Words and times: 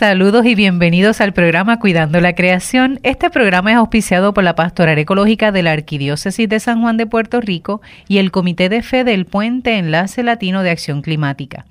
Saludos 0.00 0.46
y 0.46 0.54
bienvenidos 0.54 1.20
al 1.20 1.34
programa 1.34 1.78
Cuidando 1.78 2.22
la 2.22 2.34
Creación. 2.34 3.00
Este 3.02 3.28
programa 3.28 3.72
es 3.72 3.76
auspiciado 3.76 4.32
por 4.32 4.42
la 4.42 4.54
Pastoral 4.54 4.96
Ecológica 4.96 5.52
de 5.52 5.62
la 5.62 5.72
Arquidiócesis 5.72 6.48
de 6.48 6.58
San 6.58 6.80
Juan 6.80 6.96
de 6.96 7.04
Puerto 7.04 7.42
Rico 7.42 7.82
y 8.08 8.16
el 8.16 8.30
Comité 8.30 8.70
de 8.70 8.80
Fe 8.80 9.04
del 9.04 9.26
Puente 9.26 9.76
Enlace 9.76 10.22
Latino 10.22 10.62
de 10.62 10.70
Acción 10.70 11.02
Climática. 11.02 11.66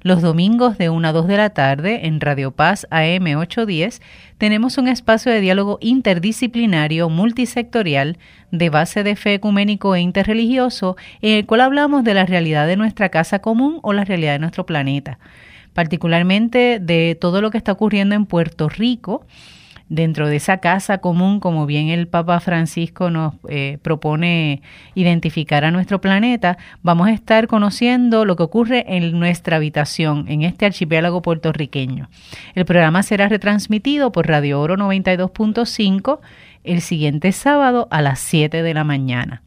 Los 0.00 0.22
domingos 0.22 0.78
de 0.78 0.88
1 0.88 1.06
a 1.06 1.12
2 1.12 1.26
de 1.26 1.36
la 1.36 1.50
tarde 1.50 2.06
en 2.06 2.18
Radio 2.22 2.50
Paz 2.50 2.86
AM 2.90 3.36
810 3.36 4.00
tenemos 4.38 4.78
un 4.78 4.88
espacio 4.88 5.30
de 5.30 5.42
diálogo 5.42 5.76
interdisciplinario 5.82 7.10
multisectorial 7.10 8.16
de 8.52 8.70
base 8.70 9.02
de 9.02 9.16
fe 9.16 9.34
ecuménico 9.34 9.94
e 9.94 10.00
interreligioso 10.00 10.96
en 11.20 11.32
el 11.32 11.44
cual 11.44 11.60
hablamos 11.60 12.04
de 12.04 12.14
la 12.14 12.24
realidad 12.24 12.66
de 12.66 12.76
nuestra 12.76 13.10
casa 13.10 13.40
común 13.40 13.80
o 13.82 13.92
la 13.92 14.06
realidad 14.06 14.32
de 14.32 14.38
nuestro 14.38 14.64
planeta 14.64 15.18
particularmente 15.76 16.78
de 16.80 17.18
todo 17.20 17.42
lo 17.42 17.50
que 17.50 17.58
está 17.58 17.70
ocurriendo 17.70 18.14
en 18.14 18.24
Puerto 18.24 18.70
Rico, 18.70 19.26
dentro 19.90 20.26
de 20.26 20.36
esa 20.36 20.56
casa 20.56 20.98
común, 20.98 21.38
como 21.38 21.66
bien 21.66 21.88
el 21.88 22.08
Papa 22.08 22.40
Francisco 22.40 23.10
nos 23.10 23.34
eh, 23.50 23.76
propone 23.82 24.62
identificar 24.94 25.66
a 25.66 25.70
nuestro 25.70 26.00
planeta, 26.00 26.56
vamos 26.82 27.08
a 27.08 27.12
estar 27.12 27.46
conociendo 27.46 28.24
lo 28.24 28.36
que 28.36 28.44
ocurre 28.44 28.86
en 28.96 29.20
nuestra 29.20 29.56
habitación, 29.56 30.24
en 30.28 30.44
este 30.44 30.64
archipiélago 30.64 31.20
puertorriqueño. 31.20 32.08
El 32.54 32.64
programa 32.64 33.02
será 33.02 33.28
retransmitido 33.28 34.12
por 34.12 34.28
Radio 34.28 34.58
Oro 34.62 34.78
92.5 34.78 36.20
el 36.64 36.80
siguiente 36.80 37.32
sábado 37.32 37.86
a 37.90 38.00
las 38.00 38.18
7 38.20 38.62
de 38.62 38.72
la 38.72 38.84
mañana 38.84 39.42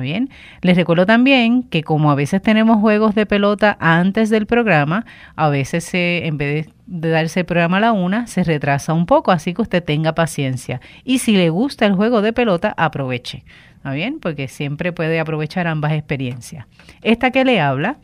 bien? 0.00 0.30
Les 0.62 0.76
recuerdo 0.76 1.06
también 1.06 1.62
que 1.62 1.82
como 1.82 2.10
a 2.10 2.14
veces 2.14 2.42
tenemos 2.42 2.80
juegos 2.80 3.14
de 3.14 3.26
pelota 3.26 3.76
antes 3.80 4.30
del 4.30 4.46
programa, 4.46 5.04
a 5.36 5.48
veces 5.48 5.88
en 5.92 6.38
vez 6.38 6.68
de, 6.86 7.10
darse 7.10 7.40
el 7.40 7.46
programa 7.46 7.78
a 7.78 7.80
la 7.80 7.92
una, 7.92 8.26
se 8.26 8.44
retrasa 8.44 8.92
un 8.92 9.06
poco, 9.06 9.30
así 9.30 9.54
que 9.54 9.62
usted 9.62 9.84
tenga 9.84 10.14
paciencia. 10.14 10.80
Y 11.04 11.18
si 11.18 11.36
le 11.36 11.50
gusta 11.50 11.86
el 11.86 11.94
juego 11.94 12.22
de 12.22 12.32
pelota, 12.32 12.74
aproveche. 12.76 13.44
¿Está 13.76 13.92
bien? 13.92 14.18
Porque 14.20 14.48
siempre 14.48 14.92
puede 14.92 15.20
aprovechar 15.20 15.66
ambas 15.66 15.92
experiencias. 15.92 16.66
Esta 17.02 17.30
que 17.30 17.44
le 17.44 17.60
habla 17.60 17.98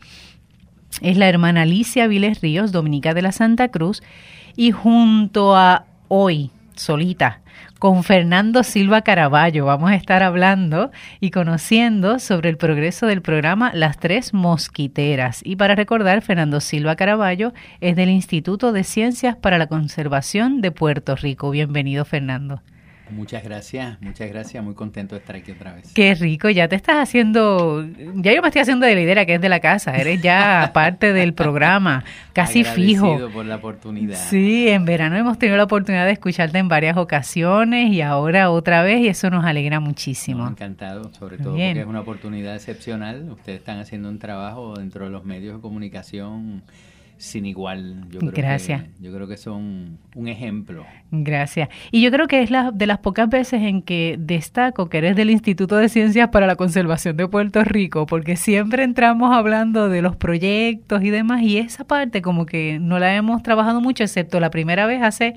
es 1.01 1.17
la 1.17 1.27
hermana 1.27 1.63
Alicia 1.63 2.07
Viles 2.07 2.41
Ríos, 2.41 2.71
dominica 2.71 3.13
de 3.13 3.21
la 3.21 3.31
Santa 3.31 3.69
Cruz, 3.69 4.01
y 4.55 4.71
junto 4.71 5.55
a 5.55 5.85
hoy, 6.07 6.51
solita, 6.75 7.41
con 7.79 8.03
Fernando 8.03 8.63
Silva 8.63 9.01
Caraballo. 9.01 9.65
Vamos 9.65 9.91
a 9.91 9.95
estar 9.95 10.23
hablando 10.23 10.91
y 11.19 11.31
conociendo 11.31 12.19
sobre 12.19 12.49
el 12.49 12.57
progreso 12.57 13.07
del 13.07 13.21
programa 13.21 13.71
Las 13.73 13.97
Tres 13.97 14.33
Mosquiteras. 14.33 15.41
Y 15.43 15.55
para 15.55 15.75
recordar, 15.75 16.21
Fernando 16.21 16.59
Silva 16.61 16.95
Caraballo 16.95 17.53
es 17.81 17.95
del 17.95 18.09
Instituto 18.09 18.71
de 18.71 18.83
Ciencias 18.83 19.35
para 19.35 19.57
la 19.57 19.67
Conservación 19.67 20.61
de 20.61 20.71
Puerto 20.71 21.15
Rico. 21.15 21.49
Bienvenido, 21.49 22.05
Fernando. 22.05 22.61
Muchas 23.09 23.43
gracias, 23.43 24.01
muchas 24.01 24.29
gracias, 24.29 24.63
muy 24.63 24.73
contento 24.73 25.15
de 25.15 25.19
estar 25.19 25.35
aquí 25.35 25.51
otra 25.51 25.73
vez. 25.73 25.93
Qué 25.93 26.15
rico, 26.15 26.49
ya 26.49 26.67
te 26.67 26.75
estás 26.75 26.97
haciendo, 26.97 27.85
ya 28.15 28.33
yo 28.33 28.41
me 28.41 28.47
estoy 28.47 28.61
haciendo 28.61 28.85
de 28.85 28.95
lidera 28.95 29.25
que 29.25 29.35
es 29.35 29.41
de 29.41 29.49
la 29.49 29.59
casa, 29.59 29.95
eres 29.95 30.21
ya 30.21 30.71
parte 30.73 31.13
del 31.13 31.33
programa, 31.33 32.03
casi 32.33 32.63
fijo. 32.63 33.29
por 33.31 33.45
la 33.45 33.57
oportunidad. 33.57 34.17
Sí, 34.17 34.67
en 34.69 34.85
verano 34.85 35.15
hemos 35.17 35.37
tenido 35.37 35.57
la 35.57 35.65
oportunidad 35.65 36.05
de 36.05 36.13
escucharte 36.13 36.57
en 36.57 36.67
varias 36.67 36.97
ocasiones 36.97 37.91
y 37.91 38.01
ahora 38.01 38.49
otra 38.49 38.81
vez 38.81 39.01
y 39.01 39.07
eso 39.07 39.29
nos 39.29 39.45
alegra 39.45 39.79
muchísimo. 39.79 40.47
encantado, 40.47 41.13
sobre 41.13 41.37
todo 41.37 41.51
porque 41.51 41.79
es 41.79 41.85
una 41.85 42.01
oportunidad 42.01 42.55
excepcional, 42.55 43.29
ustedes 43.31 43.59
están 43.59 43.79
haciendo 43.79 44.09
un 44.09 44.19
trabajo 44.19 44.75
dentro 44.75 45.05
de 45.05 45.11
los 45.11 45.25
medios 45.25 45.55
de 45.55 45.61
comunicación 45.61 46.63
sin 47.17 47.45
igual. 47.45 48.05
Yo 48.09 48.19
creo 48.19 48.31
Gracias. 48.31 48.83
Que, 48.83 48.89
yo 49.03 49.13
creo 49.13 49.27
que 49.27 49.37
son 49.37 49.97
un 50.15 50.27
ejemplo. 50.27 50.85
Gracias. 51.11 51.69
Y 51.91 52.01
yo 52.01 52.11
creo 52.11 52.27
que 52.27 52.41
es 52.41 52.51
la, 52.51 52.71
de 52.71 52.87
las 52.87 52.99
pocas 52.99 53.29
veces 53.29 53.61
en 53.61 53.81
que 53.81 54.15
destaco 54.19 54.89
que 54.89 54.97
eres 54.97 55.15
del 55.15 55.29
Instituto 55.29 55.77
de 55.77 55.89
Ciencias 55.89 56.29
para 56.29 56.47
la 56.47 56.55
Conservación 56.55 57.17
de 57.17 57.27
Puerto 57.27 57.63
Rico, 57.63 58.05
porque 58.05 58.35
siempre 58.35 58.83
entramos 58.83 59.33
hablando 59.33 59.89
de 59.89 60.01
los 60.01 60.15
proyectos 60.15 61.03
y 61.03 61.09
demás, 61.09 61.41
y 61.41 61.57
esa 61.57 61.85
parte 61.85 62.21
como 62.21 62.45
que 62.45 62.79
no 62.79 62.99
la 62.99 63.15
hemos 63.15 63.43
trabajado 63.43 63.81
mucho, 63.81 64.03
excepto 64.03 64.39
la 64.39 64.49
primera 64.49 64.85
vez 64.85 65.01
hace 65.01 65.35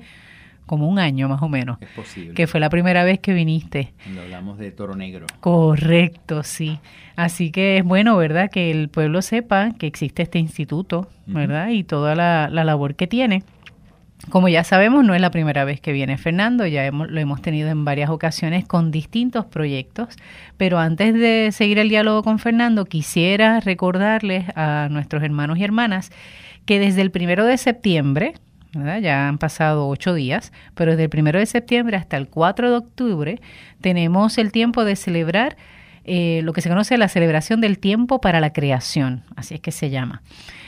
como 0.69 0.87
un 0.87 0.99
año 0.99 1.27
más 1.27 1.41
o 1.41 1.49
menos. 1.49 1.79
Es 1.81 1.89
posible. 1.89 2.35
Que 2.35 2.45
fue 2.45 2.59
la 2.59 2.69
primera 2.69 3.03
vez 3.03 3.17
que 3.17 3.33
viniste. 3.33 3.91
Cuando 4.03 4.21
hablamos 4.21 4.59
de 4.59 4.69
Toro 4.69 4.95
Negro. 4.95 5.25
Correcto, 5.39 6.43
sí. 6.43 6.77
Así 7.15 7.49
que 7.49 7.79
es 7.79 7.83
bueno, 7.83 8.15
¿verdad? 8.17 8.51
Que 8.51 8.69
el 8.69 8.87
pueblo 8.87 9.23
sepa 9.23 9.71
que 9.79 9.87
existe 9.87 10.21
este 10.21 10.37
instituto, 10.37 11.07
¿verdad? 11.25 11.69
Y 11.69 11.83
toda 11.83 12.13
la, 12.13 12.49
labor 12.51 12.93
que 12.93 13.07
tiene. 13.07 13.41
Como 14.29 14.47
ya 14.47 14.63
sabemos, 14.63 15.03
no 15.03 15.15
es 15.15 15.21
la 15.21 15.31
primera 15.31 15.63
vez 15.65 15.81
que 15.81 15.91
viene 15.91 16.19
Fernando, 16.19 16.67
ya 16.67 16.85
hemos, 16.85 17.09
lo 17.09 17.19
hemos 17.19 17.41
tenido 17.41 17.69
en 17.69 17.83
varias 17.83 18.11
ocasiones 18.11 18.67
con 18.67 18.91
distintos 18.91 19.45
proyectos, 19.45 20.17
pero 20.57 20.77
antes 20.77 21.15
de 21.15 21.49
seguir 21.51 21.79
el 21.79 21.89
diálogo 21.89 22.21
con 22.21 22.37
Fernando, 22.37 22.85
quisiera 22.85 23.59
recordarles 23.59 24.45
a 24.55 24.87
nuestros 24.91 25.23
hermanos 25.23 25.57
y 25.57 25.63
hermanas 25.63 26.11
que 26.65 26.77
desde 26.79 27.01
el 27.01 27.09
primero 27.09 27.43
de 27.43 27.57
septiembre, 27.57 28.35
ya 28.73 29.27
han 29.27 29.37
pasado 29.37 29.87
ocho 29.87 30.13
días, 30.13 30.51
pero 30.75 30.91
desde 30.91 31.05
el 31.05 31.09
primero 31.09 31.39
de 31.39 31.45
septiembre 31.45 31.97
hasta 31.97 32.17
el 32.17 32.27
4 32.27 32.69
de 32.69 32.77
octubre 32.77 33.41
tenemos 33.81 34.37
el 34.37 34.51
tiempo 34.51 34.85
de 34.85 34.95
celebrar 34.95 35.57
eh, 36.05 36.41
lo 36.43 36.53
que 36.53 36.61
se 36.61 36.69
conoce 36.69 36.97
la 36.97 37.07
celebración 37.07 37.61
del 37.61 37.79
tiempo 37.79 38.21
para 38.21 38.39
la 38.39 38.53
creación, 38.53 39.23
así 39.35 39.55
es 39.55 39.61
que 39.61 39.71
se 39.71 39.89
llama. 39.89 40.21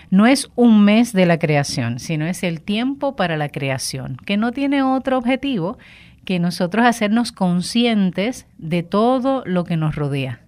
No 0.09 0.27
es 0.27 0.49
un 0.55 0.83
mes 0.83 1.13
de 1.13 1.25
la 1.25 1.39
creación, 1.39 1.99
sino 1.99 2.25
es 2.25 2.43
el 2.43 2.61
tiempo 2.61 3.15
para 3.15 3.37
la 3.37 3.49
creación, 3.49 4.17
que 4.25 4.37
no 4.37 4.51
tiene 4.51 4.83
otro 4.83 5.17
objetivo 5.17 5.77
que 6.25 6.39
nosotros 6.39 6.85
hacernos 6.85 7.31
conscientes 7.31 8.45
de 8.57 8.83
todo 8.83 9.43
lo 9.45 9.63
que 9.63 9.77
nos 9.77 9.95
rodea, 9.95 10.41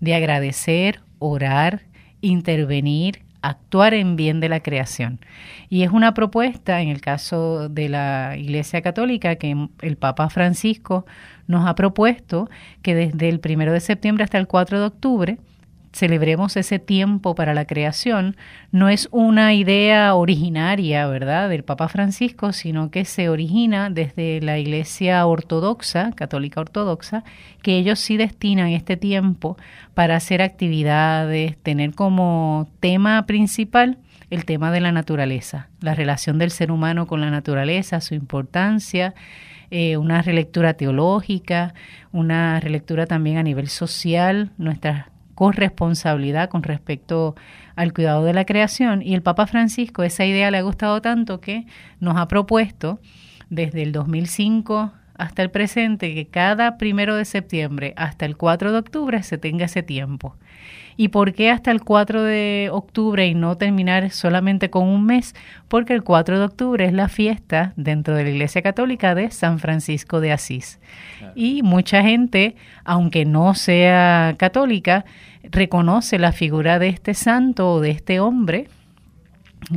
de 0.00 0.14
agradecer, 0.14 1.00
orar, 1.18 1.82
intervenir, 2.20 3.22
actuar 3.42 3.94
en 3.94 4.16
bien 4.16 4.40
de 4.40 4.48
la 4.48 4.60
creación. 4.60 5.20
Y 5.68 5.82
es 5.82 5.90
una 5.90 6.14
propuesta, 6.14 6.80
en 6.80 6.88
el 6.88 7.00
caso 7.00 7.68
de 7.68 7.88
la 7.88 8.36
Iglesia 8.36 8.82
Católica, 8.82 9.36
que 9.36 9.68
el 9.82 9.96
Papa 9.96 10.28
Francisco 10.30 11.06
nos 11.46 11.66
ha 11.66 11.74
propuesto 11.74 12.48
que 12.82 12.94
desde 12.94 13.28
el 13.28 13.40
primero 13.40 13.72
de 13.72 13.80
septiembre 13.80 14.24
hasta 14.24 14.38
el 14.38 14.46
4 14.46 14.80
de 14.80 14.86
octubre 14.86 15.38
celebremos 15.98 16.56
ese 16.56 16.78
tiempo 16.78 17.34
para 17.34 17.54
la 17.54 17.64
creación, 17.64 18.36
no 18.70 18.88
es 18.88 19.08
una 19.10 19.52
idea 19.54 20.14
originaria, 20.14 21.08
¿verdad?, 21.08 21.48
del 21.48 21.64
Papa 21.64 21.88
Francisco, 21.88 22.52
sino 22.52 22.92
que 22.92 23.04
se 23.04 23.28
origina 23.28 23.90
desde 23.90 24.40
la 24.40 24.58
Iglesia 24.58 25.26
Ortodoxa, 25.26 26.12
Católica 26.12 26.60
Ortodoxa, 26.60 27.24
que 27.62 27.76
ellos 27.76 27.98
sí 27.98 28.16
destinan 28.16 28.68
este 28.68 28.96
tiempo 28.96 29.56
para 29.94 30.14
hacer 30.14 30.40
actividades, 30.40 31.58
tener 31.58 31.92
como 31.94 32.68
tema 32.78 33.26
principal 33.26 33.98
el 34.30 34.44
tema 34.44 34.70
de 34.70 34.80
la 34.80 34.92
naturaleza, 34.92 35.68
la 35.80 35.96
relación 35.96 36.38
del 36.38 36.52
ser 36.52 36.70
humano 36.70 37.08
con 37.08 37.20
la 37.20 37.30
naturaleza, 37.30 38.00
su 38.00 38.14
importancia, 38.14 39.14
eh, 39.72 39.96
una 39.96 40.22
relectura 40.22 40.74
teológica, 40.74 41.74
una 42.12 42.60
relectura 42.60 43.06
también 43.06 43.38
a 43.38 43.42
nivel 43.42 43.68
social, 43.68 44.52
nuestras 44.58 45.06
corresponsabilidad 45.38 46.48
con 46.48 46.64
respecto 46.64 47.36
al 47.76 47.92
cuidado 47.92 48.24
de 48.24 48.34
la 48.34 48.44
creación. 48.44 49.02
Y 49.02 49.14
el 49.14 49.22
Papa 49.22 49.46
Francisco, 49.46 50.02
esa 50.02 50.24
idea 50.24 50.50
le 50.50 50.58
ha 50.58 50.62
gustado 50.62 51.00
tanto 51.00 51.40
que 51.40 51.64
nos 52.00 52.16
ha 52.16 52.26
propuesto 52.26 52.98
desde 53.48 53.84
el 53.84 53.92
2005 53.92 54.90
hasta 55.18 55.42
el 55.42 55.50
presente 55.50 56.14
que 56.14 56.26
cada 56.26 56.78
primero 56.78 57.16
de 57.16 57.24
septiembre 57.24 57.92
hasta 57.96 58.24
el 58.24 58.36
4 58.36 58.72
de 58.72 58.78
octubre 58.78 59.22
se 59.22 59.36
tenga 59.36 59.66
ese 59.66 59.82
tiempo. 59.82 60.36
¿Y 60.96 61.08
por 61.08 61.32
qué 61.32 61.50
hasta 61.50 61.70
el 61.70 61.82
4 61.82 62.24
de 62.24 62.70
octubre 62.72 63.24
y 63.26 63.34
no 63.34 63.56
terminar 63.56 64.10
solamente 64.10 64.70
con 64.70 64.88
un 64.88 65.06
mes? 65.06 65.34
Porque 65.68 65.92
el 65.92 66.02
4 66.02 66.38
de 66.38 66.44
octubre 66.44 66.84
es 66.84 66.92
la 66.92 67.08
fiesta 67.08 67.72
dentro 67.76 68.16
de 68.16 68.24
la 68.24 68.30
Iglesia 68.30 68.62
Católica 68.62 69.14
de 69.14 69.30
San 69.30 69.60
Francisco 69.60 70.20
de 70.20 70.32
Asís. 70.32 70.80
Y 71.36 71.62
mucha 71.62 72.02
gente, 72.02 72.56
aunque 72.84 73.24
no 73.24 73.54
sea 73.54 74.34
católica, 74.38 75.04
reconoce 75.44 76.18
la 76.18 76.32
figura 76.32 76.80
de 76.80 76.88
este 76.88 77.14
santo 77.14 77.74
o 77.74 77.80
de 77.80 77.90
este 77.90 78.18
hombre, 78.18 78.66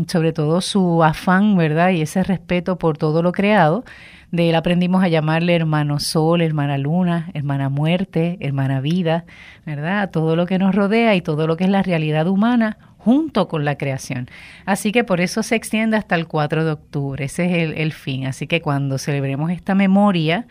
sobre 0.08 0.34
todo 0.34 0.62
su 0.62 1.04
afán, 1.04 1.56
¿verdad? 1.56 1.92
Y 1.92 2.02
ese 2.02 2.24
respeto 2.24 2.78
por 2.78 2.98
todo 2.98 3.22
lo 3.22 3.32
creado 3.32 3.84
de 4.32 4.50
él 4.50 4.56
aprendimos 4.56 5.04
a 5.04 5.10
llamarle 5.10 5.56
hermano 5.56 6.00
sol, 6.00 6.42
hermana 6.42 6.78
luna, 6.78 7.30
hermana 7.34 7.70
muerte, 7.70 8.38
hermana 8.40 8.80
vida, 8.80 9.26
¿verdad? 9.66 10.10
todo 10.10 10.36
lo 10.36 10.46
que 10.46 10.58
nos 10.58 10.74
rodea 10.74 11.16
y 11.16 11.22
todo 11.22 11.48
lo 11.48 11.58
que 11.58 11.66
es 11.66 11.70
la 11.70 11.84
realidad 11.84 12.28
humana 12.28 12.78
junto 12.98 13.48
con 13.48 13.66
la 13.66 13.78
creación. 13.78 14.30
Así 14.66 14.92
que 14.92 15.04
por 15.04 15.22
eso 15.22 15.44
se 15.44 15.56
extiende 15.56 15.98
hasta 15.98 16.16
el 16.16 16.28
4 16.28 16.64
de 16.64 16.72
octubre, 16.72 17.26
ese 17.26 17.64
es 17.64 17.74
el, 17.78 17.92
fin. 17.94 18.26
Así 18.28 18.48
que 18.48 18.62
cuando 18.62 18.98
celebremos 18.98 19.52
esta 19.52 19.76
memoria, 19.76 20.46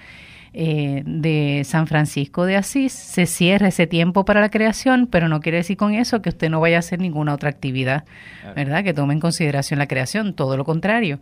eh, 0.53 1.05
de 1.07 1.63
San 1.65 1.87
Francisco 1.87 2.45
de 2.45 2.57
Asís, 2.57 2.93
se 2.93 3.27
cierra 3.27 3.69
ese 3.69 3.87
tiempo 3.87 4.25
para 4.25 4.41
la 4.41 4.51
creación, 4.51 5.07
pero 5.07 5.29
no 5.29 5.39
quiere 5.41 5.59
decir 5.59 5.77
con 5.77 5.95
eso 5.95 6.23
que 6.23 6.31
usted 6.31 6.51
no 6.51 6.59
vaya 6.59 6.75
a 6.75 6.79
hacer 6.81 6.99
ninguna 6.99 7.35
otra 7.35 7.51
actividad, 7.51 8.05
¿verdad? 8.57 8.83
Que 8.83 8.93
tome 8.93 9.15
en 9.15 9.21
consideración 9.21 9.79
la 9.79 9.87
creación, 9.87 10.35
todo 10.35 10.57
lo 10.57 10.65
contrario 10.65 11.21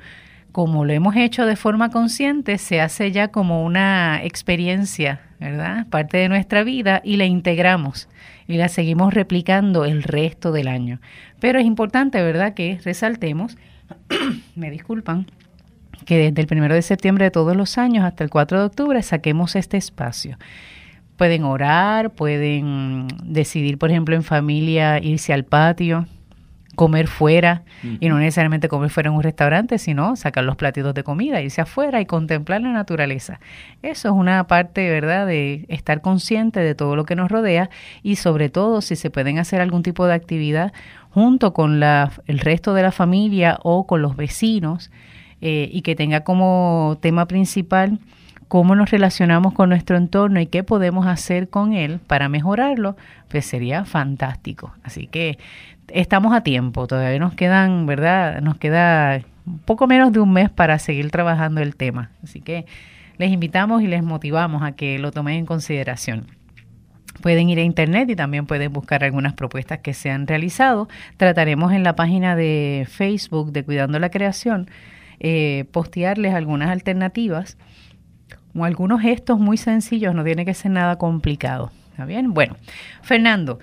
como 0.53 0.85
lo 0.85 0.93
hemos 0.93 1.17
hecho 1.17 1.47
de 1.47 1.56
forma 1.56 1.91
consciente, 1.91 2.59
se 2.59 2.81
hace 2.81 3.12
ya 3.12 3.29
como 3.29 3.65
una 3.65 4.23
experiencia, 4.25 5.21
¿verdad? 5.39 5.87
Parte 5.89 6.17
de 6.17 6.29
nuestra 6.29 6.65
vida 6.65 7.00
y 7.05 7.17
la 7.17 7.27
integramos 7.27 8.09
y 8.47 8.56
la 8.56 8.69
seguimos 8.69 9.15
replicando 9.15 9.85
el 9.85 10.03
resto 10.03 10.53
del 10.53 10.69
año. 10.69 11.00
Pero 11.39 11.59
es 11.59 11.67
importante, 11.67 12.23
¿verdad?, 12.23 12.55
que 12.55 12.81
resaltemos, 12.83 13.56
me 14.56 14.71
disculpan, 14.71 15.27
que 16.06 16.17
desde 16.17 16.41
el 16.41 16.47
primero 16.47 16.75
de 16.75 16.83
septiembre 16.83 17.27
de 17.27 17.31
todos 17.31 17.55
los 17.55 17.77
años 17.77 18.05
hasta 18.05 18.25
el 18.25 18.31
4 18.31 18.61
de 18.61 18.67
octubre 18.67 19.03
saquemos 19.03 19.56
este 19.56 19.77
espacio. 19.77 20.39
Pueden 21.17 21.45
orar, 21.45 22.12
pueden 22.12 23.09
decidir, 23.25 23.77
por 23.77 23.91
ejemplo, 23.91 24.15
en 24.15 24.23
familia 24.23 25.00
irse 25.00 25.33
al 25.33 25.45
patio, 25.45 26.06
comer 26.78 27.08
fuera 27.08 27.64
y 27.98 28.08
no 28.08 28.20
necesariamente 28.20 28.69
comer 28.69 28.90
fuera 28.90 29.10
en 29.10 29.16
un 29.16 29.22
restaurante, 29.25 29.78
sino 29.78 30.14
sacar 30.14 30.44
los 30.44 30.54
platitos 30.54 30.94
de 30.94 31.02
comida, 31.02 31.42
irse 31.42 31.60
afuera 31.60 32.00
y 32.00 32.06
contemplar 32.06 32.60
la 32.60 32.70
naturaleza. 32.70 33.40
Eso 33.82 34.08
es 34.10 34.14
una 34.14 34.46
parte, 34.46 34.88
¿verdad?, 34.88 35.26
de 35.26 35.66
estar 35.69 36.02
consciente 36.02 36.60
de 36.60 36.76
todo 36.76 36.94
lo 36.94 37.04
que 37.04 37.16
nos 37.16 37.32
rodea 37.32 37.69
y 38.04 38.14
sobre 38.14 38.48
todo 38.48 38.80
si 38.80 38.94
se 38.94 39.10
pueden 39.10 39.40
hacer 39.40 39.60
algún 39.60 39.82
tipo 39.82 40.06
de 40.06 40.14
actividad 40.14 40.72
junto 41.10 41.52
con 41.52 41.80
la, 41.80 42.12
el 42.26 42.38
resto 42.38 42.75
de 42.75 42.82
la 42.82 42.92
familia 42.92 43.58
o 43.64 43.88
con 43.88 44.00
los 44.00 44.14
vecinos 44.14 44.92
eh, 45.40 45.69
y 45.72 45.82
que 45.82 45.96
tenga 45.96 46.20
como 46.20 46.96
tema 47.00 47.26
principal 47.26 47.98
cómo 48.49 48.75
nos 48.75 48.91
relacionamos 48.91 49.53
con 49.53 49.69
nuestro 49.69 49.97
entorno 49.97 50.41
y 50.41 50.47
qué 50.47 50.65
podemos 50.65 51.06
hacer 51.06 51.49
con 51.49 51.75
él 51.75 52.00
para 52.06 52.29
mejorarlo, 52.29 52.97
pues 53.29 53.47
sería 53.47 53.85
fantástico. 53.85 54.73
Así 54.83 55.06
que 55.06 55.39
estamos 55.89 56.35
a 56.35 56.43
tiempo, 56.43 56.87
todavía 56.87 57.19
nos 57.19 57.35
quedan, 57.35 57.87
¿verdad? 57.87 58.41
Nos 58.41 58.56
queda 58.56 59.21
poco 59.65 59.87
menos 59.87 60.12
de 60.12 60.21
un 60.21 60.33
mes 60.33 60.50
para 60.50 60.79
seguir 60.79 61.11
trabajando 61.11 61.61
el 61.61 61.77
tema. 61.77 62.11
Así 62.23 62.41
que 62.41 62.67
les 63.19 63.31
invitamos 63.31 63.83
y 63.83 63.87
les 63.87 64.03
motivamos 64.03 64.62
a 64.62 64.73
que 64.73 64.99
lo 64.99 65.12
tomen 65.12 65.37
en 65.37 65.47
consideración. 65.47 66.27
Pueden 67.21 67.50
ir 67.50 67.59
a 67.59 67.62
internet 67.62 68.09
y 68.11 68.17
también 68.17 68.47
pueden 68.47 68.73
buscar 68.73 69.03
algunas 69.03 69.33
propuestas 69.33 69.81
que 69.81 69.93
se 69.93 70.11
han 70.11 70.27
realizado. 70.27 70.89
Trataremos 71.17 71.73
en 71.73 71.83
la 71.83 71.97
página 71.97 72.37
de 72.37 72.87
Facebook 72.89 73.53
de 73.53 73.65
Cuidando 73.65 73.99
la 73.99 74.11
Creación 74.11 74.71
eh, 75.19 75.65
postearles 75.73 76.33
algunas 76.33 76.71
alternativas 76.71 77.59
o 78.58 78.64
algunos 78.64 79.00
gestos 79.00 79.38
muy 79.38 79.56
sencillos, 79.56 80.14
no 80.14 80.25
tiene 80.25 80.44
que 80.44 80.55
ser 80.55 80.70
nada 80.70 80.96
complicado. 80.96 81.70
¿Está 81.90 82.05
bien? 82.05 82.32
Bueno, 82.32 82.56
Fernando, 83.02 83.58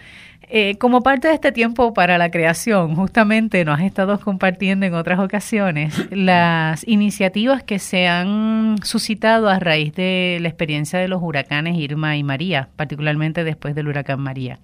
eh, 0.47 0.77
como 0.77 1.01
parte 1.01 1.27
de 1.27 1.33
este 1.33 1.51
tiempo 1.51 1.93
para 1.93 2.17
la 2.17 2.29
creación, 2.29 2.95
justamente 2.95 3.65
nos 3.65 3.79
has 3.79 3.85
estado 3.85 4.19
compartiendo 4.19 4.85
en 4.85 4.93
otras 4.93 5.19
ocasiones 5.19 6.07
las 6.11 6.87
iniciativas 6.87 7.63
que 7.63 7.79
se 7.79 8.07
han 8.07 8.75
suscitado 8.83 9.49
a 9.49 9.59
raíz 9.59 9.93
de 9.95 10.37
la 10.41 10.47
experiencia 10.47 10.99
de 10.99 11.07
los 11.07 11.21
huracanes 11.23 11.77
Irma 11.77 12.15
y 12.15 12.23
María, 12.23 12.69
particularmente 12.75 13.43
después 13.43 13.73
del 13.73 13.87
huracán 13.87 14.19
María. 14.19 14.59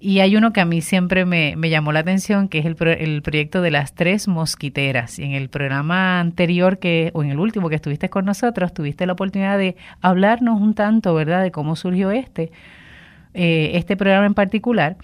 Y 0.00 0.20
hay 0.20 0.36
uno 0.36 0.52
que 0.52 0.60
a 0.60 0.64
mí 0.64 0.80
siempre 0.80 1.24
me, 1.24 1.56
llamó 1.68 1.90
la 1.90 2.00
atención, 2.00 2.48
que 2.48 2.58
es 2.58 2.66
el, 2.66 2.76
el, 2.80 3.22
proyecto 3.22 3.62
de 3.62 3.72
las 3.72 3.94
tres 3.94 4.28
mosquiteras. 4.28 5.18
Y 5.18 5.24
en 5.24 5.32
el 5.32 5.48
programa 5.48 6.20
anterior, 6.20 6.78
que, 6.78 7.10
o 7.14 7.24
en 7.24 7.30
el 7.30 7.40
último 7.40 7.68
que 7.68 7.74
estuviste 7.74 8.08
con 8.08 8.24
nosotros, 8.24 8.72
tuviste 8.72 9.06
la 9.06 9.14
oportunidad 9.14 9.58
de 9.58 9.76
hablarnos 10.00 10.60
un 10.60 10.74
tanto, 10.74 11.14
¿verdad?, 11.14 11.42
de 11.42 11.50
cómo 11.50 11.74
surgió 11.74 12.12
este. 12.12 12.52
Eh, 13.40 13.78
este 13.78 13.96
programa 13.96 14.26
en 14.26 14.34
particular, 14.34 14.96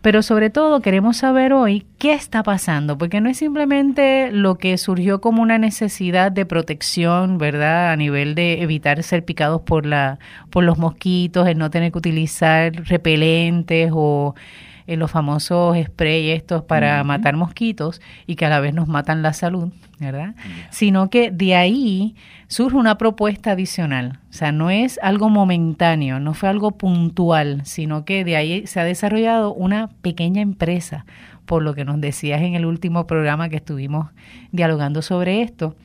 pero 0.00 0.22
sobre 0.22 0.48
todo 0.48 0.80
queremos 0.80 1.16
saber 1.16 1.52
hoy 1.52 1.84
qué 1.98 2.12
está 2.12 2.44
pasando, 2.44 2.96
porque 2.96 3.20
no 3.20 3.28
es 3.28 3.38
simplemente 3.38 4.30
lo 4.30 4.58
que 4.58 4.78
surgió 4.78 5.20
como 5.20 5.42
una 5.42 5.58
necesidad 5.58 6.30
de 6.30 6.46
protección, 6.46 7.36
¿verdad? 7.36 7.90
A 7.90 7.96
nivel 7.96 8.36
de 8.36 8.62
evitar 8.62 9.02
ser 9.02 9.24
picados 9.24 9.62
por, 9.62 9.86
la, 9.86 10.20
por 10.50 10.62
los 10.62 10.78
mosquitos, 10.78 11.48
el 11.48 11.58
no 11.58 11.68
tener 11.70 11.90
que 11.90 11.98
utilizar 11.98 12.70
repelentes 12.86 13.90
o 13.92 14.36
eh, 14.86 14.96
los 14.96 15.10
famosos 15.10 15.76
spray 15.84 16.30
estos 16.30 16.62
para 16.64 17.02
matar 17.04 17.36
mosquitos 17.36 18.00
y 18.26 18.36
que 18.36 18.46
a 18.46 18.48
la 18.48 18.60
vez 18.60 18.74
nos 18.74 18.88
matan 18.88 19.22
la 19.22 19.32
salud, 19.32 19.72
¿verdad? 19.98 20.34
Sino 20.70 21.10
que 21.10 21.30
de 21.30 21.54
ahí 21.54 22.14
surge 22.48 22.76
una 22.76 22.98
propuesta 22.98 23.52
adicional. 23.52 24.18
O 24.30 24.32
sea, 24.32 24.52
no 24.52 24.70
es 24.70 24.98
algo 25.02 25.28
momentáneo, 25.28 26.20
no 26.20 26.34
fue 26.34 26.48
algo 26.48 26.72
puntual, 26.72 27.62
sino 27.64 28.04
que 28.04 28.24
de 28.24 28.36
ahí 28.36 28.66
se 28.66 28.80
ha 28.80 28.84
desarrollado 28.84 29.54
una 29.54 29.88
pequeña 30.02 30.42
empresa, 30.42 31.06
por 31.46 31.62
lo 31.62 31.74
que 31.74 31.84
nos 31.84 32.00
decías 32.00 32.42
en 32.42 32.54
el 32.54 32.66
último 32.66 33.06
programa 33.06 33.48
que 33.48 33.56
estuvimos 33.56 34.08
dialogando 34.52 35.02
sobre 35.02 35.42
esto. 35.42 35.76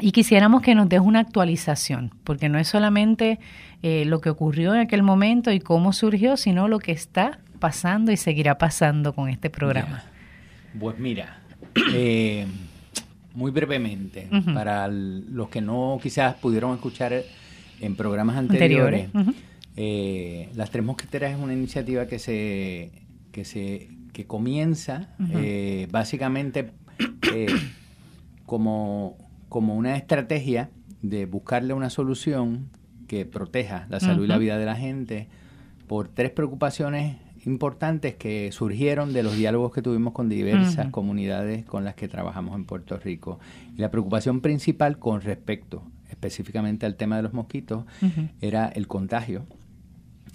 Y 0.00 0.12
quisiéramos 0.12 0.62
que 0.62 0.74
nos 0.74 0.88
des 0.88 1.00
una 1.00 1.20
actualización, 1.20 2.14
porque 2.22 2.48
no 2.48 2.58
es 2.58 2.68
solamente 2.68 3.40
eh, 3.82 4.04
lo 4.04 4.20
que 4.20 4.30
ocurrió 4.30 4.74
en 4.74 4.80
aquel 4.80 5.02
momento 5.02 5.50
y 5.50 5.58
cómo 5.58 5.92
surgió, 5.92 6.36
sino 6.36 6.68
lo 6.68 6.78
que 6.78 6.92
está 6.92 7.40
pasando 7.58 8.12
y 8.12 8.16
seguirá 8.16 8.58
pasando 8.58 9.14
con 9.14 9.28
este 9.28 9.50
programa. 9.50 10.04
Pues 10.78 10.98
mira, 10.98 11.40
eh, 11.94 12.46
muy 13.34 13.50
brevemente, 13.50 14.28
para 14.54 14.88
los 14.88 15.48
que 15.48 15.60
no 15.60 15.98
quizás 16.02 16.34
pudieron 16.36 16.74
escuchar 16.74 17.22
en 17.80 17.96
programas 17.96 18.36
anteriores, 18.36 19.10
eh, 19.76 20.48
Las 20.54 20.70
Tres 20.70 20.84
Mosquiteras 20.84 21.32
es 21.32 21.38
una 21.38 21.52
iniciativa 21.52 22.06
que 22.06 22.18
se 22.18 22.90
que 23.30 23.44
se 23.44 23.88
que 24.12 24.26
comienza 24.26 25.10
eh, 25.32 25.86
básicamente 25.92 26.72
eh, 27.32 27.46
como, 28.46 29.16
como 29.48 29.76
una 29.76 29.96
estrategia 29.96 30.70
de 31.02 31.26
buscarle 31.26 31.72
una 31.72 31.88
solución 31.88 32.70
que 33.06 33.24
proteja 33.24 33.86
la 33.90 34.00
salud 34.00 34.24
y 34.24 34.26
la 34.26 34.38
vida 34.38 34.58
de 34.58 34.66
la 34.66 34.74
gente 34.74 35.28
por 35.86 36.08
tres 36.08 36.32
preocupaciones 36.32 37.16
importantes 37.44 38.14
que 38.14 38.50
surgieron 38.52 39.12
de 39.12 39.22
los 39.22 39.36
diálogos 39.36 39.72
que 39.72 39.82
tuvimos 39.82 40.12
con 40.12 40.28
diversas 40.28 40.90
comunidades 40.90 41.64
con 41.64 41.84
las 41.84 41.94
que 41.94 42.08
trabajamos 42.08 42.54
en 42.56 42.64
Puerto 42.64 42.96
Rico. 42.98 43.38
Y 43.76 43.80
la 43.80 43.90
preocupación 43.90 44.40
principal 44.40 44.98
con 44.98 45.20
respecto 45.20 45.82
específicamente 46.10 46.86
al 46.86 46.96
tema 46.96 47.16
de 47.16 47.22
los 47.22 47.32
mosquitos 47.32 47.84
era 48.40 48.68
el 48.68 48.86
contagio 48.86 49.46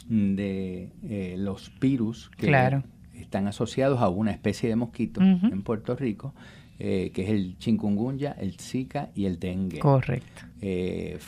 de 0.07 0.91
eh, 1.03 1.35
los 1.37 1.71
virus 1.79 2.29
que 2.37 2.81
están 3.15 3.47
asociados 3.47 4.01
a 4.01 4.09
una 4.09 4.31
especie 4.31 4.69
de 4.69 4.75
mosquito 4.75 5.21
en 5.21 5.61
Puerto 5.63 5.95
Rico, 5.95 6.33
eh, 6.79 7.11
que 7.13 7.23
es 7.23 7.29
el 7.29 7.57
chikungunya, 7.57 8.31
el 8.31 8.59
zika 8.59 9.09
y 9.15 9.25
el 9.25 9.39
dengue. 9.39 9.79
Correcto. 9.79 10.43
Eh, 10.61 11.19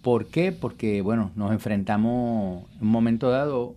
¿Por 0.00 0.26
qué? 0.26 0.52
Porque, 0.52 1.02
bueno, 1.02 1.30
nos 1.36 1.52
enfrentamos 1.52 2.64
en 2.76 2.82
un 2.82 2.88
momento 2.88 3.30
dado 3.30 3.76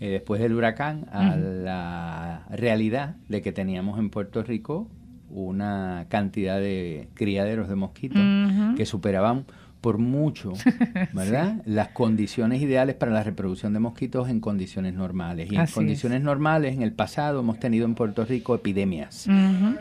eh, 0.00 0.10
después 0.10 0.40
del 0.40 0.52
huracán 0.54 1.06
a 1.10 1.36
la 1.36 2.46
realidad 2.50 3.16
de 3.28 3.42
que 3.42 3.52
teníamos 3.52 3.98
en 3.98 4.10
Puerto 4.10 4.42
Rico 4.42 4.88
una 5.30 6.06
cantidad 6.08 6.58
de 6.58 7.08
criaderos 7.14 7.68
de 7.68 7.74
mosquitos 7.74 8.22
que 8.76 8.86
superaban 8.86 9.44
por 9.80 9.98
mucho, 9.98 10.52
¿verdad? 11.12 11.62
Las 11.64 11.88
condiciones 11.88 12.62
ideales 12.62 12.96
para 12.96 13.12
la 13.12 13.22
reproducción 13.22 13.72
de 13.72 13.80
mosquitos 13.80 14.28
en 14.28 14.40
condiciones 14.40 14.94
normales. 14.94 15.50
Y 15.50 15.56
en 15.56 15.66
condiciones 15.66 16.22
normales, 16.22 16.74
en 16.74 16.82
el 16.82 16.92
pasado, 16.92 17.40
hemos 17.40 17.60
tenido 17.60 17.84
en 17.84 17.94
Puerto 17.94 18.24
Rico 18.24 18.54
epidemias 18.54 19.28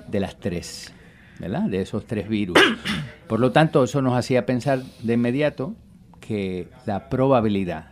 de 0.08 0.20
las 0.20 0.40
tres, 0.40 0.94
¿verdad? 1.40 1.64
De 1.64 1.82
esos 1.82 2.06
tres 2.06 2.28
virus. 2.30 2.58
Por 3.28 3.40
lo 3.40 3.52
tanto, 3.52 3.84
eso 3.84 4.02
nos 4.02 4.18
hacía 4.18 4.46
pensar 4.46 4.82
de 5.02 5.14
inmediato 5.14 5.76
que 6.20 6.68
la 6.86 7.10
probabilidad, 7.10 7.90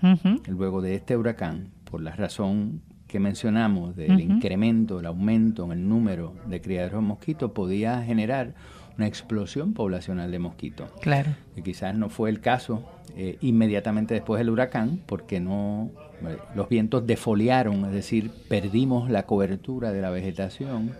luego 0.47 0.81
de 0.81 0.95
este 0.95 1.15
huracán, 1.15 1.74
por 1.95 2.01
la 2.01 2.11
razón 2.11 2.81
que 3.07 3.21
mencionamos 3.21 3.95
del 3.95 4.19
incremento, 4.19 4.99
el 4.99 5.05
aumento 5.05 5.63
en 5.63 5.71
el 5.71 5.87
número 5.87 6.33
de 6.45 6.59
criaderos 6.59 6.99
de 6.99 7.07
mosquitos, 7.07 7.51
podía 7.51 8.03
generar 8.03 8.53
una 8.97 9.07
explosión 9.07 9.71
poblacional 9.71 10.29
de 10.29 10.39
mosquitos. 10.39 10.91
Claro. 10.99 11.31
Que 11.55 11.63
quizás 11.63 11.95
no 11.95 12.09
fue 12.09 12.29
el 12.29 12.41
caso 12.41 12.83
eh, 13.15 13.37
inmediatamente 13.39 14.13
después 14.13 14.39
del 14.39 14.49
huracán, 14.49 14.99
porque 15.05 15.39
no 15.39 15.89
eh, 16.27 16.35
los 16.53 16.67
vientos 16.67 17.07
defoliaron, 17.07 17.85
es 17.85 17.93
decir, 17.93 18.29
perdimos 18.49 19.09
la 19.09 19.23
cobertura 19.23 19.93
de 19.93 20.01
la 20.01 20.09
vegetación 20.09 20.91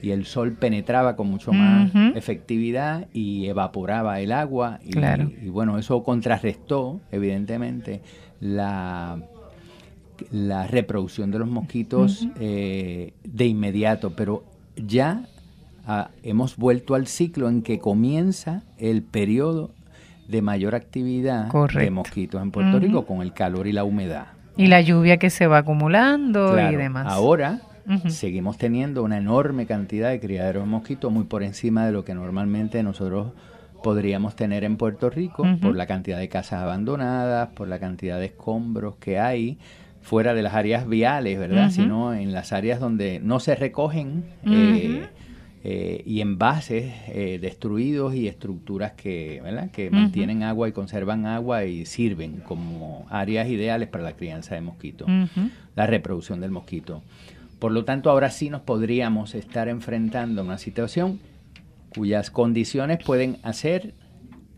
y 0.00 0.12
el 0.12 0.24
sol 0.24 0.52
penetraba 0.52 1.16
con 1.16 1.28
mucho 1.28 1.52
más 1.52 1.90
efectividad 2.14 3.08
y 3.12 3.46
evaporaba 3.46 4.20
el 4.20 4.30
agua 4.30 4.78
y, 4.84 4.96
y 5.44 5.48
bueno, 5.48 5.78
eso 5.78 6.04
contrarrestó 6.04 7.00
evidentemente 7.10 8.02
la 8.38 9.18
la 10.30 10.66
reproducción 10.66 11.30
de 11.30 11.38
los 11.38 11.48
mosquitos 11.48 12.26
eh, 12.38 13.12
de 13.24 13.46
inmediato, 13.46 14.14
pero 14.16 14.44
ya 14.76 15.26
ah, 15.86 16.10
hemos 16.22 16.56
vuelto 16.56 16.94
al 16.94 17.06
ciclo 17.06 17.48
en 17.48 17.62
que 17.62 17.78
comienza 17.78 18.62
el 18.78 19.02
periodo 19.02 19.70
de 20.28 20.42
mayor 20.42 20.74
actividad 20.74 21.52
de 21.52 21.90
mosquitos 21.90 22.42
en 22.42 22.50
Puerto 22.50 22.78
Rico 22.78 23.04
con 23.04 23.20
el 23.22 23.32
calor 23.32 23.66
y 23.66 23.72
la 23.72 23.84
humedad. 23.84 24.28
Y 24.56 24.68
la 24.68 24.80
lluvia 24.80 25.18
que 25.18 25.30
se 25.30 25.46
va 25.46 25.58
acumulando 25.58 26.58
y 26.58 26.76
demás. 26.76 27.06
Ahora 27.08 27.60
seguimos 28.08 28.56
teniendo 28.56 29.02
una 29.02 29.18
enorme 29.18 29.66
cantidad 29.66 30.10
de 30.10 30.20
criaderos 30.20 30.64
de 30.64 30.70
mosquitos, 30.70 31.12
muy 31.12 31.24
por 31.24 31.42
encima 31.42 31.84
de 31.84 31.92
lo 31.92 32.04
que 32.04 32.14
normalmente 32.14 32.82
nosotros 32.82 33.32
podríamos 33.82 34.34
tener 34.34 34.64
en 34.64 34.78
Puerto 34.78 35.10
Rico, 35.10 35.44
por 35.60 35.76
la 35.76 35.86
cantidad 35.86 36.18
de 36.18 36.28
casas 36.28 36.62
abandonadas, 36.62 37.50
por 37.50 37.68
la 37.68 37.78
cantidad 37.78 38.18
de 38.18 38.26
escombros 38.26 38.96
que 38.96 39.18
hay 39.18 39.58
fuera 40.04 40.34
de 40.34 40.42
las 40.42 40.54
áreas 40.54 40.88
viales, 40.88 41.38
¿verdad? 41.38 41.70
Sino 41.70 42.14
en 42.14 42.32
las 42.32 42.52
áreas 42.52 42.78
donde 42.78 43.20
no 43.20 43.40
se 43.40 43.56
recogen 43.56 44.24
eh, 44.44 45.08
eh, 45.66 46.02
y 46.04 46.20
envases 46.20 46.92
eh, 47.08 47.38
destruidos 47.40 48.14
y 48.14 48.28
estructuras 48.28 48.92
que, 48.92 49.40
¿verdad? 49.42 49.70
que 49.70 49.88
mantienen 49.88 50.42
agua 50.42 50.68
y 50.68 50.72
conservan 50.72 51.24
agua 51.24 51.64
y 51.64 51.86
sirven 51.86 52.42
como 52.46 53.06
áreas 53.08 53.48
ideales 53.48 53.88
para 53.88 54.04
la 54.04 54.12
crianza 54.12 54.54
de 54.54 54.60
mosquitos, 54.60 55.08
la 55.74 55.86
reproducción 55.86 56.42
del 56.42 56.50
mosquito. 56.50 57.02
Por 57.60 57.72
lo 57.72 57.86
tanto, 57.86 58.10
ahora 58.10 58.28
sí 58.28 58.50
nos 58.50 58.60
podríamos 58.60 59.34
estar 59.34 59.68
enfrentando 59.68 60.42
a 60.42 60.44
una 60.44 60.58
situación 60.58 61.18
cuyas 61.96 62.30
condiciones 62.30 62.98
pueden 63.02 63.38
hacer 63.42 63.94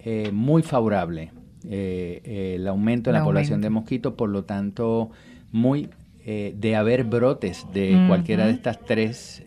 eh, 0.00 0.32
muy 0.32 0.64
favorable 0.64 1.30
el 1.70 2.66
aumento 2.66 3.10
de 3.10 3.18
la 3.18 3.22
población 3.22 3.60
de 3.60 3.70
mosquitos, 3.70 4.14
por 4.14 4.28
lo 4.28 4.42
tanto, 4.42 5.12
muy 5.56 5.88
de 6.24 6.74
haber 6.74 7.04
brotes 7.04 7.66
de 7.72 8.04
cualquiera 8.08 8.46
de 8.46 8.52
estas 8.52 8.80
tres 8.84 9.44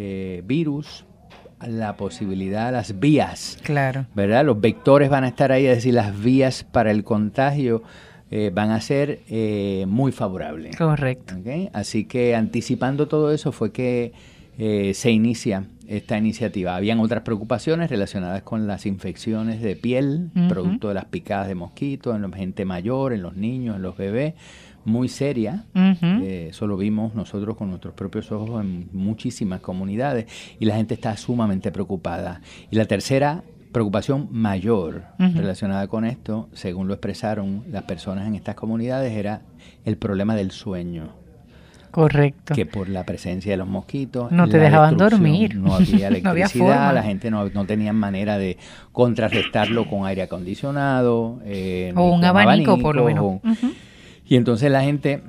eh, 0.00 0.44
virus, 0.46 1.04
la 1.66 1.96
posibilidad, 1.96 2.70
las 2.70 3.00
vías. 3.00 3.58
Claro. 3.64 4.06
¿Verdad? 4.14 4.44
Los 4.44 4.60
vectores 4.60 5.10
van 5.10 5.24
a 5.24 5.28
estar 5.28 5.50
ahí, 5.50 5.66
es 5.66 5.78
decir, 5.78 5.92
las 5.92 6.22
vías 6.22 6.62
para 6.62 6.92
el 6.92 7.02
contagio 7.02 7.82
eh, 8.30 8.52
van 8.54 8.70
a 8.70 8.80
ser 8.80 9.22
eh, 9.28 9.86
muy 9.88 10.12
favorables. 10.12 10.76
Correcto. 10.76 11.34
Así 11.72 12.04
que 12.04 12.36
anticipando 12.36 13.08
todo 13.08 13.32
eso 13.32 13.50
fue 13.50 13.72
que 13.72 14.12
se 14.94 15.10
inicia 15.10 15.64
esta 15.88 16.16
iniciativa. 16.16 16.76
Habían 16.76 17.00
otras 17.00 17.22
preocupaciones 17.22 17.90
relacionadas 17.90 18.42
con 18.42 18.68
las 18.68 18.86
infecciones 18.86 19.60
de 19.60 19.74
piel, 19.74 20.30
producto 20.48 20.88
de 20.88 20.94
las 20.94 21.06
picadas 21.06 21.48
de 21.48 21.56
mosquitos 21.56 22.14
en 22.14 22.22
la 22.22 22.36
gente 22.36 22.64
mayor, 22.64 23.12
en 23.12 23.22
los 23.22 23.36
niños, 23.36 23.76
en 23.76 23.82
los 23.82 23.96
bebés 23.96 24.34
muy 24.84 25.08
seria. 25.08 25.64
Eh, 25.74 26.48
eso 26.50 26.66
lo 26.66 26.76
vimos 26.76 27.14
nosotros 27.14 27.56
con 27.56 27.70
nuestros 27.70 27.94
propios 27.94 28.30
ojos 28.32 28.62
en 28.62 28.88
muchísimas 28.92 29.60
comunidades 29.60 30.26
y 30.58 30.64
la 30.64 30.76
gente 30.76 30.94
está 30.94 31.16
sumamente 31.16 31.70
preocupada. 31.72 32.40
Y 32.70 32.76
la 32.76 32.86
tercera 32.86 33.42
preocupación 33.72 34.28
mayor 34.30 35.04
relacionada 35.18 35.86
con 35.88 36.04
esto, 36.04 36.48
según 36.52 36.88
lo 36.88 36.94
expresaron 36.94 37.64
las 37.70 37.82
personas 37.84 38.26
en 38.26 38.34
estas 38.34 38.54
comunidades, 38.54 39.12
era 39.12 39.42
el 39.84 39.96
problema 39.96 40.34
del 40.34 40.50
sueño. 40.50 41.12
Correcto. 41.90 42.54
Que 42.54 42.66
por 42.66 42.88
la 42.88 43.04
presencia 43.04 43.52
de 43.52 43.56
los 43.56 43.68
mosquitos. 43.68 44.30
No 44.30 44.48
te 44.48 44.58
dejaban 44.58 44.96
dormir. 44.96 45.56
No 45.58 45.74
había 45.74 46.08
electricidad, 46.08 46.94
la 46.94 47.02
gente 47.02 47.30
no, 47.30 47.48
no 47.48 47.64
tenía 47.64 47.92
manera 47.92 48.38
de 48.38 48.56
contrarrestarlo 48.92 49.88
con 49.88 50.06
aire 50.06 50.22
acondicionado. 50.22 51.40
Eh, 51.44 51.92
o 51.96 52.10
un 52.12 52.24
abanico, 52.24 52.78
por 52.78 52.96
lo 52.96 53.04
menos. 53.04 53.40
Y 54.28 54.36
entonces 54.36 54.70
la 54.70 54.82
gente 54.82 55.22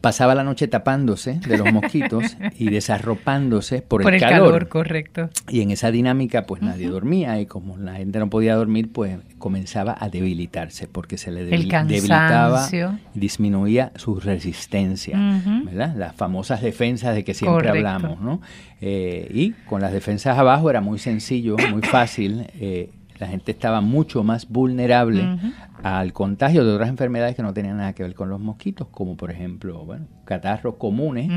pasaba 0.00 0.34
la 0.34 0.44
noche 0.44 0.68
tapándose 0.68 1.40
de 1.46 1.58
los 1.58 1.72
mosquitos 1.72 2.36
y 2.58 2.70
desarropándose 2.70 3.82
por, 3.82 4.02
por 4.02 4.14
el, 4.14 4.20
calor. 4.20 4.68
correcto. 4.68 5.30
Y 5.48 5.60
en 5.60 5.70
esa 5.70 5.90
dinámica 5.90 6.44
pues 6.44 6.62
nadie 6.62 6.88
dormía 6.88 7.40
y 7.40 7.46
como 7.46 7.76
la 7.78 7.94
gente 7.94 8.18
no 8.18 8.28
podía 8.28 8.54
dormir 8.54 8.92
pues 8.92 9.18
comenzaba 9.38 9.96
a 9.98 10.08
debilitarse 10.08 10.88
porque 10.88 11.18
se 11.18 11.30
le 11.30 11.44
debilitaba 11.44 12.68
y 13.14 13.18
disminuía 13.18 13.92
su 13.96 14.20
resistencia, 14.20 15.18
¿verdad? 15.64 15.94
Las 15.96 16.14
famosas 16.14 16.62
defensas 16.62 17.14
de 17.14 17.24
que 17.24 17.34
siempre 17.34 17.68
hablamos, 17.68 18.20
¿no? 18.20 18.40
Eh, 18.80 19.30
y 19.32 19.52
con 19.66 19.80
las 19.80 19.92
defensas 19.92 20.38
abajo 20.38 20.68
era 20.68 20.80
muy 20.80 20.98
sencillo, 20.98 21.56
muy 21.70 21.82
fácil. 21.82 22.46
Eh, 22.60 22.90
la 23.18 23.28
gente 23.28 23.52
estaba 23.52 23.80
mucho 23.80 24.24
más 24.24 24.48
vulnerable 24.48 25.38
al 25.82 26.12
contagio 26.12 26.64
de 26.64 26.72
otras 26.72 26.88
enfermedades 26.88 27.36
que 27.36 27.42
no 27.42 27.52
tenían 27.52 27.76
nada 27.76 27.92
que 27.92 28.02
ver 28.02 28.14
con 28.14 28.28
los 28.28 28.40
mosquitos, 28.40 28.88
como 28.88 29.16
por 29.16 29.30
ejemplo, 29.30 29.84
bueno, 29.84 30.06
catarros 30.24 30.76
comunes, 30.76 31.30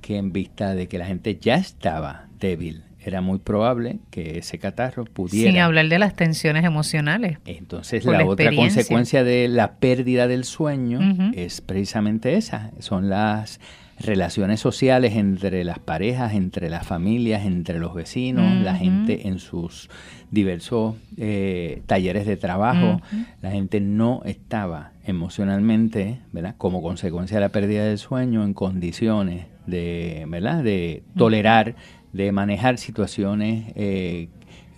que 0.00 0.16
en 0.16 0.32
vista 0.32 0.74
de 0.74 0.88
que 0.88 0.98
la 0.98 1.06
gente 1.06 1.38
ya 1.40 1.56
estaba 1.56 2.26
débil, 2.38 2.84
era 3.00 3.20
muy 3.20 3.38
probable 3.38 4.00
que 4.10 4.38
ese 4.38 4.58
catarro 4.58 5.04
pudiera... 5.04 5.50
Sin 5.50 5.60
hablar 5.60 5.88
de 5.88 5.98
las 5.98 6.14
tensiones 6.14 6.64
emocionales. 6.64 7.38
Entonces 7.46 8.04
la, 8.04 8.24
otra 8.24 8.54
consecuencia 8.54 9.24
de 9.24 9.48
la 9.48 9.76
pérdida 9.76 10.28
del 10.28 10.44
sueño 10.44 11.32
es 11.34 11.60
precisamente 11.60 12.36
esa, 12.36 12.70
son 12.80 13.08
las 13.08 13.60
relaciones 14.00 14.60
sociales 14.60 15.16
entre 15.16 15.64
las 15.64 15.78
parejas, 15.78 16.34
entre 16.34 16.70
las 16.70 16.86
familias, 16.86 17.44
entre 17.44 17.78
los 17.78 17.94
vecinos, 17.94 18.62
la 18.62 18.76
gente 18.76 19.28
en 19.28 19.38
sus 19.38 19.90
diversos 20.30 20.96
eh, 21.16 21.82
talleres 21.86 22.26
de 22.26 22.36
trabajo, 22.36 23.00
la 23.42 23.50
gente 23.50 23.80
no 23.80 24.22
estaba 24.24 24.92
emocionalmente, 25.04 26.20
¿verdad? 26.32 26.54
Como 26.58 26.82
consecuencia 26.82 27.38
de 27.38 27.40
la 27.40 27.48
pérdida 27.48 27.84
del 27.84 27.98
sueño, 27.98 28.44
en 28.44 28.54
condiciones 28.54 29.46
de, 29.66 30.24
¿verdad? 30.28 30.62
De 30.62 31.02
tolerar, 31.16 31.74
de 32.12 32.30
manejar 32.32 32.78
situaciones 32.78 33.72
eh, 33.74 34.28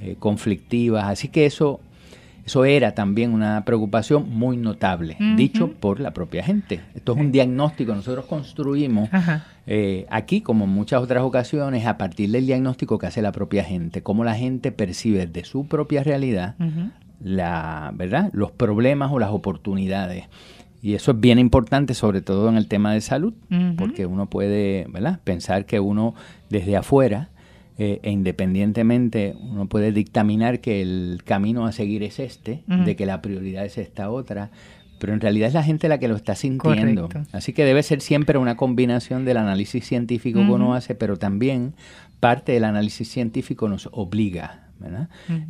eh, 0.00 0.16
conflictivas. 0.18 1.04
Así 1.04 1.28
que 1.28 1.46
eso 1.46 1.80
eso 2.50 2.64
era 2.64 2.96
también 2.96 3.32
una 3.32 3.64
preocupación 3.64 4.28
muy 4.28 4.56
notable, 4.56 5.16
dicho 5.36 5.70
por 5.70 6.00
la 6.00 6.12
propia 6.12 6.42
gente. 6.42 6.80
Esto 6.96 7.12
es 7.12 7.18
un 7.20 7.30
diagnóstico, 7.30 7.94
nosotros 7.94 8.24
construimos 8.24 9.08
eh, 9.68 10.04
aquí, 10.10 10.40
como 10.40 10.64
en 10.64 10.70
muchas 10.70 11.00
otras 11.00 11.22
ocasiones, 11.22 11.86
a 11.86 11.96
partir 11.96 12.28
del 12.28 12.46
diagnóstico 12.46 12.98
que 12.98 13.06
hace 13.06 13.22
la 13.22 13.30
propia 13.30 13.62
gente, 13.62 14.02
cómo 14.02 14.24
la 14.24 14.34
gente 14.34 14.72
percibe 14.72 15.28
de 15.28 15.44
su 15.44 15.68
propia 15.68 16.02
realidad 16.02 16.56
la, 17.22 17.92
¿verdad? 17.94 18.30
los 18.32 18.50
problemas 18.50 19.12
o 19.12 19.20
las 19.20 19.30
oportunidades. 19.30 20.24
Y 20.82 20.94
eso 20.94 21.12
es 21.12 21.20
bien 21.20 21.38
importante, 21.38 21.94
sobre 21.94 22.20
todo 22.20 22.48
en 22.48 22.56
el 22.56 22.66
tema 22.66 22.92
de 22.92 23.00
salud, 23.00 23.32
porque 23.78 24.06
uno 24.06 24.28
puede 24.28 24.88
¿verdad? 24.90 25.20
pensar 25.22 25.66
que 25.66 25.78
uno 25.78 26.16
desde 26.48 26.76
afuera 26.76 27.28
eh, 27.82 27.98
e 28.02 28.10
independientemente 28.10 29.34
uno 29.40 29.66
puede 29.66 29.90
dictaminar 29.90 30.60
que 30.60 30.82
el 30.82 31.22
camino 31.24 31.64
a 31.64 31.72
seguir 31.72 32.02
es 32.02 32.18
este, 32.18 32.62
de 32.66 32.94
que 32.94 33.06
la 33.06 33.22
prioridad 33.22 33.64
es 33.64 33.78
esta 33.78 34.10
otra, 34.10 34.50
pero 34.98 35.14
en 35.14 35.20
realidad 35.22 35.48
es 35.48 35.54
la 35.54 35.62
gente 35.62 35.88
la 35.88 35.96
que 35.96 36.06
lo 36.06 36.14
está 36.14 36.34
sintiendo. 36.34 37.08
Así 37.32 37.54
que 37.54 37.64
debe 37.64 37.82
ser 37.82 38.02
siempre 38.02 38.36
una 38.36 38.58
combinación 38.58 39.24
del 39.24 39.38
análisis 39.38 39.86
científico 39.86 40.44
que 40.44 40.50
uno 40.52 40.74
hace, 40.74 40.94
pero 40.94 41.16
también 41.16 41.72
parte 42.20 42.52
del 42.52 42.64
análisis 42.64 43.10
científico 43.10 43.66
nos 43.66 43.88
obliga 43.92 44.68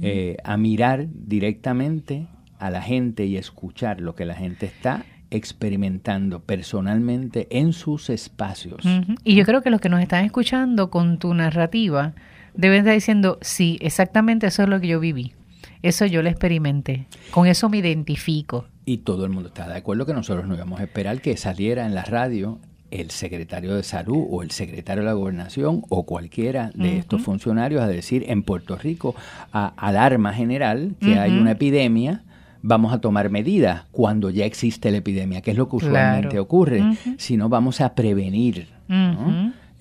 eh, 0.00 0.36
a 0.44 0.56
mirar 0.56 1.08
directamente 1.12 2.28
a 2.60 2.70
la 2.70 2.80
gente 2.80 3.26
y 3.26 3.38
escuchar 3.38 4.00
lo 4.00 4.14
que 4.14 4.24
la 4.24 4.36
gente 4.36 4.66
está 4.66 5.04
experimentando 5.30 6.40
personalmente 6.40 7.46
en 7.50 7.72
sus 7.72 8.10
espacios. 8.10 8.82
Y 9.24 9.34
yo 9.34 9.44
creo 9.44 9.62
que 9.62 9.70
los 9.70 9.80
que 9.80 9.88
nos 9.88 10.00
están 10.00 10.24
escuchando 10.24 10.90
con 10.90 11.18
tu 11.18 11.34
narrativa 11.34 12.14
deben 12.54 12.80
estar 12.80 12.94
diciendo, 12.94 13.38
sí, 13.40 13.78
exactamente 13.80 14.46
eso 14.46 14.62
es 14.62 14.68
lo 14.68 14.80
que 14.80 14.88
yo 14.88 15.00
viví. 15.00 15.34
Eso 15.82 16.04
yo 16.06 16.22
lo 16.22 16.28
experimenté. 16.28 17.06
Con 17.30 17.46
eso 17.46 17.68
me 17.68 17.78
identifico. 17.78 18.66
Y 18.84 18.98
todo 18.98 19.24
el 19.24 19.30
mundo 19.30 19.48
está 19.48 19.68
de 19.68 19.76
acuerdo 19.76 20.04
que 20.04 20.12
nosotros 20.12 20.46
no 20.46 20.54
íbamos 20.54 20.80
a 20.80 20.84
esperar 20.84 21.20
que 21.22 21.36
saliera 21.36 21.86
en 21.86 21.94
la 21.94 22.04
radio 22.04 22.58
el 22.90 23.10
secretario 23.10 23.74
de 23.74 23.82
salud 23.82 24.26
o 24.28 24.42
el 24.42 24.50
secretario 24.50 25.02
de 25.02 25.08
la 25.08 25.14
gobernación 25.14 25.82
o 25.88 26.04
cualquiera 26.04 26.72
de 26.74 26.98
estos 26.98 27.22
funcionarios 27.22 27.80
a 27.82 27.86
decir 27.86 28.24
en 28.28 28.42
Puerto 28.42 28.76
Rico 28.76 29.14
a 29.52 29.68
alarma 29.76 30.32
general 30.32 30.96
que 31.00 31.18
hay 31.18 31.38
una 31.38 31.52
epidemia 31.52 32.24
vamos 32.62 32.92
a 32.92 33.00
tomar 33.00 33.30
medidas 33.30 33.84
cuando 33.90 34.30
ya 34.30 34.44
existe 34.44 34.90
la 34.90 34.98
epidemia, 34.98 35.40
que 35.40 35.52
es 35.52 35.56
lo 35.56 35.68
que 35.68 35.76
usualmente 35.76 36.38
ocurre, 36.38 36.82
sino 37.18 37.48
vamos 37.48 37.80
a 37.80 37.94
prevenir. 37.94 38.68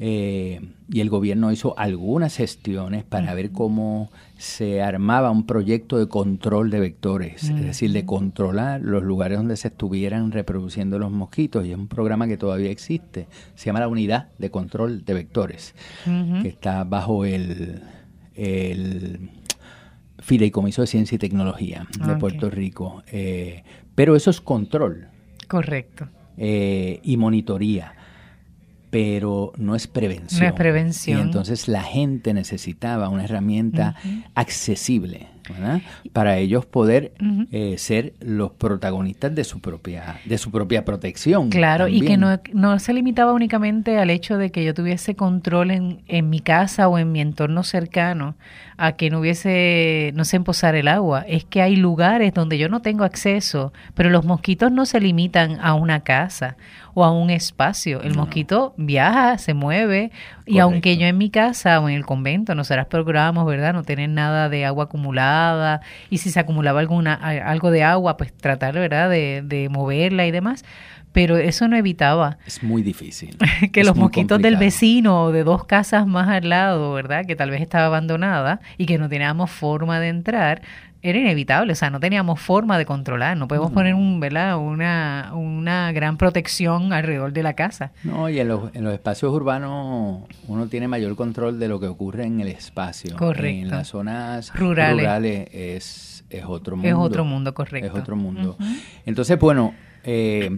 Eh, 0.01 0.61
y 0.87 1.01
el 1.01 1.09
gobierno 1.09 1.51
hizo 1.51 1.77
algunas 1.77 2.37
gestiones 2.37 3.03
para 3.03 3.33
ver 3.33 3.51
cómo 3.51 4.09
se 4.37 4.81
armaba 4.81 5.29
un 5.29 5.45
proyecto 5.45 5.97
de 5.97 6.07
control 6.07 6.69
de 6.69 6.79
vectores, 6.79 7.43
es 7.43 7.61
decir, 7.61 7.91
de 7.91 8.05
controlar 8.05 8.79
los 8.81 9.03
lugares 9.03 9.37
donde 9.37 9.57
se 9.57 9.67
estuvieran 9.67 10.31
reproduciendo 10.31 10.99
los 10.99 11.11
mosquitos. 11.11 11.65
Y 11.65 11.71
es 11.71 11.77
un 11.77 11.89
programa 11.89 12.27
que 12.27 12.37
todavía 12.37 12.71
existe, 12.71 13.27
se 13.55 13.65
llama 13.65 13.81
la 13.81 13.89
Unidad 13.89 14.29
de 14.37 14.49
Control 14.49 15.03
de 15.03 15.13
Vectores, 15.13 15.75
que 16.41 16.47
está 16.47 16.85
bajo 16.85 17.25
el, 17.25 17.81
el 18.35 19.29
Fideicomiso 20.19 20.81
de 20.81 20.87
Ciencia 20.87 21.15
y 21.15 21.19
Tecnología 21.19 21.87
de 22.05 22.15
Puerto 22.15 22.49
Rico. 22.49 23.03
Eh, 23.11 23.63
pero 23.95 24.15
eso 24.15 24.29
es 24.29 24.41
control. 24.41 25.07
Correcto. 25.47 26.07
Eh, 26.37 26.99
y 27.03 27.17
monitoría. 27.17 27.93
Pero 28.89 29.51
no 29.57 29.75
es 29.75 29.87
prevención. 29.87 30.41
No 30.41 30.47
es 30.47 30.53
prevención. 30.53 31.19
Y 31.19 31.21
entonces 31.21 31.67
la 31.67 31.83
gente 31.83 32.33
necesitaba 32.33 33.09
una 33.09 33.25
herramienta 33.25 33.95
accesible 34.33 35.27
para 36.13 36.37
ellos 36.37 36.65
poder 36.65 37.13
eh, 37.51 37.75
ser 37.77 38.13
los 38.19 38.51
protagonistas 38.51 39.33
de 39.33 39.43
su 39.43 39.59
propia 39.59 40.19
de 40.25 40.37
su 40.37 40.51
propia 40.51 40.85
protección. 40.85 41.49
Claro, 41.49 41.87
y 41.87 42.01
que 42.01 42.17
no, 42.17 42.39
no, 42.53 42.79
se 42.79 42.93
limitaba 42.93 43.33
únicamente 43.33 43.97
al 43.97 44.09
hecho 44.09 44.37
de 44.37 44.51
que 44.51 44.63
yo 44.63 44.73
tuviese 44.73 45.15
control 45.15 45.71
en, 45.71 46.01
en 46.07 46.29
mi 46.29 46.39
casa 46.39 46.87
o 46.87 46.97
en 46.97 47.11
mi 47.11 47.21
entorno 47.21 47.63
cercano 47.63 48.35
a 48.79 48.93
que 48.93 49.09
no 49.09 49.19
hubiese, 49.19 50.13
no 50.15 50.23
sé, 50.23 50.37
emposar 50.37 50.73
el 50.75 50.87
agua. 50.87 51.25
Es 51.27 51.43
que 51.43 51.61
hay 51.61 51.75
lugares 51.75 52.33
donde 52.33 52.57
yo 52.57 52.69
no 52.69 52.81
tengo 52.81 53.03
acceso, 53.03 53.73
pero 53.93 54.09
los 54.09 54.23
mosquitos 54.23 54.71
no 54.71 54.85
se 54.85 55.01
limitan 55.01 55.59
a 55.61 55.73
una 55.73 55.99
casa 55.99 56.55
o 56.93 57.03
a 57.03 57.11
un 57.11 57.29
espacio. 57.29 58.01
El 58.01 58.15
mosquito 58.15 58.73
viaja, 58.77 59.37
se 59.37 59.53
mueve 59.53 60.11
y 60.45 60.59
aunque 60.59 60.97
yo 60.97 61.07
en 61.07 61.17
mi 61.17 61.29
casa 61.29 61.79
o 61.81 61.89
en 61.89 61.95
el 61.95 62.05
convento, 62.05 62.55
nosotras 62.55 62.87
procuramos, 62.87 63.45
¿verdad? 63.45 63.73
No 63.73 63.83
tener 63.83 64.09
nada 64.09 64.47
de 64.47 64.65
agua 64.65 64.85
acumulada 64.85 65.28
y 66.09 66.17
si 66.17 66.29
se 66.29 66.39
acumulaba 66.39 66.79
alguna 66.79 67.13
algo 67.13 67.71
de 67.71 67.83
agua, 67.83 68.17
pues 68.17 68.33
tratar, 68.33 68.73
¿verdad? 68.73 69.09
De, 69.09 69.41
de 69.43 69.69
moverla 69.69 70.25
y 70.25 70.31
demás 70.31 70.63
pero 71.11 71.37
eso 71.37 71.67
no 71.67 71.75
evitaba. 71.75 72.37
Es 72.45 72.61
muy 72.63 72.83
difícil. 72.83 73.37
que 73.71 73.83
los 73.83 73.95
mosquitos 73.95 74.41
del 74.41 74.57
vecino 74.57 75.23
o 75.23 75.31
de 75.31 75.43
dos 75.43 75.65
casas 75.65 76.05
más 76.05 76.29
al 76.29 76.49
lado, 76.49 76.93
¿verdad? 76.93 77.25
Que 77.25 77.35
tal 77.35 77.49
vez 77.49 77.61
estaba 77.61 77.85
abandonada 77.85 78.61
y 78.77 78.85
que 78.85 78.97
no 78.97 79.09
teníamos 79.09 79.49
forma 79.49 79.99
de 79.99 80.09
entrar, 80.09 80.61
era 81.01 81.17
inevitable, 81.17 81.71
o 81.71 81.75
sea, 81.75 81.89
no 81.89 81.99
teníamos 81.99 82.41
forma 82.41 82.77
de 82.77 82.85
controlar, 82.85 83.37
no 83.37 83.47
podemos 83.47 83.71
poner 83.71 83.93
un, 83.93 84.19
¿verdad? 84.19 84.57
Una, 84.57 85.31
una 85.33 85.91
gran 85.93 86.17
protección 86.17 86.91
alrededor 86.91 87.31
de 87.31 87.41
la 87.41 87.53
casa. 87.53 87.93
No, 88.03 88.29
y 88.29 88.39
en 88.39 88.49
los, 88.49 88.75
en 88.75 88.83
los 88.83 88.93
espacios 88.93 89.31
urbanos 89.31 90.23
uno 90.47 90.67
tiene 90.67 90.89
mayor 90.89 91.15
control 91.15 91.57
de 91.57 91.69
lo 91.69 91.79
que 91.79 91.87
ocurre 91.87 92.25
en 92.25 92.41
el 92.41 92.49
espacio. 92.49 93.15
Correcto. 93.15 93.47
En 93.47 93.69
las 93.69 93.87
zonas 93.87 94.53
rurales, 94.53 95.47
es, 95.53 96.25
es 96.29 96.43
otro 96.45 96.75
mundo. 96.75 96.89
Es 96.89 96.95
otro 96.95 97.23
mundo, 97.23 97.53
correcto. 97.53 97.87
Es 97.87 97.93
otro 97.93 98.17
mundo. 98.17 98.57
Entonces, 99.05 99.39
bueno, 99.39 99.73
eh, 100.03 100.49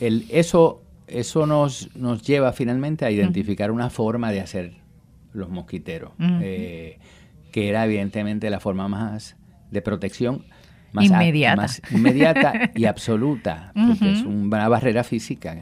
el, 0.00 0.24
eso, 0.30 0.82
eso 1.06 1.46
nos, 1.46 1.94
nos 1.94 2.22
lleva 2.22 2.52
finalmente 2.52 3.04
a 3.04 3.10
identificar 3.10 3.70
una 3.70 3.90
forma 3.90 4.32
de 4.32 4.40
hacer 4.40 4.72
los 5.34 5.50
mosquiteros, 5.50 6.12
eh, 6.18 6.98
que 7.50 7.68
era 7.68 7.84
evidentemente 7.84 8.48
la 8.48 8.60
forma 8.60 8.88
más 8.88 9.36
de 9.72 9.82
protección 9.82 10.44
más 10.92 11.06
inmediata, 11.06 11.66
inmediata 11.90 12.70
y 12.74 12.84
absoluta, 12.84 13.72
porque 13.74 14.12
es 14.12 14.22
una 14.22 14.68
barrera 14.68 15.02
física 15.02 15.56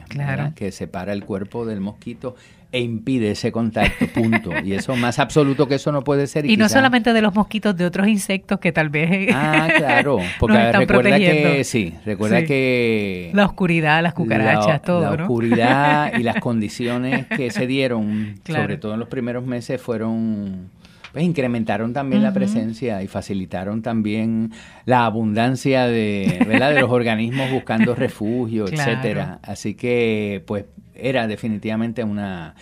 que 0.55 0.71
separa 0.71 1.13
el 1.13 1.23
cuerpo 1.23 1.65
del 1.65 1.79
mosquito 1.79 2.35
e 2.73 2.79
impide 2.79 3.31
ese 3.31 3.51
contacto, 3.51 4.07
punto. 4.07 4.51
Y 4.63 4.73
eso 4.73 4.95
más 4.95 5.19
absoluto 5.19 5.67
que 5.67 5.75
eso 5.75 5.91
no 5.91 6.03
puede 6.03 6.27
ser. 6.27 6.45
Y, 6.45 6.55
no 6.55 6.69
solamente 6.69 7.11
de 7.11 7.21
los 7.21 7.35
mosquitos, 7.35 7.75
de 7.75 7.85
otros 7.85 8.07
insectos 8.07 8.59
que 8.59 8.71
tal 8.71 8.89
vez... 8.89 9.29
Ah, 9.33 9.67
claro, 9.75 10.19
porque 10.39 10.71
recuerda 10.71 11.17
que, 11.17 11.63
sí, 11.65 11.93
recuerda 12.05 12.45
que... 12.45 13.31
La 13.33 13.45
oscuridad, 13.45 14.01
las 14.01 14.13
cucarachas, 14.13 14.81
todo, 14.83 15.01
La 15.01 15.23
oscuridad 15.23 16.17
y 16.17 16.23
las 16.23 16.35
condiciones 16.39 17.27
que 17.27 17.51
se 17.51 17.67
dieron, 17.67 18.39
sobre 18.45 18.77
todo 18.77 18.93
en 18.93 19.01
los 19.01 19.09
primeros 19.09 19.45
meses, 19.45 19.81
fueron 19.81 20.69
pues 21.11 21.25
incrementaron 21.25 21.93
también 21.93 22.23
la 22.23 22.33
presencia 22.33 23.01
y 23.03 23.07
facilitaron 23.07 23.81
también 23.81 24.51
la 24.85 25.05
abundancia 25.05 25.87
de, 25.87 26.43
¿verdad? 26.47 26.73
de 26.73 26.81
los 26.81 26.91
organismos 26.91 27.51
buscando 27.51 27.95
refugio, 27.95 28.67
etcétera. 28.67 29.39
Así 29.43 29.73
que, 29.73 30.43
pues, 30.47 30.65
era 30.95 31.27
definitivamente 31.27 32.03
una, 32.03 32.55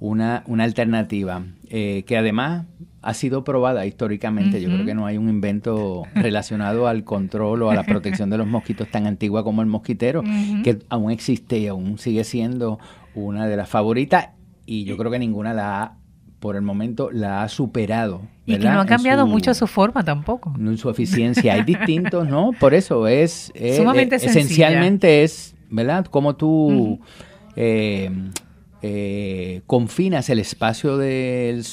una, 0.00 0.42
una 0.46 0.64
alternativa 0.64 1.44
eh, 1.70 2.04
que 2.06 2.16
además 2.16 2.66
ha 3.00 3.14
sido 3.14 3.44
probada 3.44 3.86
históricamente. 3.86 4.60
Yo 4.60 4.68
creo 4.68 4.84
que 4.84 4.94
no 4.94 5.06
hay 5.06 5.18
un 5.18 5.28
invento 5.28 6.04
relacionado 6.14 6.88
al 6.88 7.04
control 7.04 7.62
o 7.62 7.70
a 7.70 7.74
la 7.74 7.84
protección 7.84 8.30
de 8.30 8.38
los 8.38 8.46
mosquitos 8.46 8.90
tan 8.90 9.06
antigua 9.06 9.44
como 9.44 9.60
el 9.60 9.68
mosquitero, 9.68 10.22
que 10.62 10.78
aún 10.88 11.10
existe 11.10 11.58
y 11.58 11.66
aún 11.66 11.98
sigue 11.98 12.24
siendo 12.24 12.78
una 13.14 13.46
de 13.46 13.56
las 13.56 13.68
favoritas 13.68 14.30
y 14.66 14.84
yo 14.84 14.96
creo 14.96 15.10
que 15.10 15.18
ninguna 15.18 15.52
la 15.52 15.82
ha 15.82 15.96
por 16.44 16.56
el 16.56 16.60
momento 16.60 17.10
la 17.10 17.42
ha 17.42 17.48
superado. 17.48 18.20
Y 18.44 18.58
que 18.58 18.68
no 18.68 18.78
ha 18.78 18.84
cambiado 18.84 19.26
mucho 19.26 19.54
su 19.54 19.66
forma 19.66 20.04
tampoco. 20.04 20.52
No 20.58 20.72
en 20.72 20.76
su 20.76 20.90
eficiencia. 20.90 21.54
Hay 21.54 21.62
distintos, 21.74 22.28
¿no? 22.28 22.50
Por 22.60 22.74
eso 22.74 23.08
es... 23.08 23.50
Sumamente 23.78 24.16
esencialmente 24.16 25.22
es, 25.22 25.54
¿verdad? 25.70 26.04
Como 26.04 26.36
tú... 26.36 27.00
Eh, 27.56 28.10
eh, 28.82 29.62
confinas 29.66 30.28
el 30.28 30.38
espacio 30.38 30.98
de, 30.98 31.64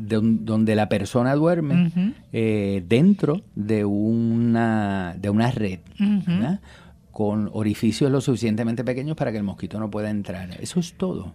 donde 0.00 0.74
la 0.74 0.88
persona 0.88 1.36
duerme 1.36 1.92
eh, 2.32 2.82
dentro 2.88 3.42
de 3.54 3.84
una, 3.84 5.14
de 5.16 5.30
una 5.30 5.52
red, 5.52 5.78
con 7.14 7.48
orificios 7.52 8.10
lo 8.10 8.20
suficientemente 8.20 8.82
pequeños 8.82 9.16
para 9.16 9.30
que 9.30 9.38
el 9.38 9.44
mosquito 9.44 9.78
no 9.78 9.88
pueda 9.88 10.10
entrar. 10.10 10.50
Eso 10.60 10.80
es 10.80 10.94
todo, 10.94 11.32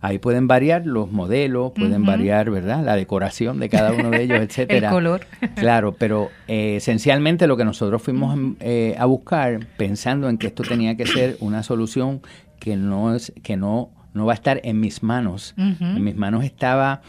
Ahí 0.00 0.18
pueden 0.18 0.46
variar 0.46 0.86
los 0.86 1.10
modelos, 1.10 1.72
pueden 1.72 2.04
variar, 2.04 2.48
¿verdad? 2.48 2.84
La 2.84 2.94
decoración 2.94 3.58
de 3.58 3.68
cada 3.68 3.92
uno 3.92 4.10
de 4.10 4.22
ellos, 4.22 4.38
etcétera. 4.40 4.88
el 4.88 4.94
color. 4.94 5.26
claro, 5.56 5.96
pero 5.98 6.30
esencialmente 6.46 7.48
lo 7.48 7.56
que 7.56 7.64
nosotros 7.64 8.00
fuimos 8.00 8.38
a 8.96 9.04
buscar, 9.04 9.66
pensando 9.76 10.28
en 10.28 10.38
que 10.38 10.46
esto 10.46 10.62
tenía 10.62 10.96
que 10.96 11.06
ser 11.06 11.36
una 11.40 11.64
solución 11.64 12.22
que 12.60 12.76
no 12.76 13.16
es 13.16 13.32
que 13.42 13.56
no 13.56 13.90
no 14.14 14.26
va 14.26 14.32
a 14.32 14.36
estar 14.36 14.60
en 14.62 14.78
mis 14.78 15.02
manos. 15.02 15.54
En 15.56 16.04
mis 16.04 16.14
manos 16.14 16.44
estaba 16.44 17.02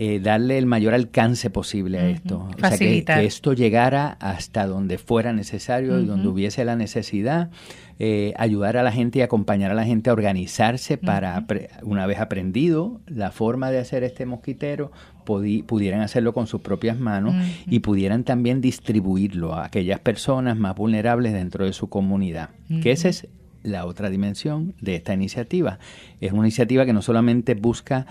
eh, 0.00 0.20
darle 0.20 0.58
el 0.58 0.66
mayor 0.66 0.94
alcance 0.94 1.50
posible 1.50 1.98
a 1.98 2.08
esto. 2.08 2.48
O 2.56 2.60
sea, 2.60 2.78
que, 2.78 3.04
esto 3.24 3.52
llegara 3.52 4.16
hasta 4.20 4.64
donde 4.64 4.96
fuera 4.96 5.32
necesario 5.32 5.98
y 5.98 6.06
donde 6.06 6.28
hubiese 6.28 6.64
la 6.64 6.76
necesidad, 6.76 7.50
eh, 7.98 8.32
ayudar 8.36 8.76
a 8.76 8.84
la 8.84 8.92
gente 8.92 9.18
y 9.18 9.22
acompañar 9.22 9.72
a 9.72 9.74
la 9.74 9.84
gente 9.84 10.08
a 10.08 10.12
organizarse 10.12 10.98
para, 10.98 11.44
una 11.82 12.06
vez 12.06 12.20
aprendido 12.20 13.00
la 13.06 13.32
forma 13.32 13.72
de 13.72 13.80
hacer 13.80 14.04
este 14.04 14.24
mosquitero, 14.24 14.92
pudieran 15.24 16.00
hacerlo 16.00 16.32
con 16.32 16.46
sus 16.46 16.60
propias 16.60 16.96
manos 16.96 17.34
y 17.66 17.80
pudieran 17.80 18.22
también 18.22 18.60
distribuirlo 18.60 19.56
a 19.56 19.64
aquellas 19.64 19.98
personas 19.98 20.56
más 20.56 20.76
vulnerables 20.76 21.32
dentro 21.32 21.64
de 21.64 21.72
su 21.72 21.88
comunidad. 21.88 22.50
Que 22.84 22.92
ese 22.92 23.08
es 23.08 23.26
la 23.64 23.84
otra 23.84 24.10
dimensión 24.10 24.74
de 24.80 24.94
esta 24.94 25.12
iniciativa. 25.12 25.80
Es 26.20 26.30
una 26.30 26.42
iniciativa 26.42 26.86
que 26.86 26.92
no 26.92 27.02
solamente 27.02 27.54
busca 27.54 28.06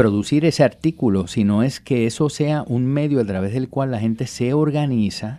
producir 0.00 0.46
ese 0.46 0.64
artículo, 0.64 1.26
sino 1.26 1.62
es 1.62 1.78
que 1.78 2.06
eso 2.06 2.30
sea 2.30 2.64
un 2.66 2.86
medio 2.86 3.20
a 3.20 3.24
través 3.26 3.52
del 3.52 3.68
cual 3.68 3.90
la 3.90 4.00
gente 4.00 4.26
se 4.26 4.54
organiza 4.54 5.38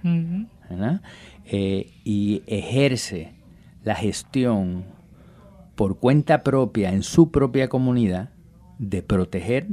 eh, 1.45 1.91
y 2.04 2.43
ejerce 2.45 3.34
la 3.84 3.95
gestión 3.95 4.84
por 5.74 5.97
cuenta 5.97 6.43
propia 6.43 6.93
en 6.93 7.02
su 7.02 7.32
propia 7.32 7.69
comunidad 7.69 8.30
de 8.78 9.02
proteger 9.02 9.67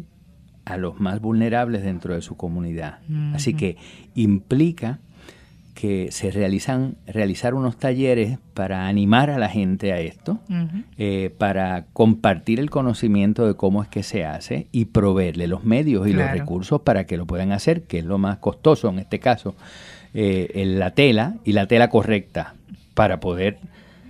a 0.64 0.78
los 0.78 0.98
más 0.98 1.20
vulnerables 1.20 1.82
dentro 1.82 2.14
de 2.14 2.22
su 2.22 2.38
comunidad. 2.38 3.00
Así 3.34 3.52
que 3.52 3.76
implica 4.14 5.00
que 5.78 6.10
se 6.10 6.32
realizan 6.32 6.96
realizar 7.06 7.54
unos 7.54 7.76
talleres 7.76 8.40
para 8.52 8.88
animar 8.88 9.30
a 9.30 9.38
la 9.38 9.48
gente 9.48 9.92
a 9.92 10.00
esto, 10.00 10.40
eh, 10.96 11.32
para 11.38 11.84
compartir 11.92 12.58
el 12.58 12.68
conocimiento 12.68 13.46
de 13.46 13.54
cómo 13.54 13.84
es 13.84 13.88
que 13.88 14.02
se 14.02 14.24
hace 14.24 14.66
y 14.72 14.86
proveerle 14.86 15.46
los 15.46 15.62
medios 15.62 16.08
y 16.08 16.14
los 16.14 16.28
recursos 16.32 16.80
para 16.80 17.06
que 17.06 17.16
lo 17.16 17.26
puedan 17.26 17.52
hacer, 17.52 17.82
que 17.82 18.00
es 18.00 18.04
lo 18.04 18.18
más 18.18 18.38
costoso 18.38 18.88
en 18.88 18.98
este 18.98 19.20
caso, 19.20 19.54
eh, 20.14 20.64
la 20.66 20.94
tela 20.94 21.36
y 21.44 21.52
la 21.52 21.68
tela 21.68 21.88
correcta 21.90 22.54
para 22.94 23.20
poder... 23.20 23.58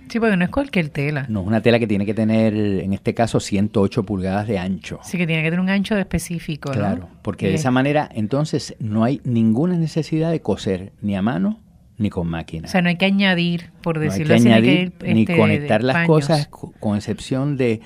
Sí, 0.09 0.19
porque 0.19 0.35
no 0.35 0.43
es 0.43 0.49
cualquier 0.49 0.89
tela. 0.89 1.25
No, 1.29 1.41
es 1.41 1.47
una 1.47 1.61
tela 1.61 1.79
que 1.79 1.87
tiene 1.87 2.05
que 2.05 2.13
tener, 2.13 2.55
en 2.55 2.93
este 2.93 3.13
caso, 3.13 3.39
108 3.39 4.03
pulgadas 4.03 4.47
de 4.47 4.57
ancho. 4.57 4.99
Sí, 5.03 5.17
que 5.17 5.27
tiene 5.27 5.43
que 5.43 5.49
tener 5.49 5.59
un 5.59 5.69
ancho 5.69 5.95
específico. 5.97 6.71
Claro, 6.71 7.09
porque 7.21 7.47
de 7.47 7.55
esa 7.55 7.71
manera 7.71 8.09
entonces 8.13 8.75
no 8.79 9.03
hay 9.03 9.21
ninguna 9.23 9.77
necesidad 9.77 10.31
de 10.31 10.41
coser 10.41 10.93
ni 11.01 11.15
a 11.15 11.21
mano 11.21 11.59
ni 11.97 12.09
con 12.09 12.27
máquina. 12.27 12.67
O 12.67 12.71
sea, 12.71 12.81
no 12.81 12.89
hay 12.89 12.95
que 12.95 13.05
añadir, 13.05 13.71
por 13.81 13.99
decirlo 13.99 14.33
así, 14.33 14.47
añadir, 14.47 14.93
ni, 15.03 15.21
este, 15.21 15.37
conectar 15.37 15.83
las 15.83 16.07
cosas, 16.07 16.47
con 16.47 16.95
excepción 16.95 17.57
de 17.57 17.81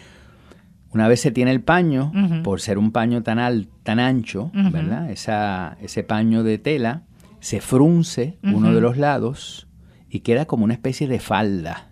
una 0.92 1.08
vez 1.08 1.20
se 1.20 1.32
tiene 1.32 1.52
el 1.52 1.62
paño, 1.62 2.12
por 2.44 2.62
ser 2.62 2.78
un 2.78 2.92
paño 2.92 3.24
tan 3.24 3.40
alto, 3.40 3.72
tan 3.82 4.00
ancho, 4.00 4.52
¿verdad? 4.54 5.10
Esa, 5.10 5.78
ese 5.82 6.04
paño 6.04 6.44
de 6.44 6.60
tela 6.60 7.02
se 7.40 7.60
frunce 7.60 8.38
uno 8.44 8.74
de 8.74 8.80
los 8.80 8.98
lados 8.98 9.68
y 10.10 10.20
queda 10.20 10.46
como 10.46 10.64
una 10.64 10.76
especie 10.76 11.08
de 11.08 11.20
falda. 11.20 11.88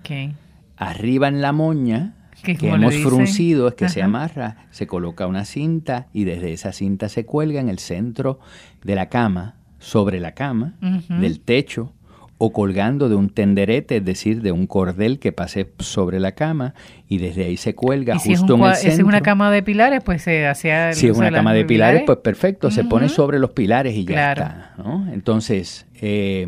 Okay. 0.00 0.34
Arriba 0.76 1.28
en 1.28 1.40
la 1.40 1.52
moña, 1.52 2.14
que 2.42 2.56
hemos 2.68 2.94
fruncido, 2.96 3.68
es 3.68 3.74
que 3.74 3.88
se 3.88 4.02
amarra, 4.02 4.66
se 4.70 4.86
coloca 4.86 5.26
una 5.26 5.44
cinta 5.44 6.06
y 6.12 6.24
desde 6.24 6.52
esa 6.52 6.72
cinta 6.72 7.08
se 7.08 7.24
cuelga 7.24 7.60
en 7.60 7.68
el 7.68 7.78
centro 7.78 8.38
de 8.84 8.94
la 8.94 9.08
cama 9.08 9.56
sobre 9.78 10.20
la 10.20 10.32
cama, 10.32 10.74
del 11.08 11.40
techo 11.40 11.92
o 12.38 12.52
colgando 12.52 13.08
de 13.08 13.14
un 13.14 13.30
tenderete, 13.30 13.96
es 13.96 14.04
decir, 14.04 14.42
de 14.42 14.52
un 14.52 14.66
cordel 14.66 15.18
que 15.18 15.32
pase 15.32 15.70
sobre 15.78 16.20
la 16.20 16.32
cama 16.32 16.74
y 17.08 17.18
desde 17.18 17.44
ahí 17.44 17.56
se 17.56 17.74
cuelga 17.74 18.18
justo 18.18 18.56
en 18.56 18.62
el 18.62 18.74
centro. 18.74 18.74
Si 18.74 18.88
es 18.88 18.98
una 18.98 19.22
cama 19.22 19.50
de 19.50 19.62
pilares, 19.62 20.02
pues 20.04 20.22
se 20.22 20.46
hacía... 20.46 20.92
Si 20.92 21.06
es 21.08 21.16
una 21.16 21.30
cama 21.30 21.54
de 21.54 21.64
pilares, 21.64 22.02
pues 22.04 22.18
perfecto, 22.18 22.70
se 22.70 22.84
pone 22.84 23.08
sobre 23.08 23.38
los 23.38 23.50
pilares 23.50 23.94
y 23.94 24.04
ya 24.04 24.32
está. 24.32 24.74
¿no? 24.76 25.10
Entonces, 25.12 25.86
eh, 26.00 26.46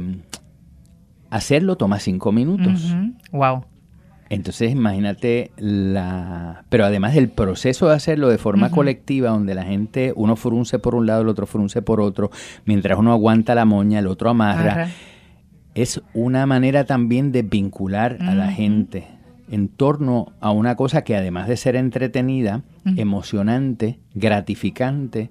hacerlo 1.30 1.76
toma 1.76 1.98
cinco 1.98 2.32
minutos. 2.32 2.94
Wow. 3.32 3.64
Entonces, 4.30 4.72
imagínate 4.72 5.52
la... 5.56 6.64
Pero 6.68 6.84
además 6.84 7.16
el 7.16 7.30
proceso 7.30 7.88
de 7.88 7.94
hacerlo 7.94 8.28
de 8.28 8.36
forma 8.36 8.70
colectiva, 8.70 9.30
donde 9.30 9.54
la 9.54 9.64
gente, 9.64 10.12
uno 10.16 10.36
frunce 10.36 10.78
por 10.78 10.94
un 10.94 11.06
lado, 11.06 11.22
el 11.22 11.28
otro 11.28 11.46
frunce 11.46 11.80
por 11.80 12.00
otro, 12.00 12.30
mientras 12.66 12.98
uno 12.98 13.12
aguanta 13.12 13.54
la 13.54 13.64
moña, 13.64 14.00
el 14.00 14.06
otro 14.06 14.28
amarra, 14.28 14.88
es 15.74 16.02
una 16.12 16.44
manera 16.44 16.84
también 16.84 17.32
de 17.32 17.42
vincular 17.42 18.18
a 18.20 18.34
la 18.34 18.50
gente 18.52 19.06
en 19.50 19.68
torno 19.68 20.32
a 20.40 20.50
una 20.50 20.76
cosa 20.76 21.04
que 21.04 21.16
además 21.16 21.48
de 21.48 21.56
ser 21.56 21.74
entretenida, 21.76 22.62
emocionante, 22.96 23.98
gratificante, 24.14 25.30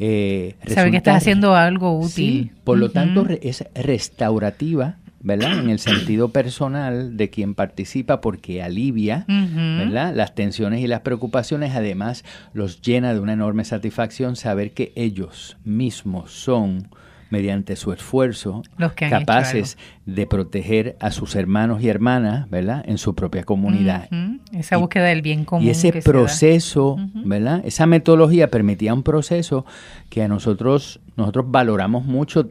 eh, 0.00 0.56
Sabe 0.66 0.90
que 0.90 0.96
estás 0.96 1.18
haciendo 1.18 1.54
algo 1.54 1.98
útil. 1.98 2.52
por 2.64 2.76
lo 2.78 2.90
tanto, 2.90 3.26
es 3.40 3.64
restaurativa 3.74 4.96
¿verdad? 5.24 5.58
En 5.58 5.70
el 5.70 5.78
sentido 5.80 6.28
personal 6.28 7.16
de 7.16 7.30
quien 7.30 7.56
participa 7.56 8.20
porque 8.20 8.62
alivia, 8.62 9.24
¿verdad? 9.26 10.14
Las 10.14 10.36
tensiones 10.36 10.80
y 10.80 10.86
las 10.86 11.00
preocupaciones, 11.00 11.74
además 11.74 12.24
los 12.52 12.80
llena 12.80 13.12
de 13.12 13.18
una 13.18 13.32
enorme 13.32 13.64
satisfacción 13.64 14.36
saber 14.36 14.72
que 14.72 14.92
ellos 14.94 15.56
mismos 15.64 16.30
son 16.30 16.88
mediante 17.34 17.74
su 17.74 17.92
esfuerzo, 17.92 18.62
capaces 18.96 19.76
de 20.06 20.24
proteger 20.24 20.96
a 21.00 21.10
sus 21.10 21.34
hermanos 21.34 21.82
y 21.82 21.88
hermanas, 21.88 22.48
¿verdad? 22.48 22.84
En 22.86 22.96
su 22.96 23.16
propia 23.16 23.42
comunidad. 23.42 24.08
Esa 24.52 24.76
búsqueda 24.76 25.06
del 25.06 25.20
bien 25.20 25.44
común. 25.44 25.66
Y 25.66 25.70
ese 25.70 25.90
proceso, 26.00 26.96
¿verdad? 27.12 27.60
Esa 27.64 27.86
metodología 27.86 28.52
permitía 28.52 28.94
un 28.94 29.02
proceso 29.02 29.66
que 30.10 30.22
a 30.22 30.28
nosotros 30.28 31.00
nosotros 31.16 31.46
valoramos 31.48 32.04
mucho, 32.04 32.50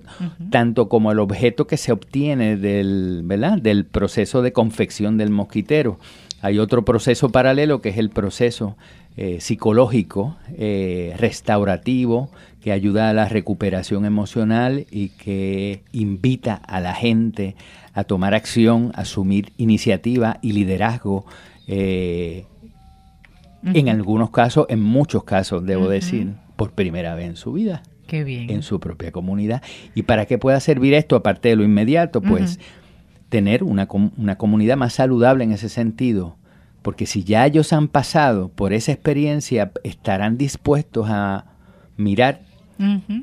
tanto 0.49 0.89
como 0.89 1.13
el 1.13 1.19
objeto 1.19 1.65
que 1.65 1.77
se 1.77 1.93
obtiene 1.93 2.57
del, 2.57 3.21
¿verdad? 3.23 3.57
del 3.57 3.85
proceso 3.85 4.41
de 4.41 4.51
confección 4.51 5.17
del 5.17 5.29
mosquitero. 5.29 5.97
Hay 6.41 6.59
otro 6.59 6.83
proceso 6.83 7.29
paralelo 7.29 7.81
que 7.81 7.89
es 7.89 7.97
el 7.97 8.09
proceso 8.09 8.75
eh, 9.15 9.37
psicológico, 9.39 10.35
eh, 10.57 11.13
restaurativo, 11.17 12.31
que 12.63 12.71
ayuda 12.71 13.09
a 13.09 13.13
la 13.13 13.27
recuperación 13.27 14.05
emocional 14.05 14.85
y 14.89 15.09
que 15.09 15.83
invita 15.91 16.55
a 16.55 16.79
la 16.79 16.95
gente 16.95 17.57
a 17.93 18.05
tomar 18.05 18.33
acción, 18.33 18.93
a 18.95 19.01
asumir 19.01 19.51
iniciativa 19.57 20.37
y 20.41 20.53
liderazgo. 20.53 21.25
Eh, 21.67 22.45
en 23.65 23.89
algunos 23.89 24.29
casos, 24.29 24.65
en 24.69 24.81
muchos 24.81 25.25
casos, 25.25 25.65
debo 25.65 25.89
decir, 25.89 26.35
por 26.55 26.71
primera 26.71 27.15
vez 27.15 27.27
en 27.27 27.35
su 27.35 27.51
vida. 27.51 27.83
Qué 28.07 28.23
bien. 28.23 28.49
En 28.49 28.63
su 28.63 28.79
propia 28.79 29.11
comunidad. 29.11 29.61
¿Y 29.93 30.03
para 30.03 30.25
qué 30.25 30.37
pueda 30.37 30.59
servir 30.61 30.93
esto, 30.93 31.17
aparte 31.17 31.49
de 31.49 31.57
lo 31.57 31.65
inmediato? 31.65 32.21
Pues 32.21 32.59
tener 33.27 33.63
una, 33.63 33.89
una 34.17 34.37
comunidad 34.37 34.77
más 34.77 34.93
saludable 34.93 35.43
en 35.43 35.51
ese 35.51 35.67
sentido. 35.67 36.37
Porque 36.81 37.07
si 37.07 37.25
ya 37.25 37.45
ellos 37.45 37.73
han 37.73 37.89
pasado 37.89 38.47
por 38.49 38.71
esa 38.71 38.93
experiencia, 38.93 39.71
estarán 39.83 40.37
dispuestos 40.37 41.07
a 41.09 41.45
mirar 41.97 42.41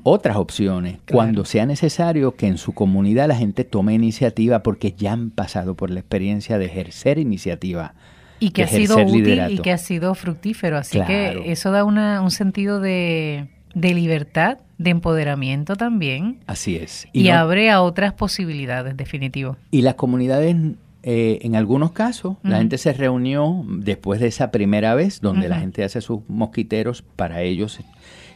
otras 0.02 0.36
opciones 0.36 0.98
cuando 1.10 1.44
sea 1.44 1.66
necesario 1.66 2.34
que 2.34 2.46
en 2.46 2.58
su 2.58 2.72
comunidad 2.72 3.28
la 3.28 3.36
gente 3.36 3.64
tome 3.64 3.94
iniciativa 3.94 4.62
porque 4.62 4.92
ya 4.96 5.12
han 5.12 5.30
pasado 5.30 5.74
por 5.74 5.90
la 5.90 6.00
experiencia 6.00 6.58
de 6.58 6.66
ejercer 6.66 7.18
iniciativa. 7.18 7.94
Y 8.38 8.50
que 8.50 8.62
ha 8.62 8.68
sido 8.68 8.96
útil 9.04 9.40
y 9.50 9.58
que 9.58 9.72
ha 9.72 9.78
sido 9.78 10.14
fructífero. 10.14 10.78
Así 10.78 11.00
que 11.02 11.42
eso 11.46 11.70
da 11.70 11.84
un 11.84 12.30
sentido 12.30 12.80
de, 12.80 13.48
libertad, 13.74 14.58
de 14.78 14.90
empoderamiento 14.90 15.76
también. 15.76 16.38
Así 16.46 16.76
es. 16.76 17.06
Y, 17.12 17.28
abre 17.28 17.70
a 17.70 17.82
otras 17.82 18.14
posibilidades, 18.14 18.96
definitivo. 18.96 19.56
Y 19.70 19.82
las 19.82 19.94
comunidades 19.94 20.56
eh, 21.02 21.38
en 21.42 21.56
algunos 21.56 21.92
casos, 21.92 22.36
la 22.42 22.58
gente 22.58 22.76
se 22.76 22.92
reunió 22.92 23.64
después 23.66 24.20
de 24.20 24.26
esa 24.26 24.50
primera 24.50 24.94
vez, 24.94 25.20
donde 25.20 25.48
la 25.48 25.58
gente 25.58 25.82
hace 25.82 26.00
sus 26.00 26.20
mosquiteros 26.28 27.02
para 27.02 27.42
ellos 27.42 27.80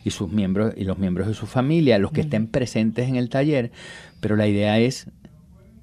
y 0.04 0.10
sus 0.10 0.30
miembros 0.30 0.74
y 0.76 0.84
los 0.84 0.98
miembros 0.98 1.26
de 1.26 1.34
su 1.34 1.46
familia, 1.46 1.98
los 1.98 2.12
que 2.12 2.20
estén 2.20 2.46
presentes 2.46 3.08
en 3.08 3.16
el 3.16 3.30
taller, 3.30 3.72
pero 4.20 4.36
la 4.36 4.46
idea 4.46 4.78
es 4.78 5.08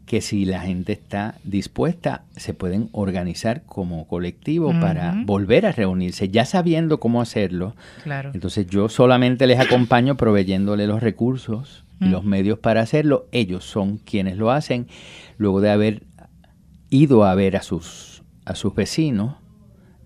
que 0.06 0.20
si 0.20 0.44
la 0.44 0.60
gente 0.60 0.92
está 0.92 1.36
dispuesta, 1.44 2.26
se 2.36 2.54
pueden 2.54 2.90
organizar 2.92 3.64
como 3.64 4.08
colectivo 4.08 4.74
para 4.82 5.24
volver 5.26 5.66
a 5.66 5.72
reunirse, 5.72 6.28
ya 6.28 6.44
sabiendo 6.44 7.00
cómo 7.00 7.22
hacerlo. 7.22 7.76
Claro. 8.04 8.32
Entonces 8.34 8.68
yo 8.68 8.90
solamente 8.90 9.48
les 9.48 9.60
acompaño 9.60 10.18
proveyéndole 10.18 10.86
los 10.86 11.02
recursos 11.02 11.86
y 12.02 12.10
los 12.10 12.26
medios 12.26 12.60
para 12.60 12.82
hacerlo. 12.82 13.28
Ellos 13.32 13.64
son 13.64 14.00
quienes 14.00 14.38
lo 14.38 14.52
hacen. 14.52 14.88
Luego 15.38 15.62
de 15.62 15.70
haber 15.70 16.04
ido 16.90 17.24
a 17.24 17.34
ver 17.34 17.56
a 17.56 17.62
sus, 17.62 18.22
a 18.44 18.56
sus 18.56 18.76
vecinos, 18.76 19.36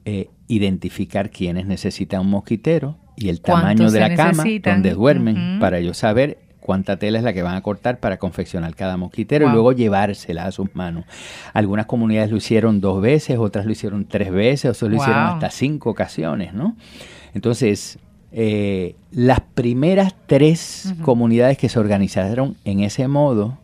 eh, 0.06 0.30
identificar 0.48 1.32
quiénes 1.32 1.66
necesitan 1.66 2.22
un 2.22 2.30
mosquitero, 2.30 3.00
y 3.16 3.30
el 3.30 3.42
tamaño 3.42 3.92
de 3.92 4.00
la 4.00 4.16
cama 4.16 4.44
donde 4.64 4.94
duermen 4.94 5.60
para 5.60 5.78
ellos 5.78 5.98
saber 5.98 6.40
cuánta 6.66 6.98
tela 6.98 7.20
es 7.20 7.24
la 7.24 7.32
que 7.32 7.44
van 7.44 7.56
a 7.56 7.62
cortar 7.62 8.00
para 8.00 8.18
confeccionar 8.18 8.76
cada 8.76 8.98
mosquitero 8.98 9.48
y 9.48 9.52
luego 9.52 9.72
llevársela 9.72 10.46
a 10.46 10.52
sus 10.52 10.74
manos. 10.76 11.06
Algunas 11.54 11.86
comunidades 11.86 12.32
lo 12.32 12.38
hicieron 12.38 12.82
dos 12.82 13.02
veces, 13.02 13.38
otras 13.38 13.68
lo 13.68 13.72
hicieron 13.72 14.06
tres 14.06 14.32
veces, 14.32 14.72
otras 14.72 14.90
lo 14.90 14.98
hicieron 14.98 15.22
hasta 15.22 15.52
cinco 15.52 15.92
ocasiones, 15.92 16.56
¿no? 16.56 16.76
Entonces, 17.36 18.00
eh, 18.32 18.96
las 19.12 19.42
primeras 19.42 20.16
tres 20.26 20.94
comunidades 21.04 21.58
que 21.60 21.70
se 21.70 21.78
organizaron 21.78 22.58
en 22.66 22.80
ese 22.80 23.08
modo, 23.08 23.60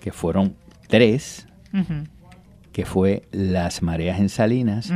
que 0.00 0.10
fueron 0.10 0.56
tres, 0.88 1.46
que 2.72 2.84
fue 2.84 3.22
Las 3.30 3.82
Mareas 3.82 4.18
en 4.18 4.30
Salinas, 4.30 4.92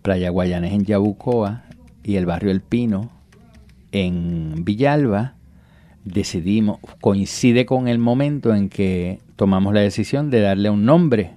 Playa 0.00 0.30
Guayanes 0.30 0.72
en 0.72 0.84
Yabucoa, 0.84 1.64
y 2.04 2.16
el 2.16 2.26
barrio 2.26 2.50
El 2.50 2.60
Pino 2.60 3.10
en 3.92 4.64
Villalba, 4.64 5.34
decidimos, 6.04 6.78
coincide 7.00 7.66
con 7.66 7.88
el 7.88 7.98
momento 7.98 8.54
en 8.54 8.68
que 8.68 9.20
tomamos 9.36 9.74
la 9.74 9.80
decisión 9.80 10.30
de 10.30 10.40
darle 10.40 10.70
un 10.70 10.84
nombre 10.84 11.36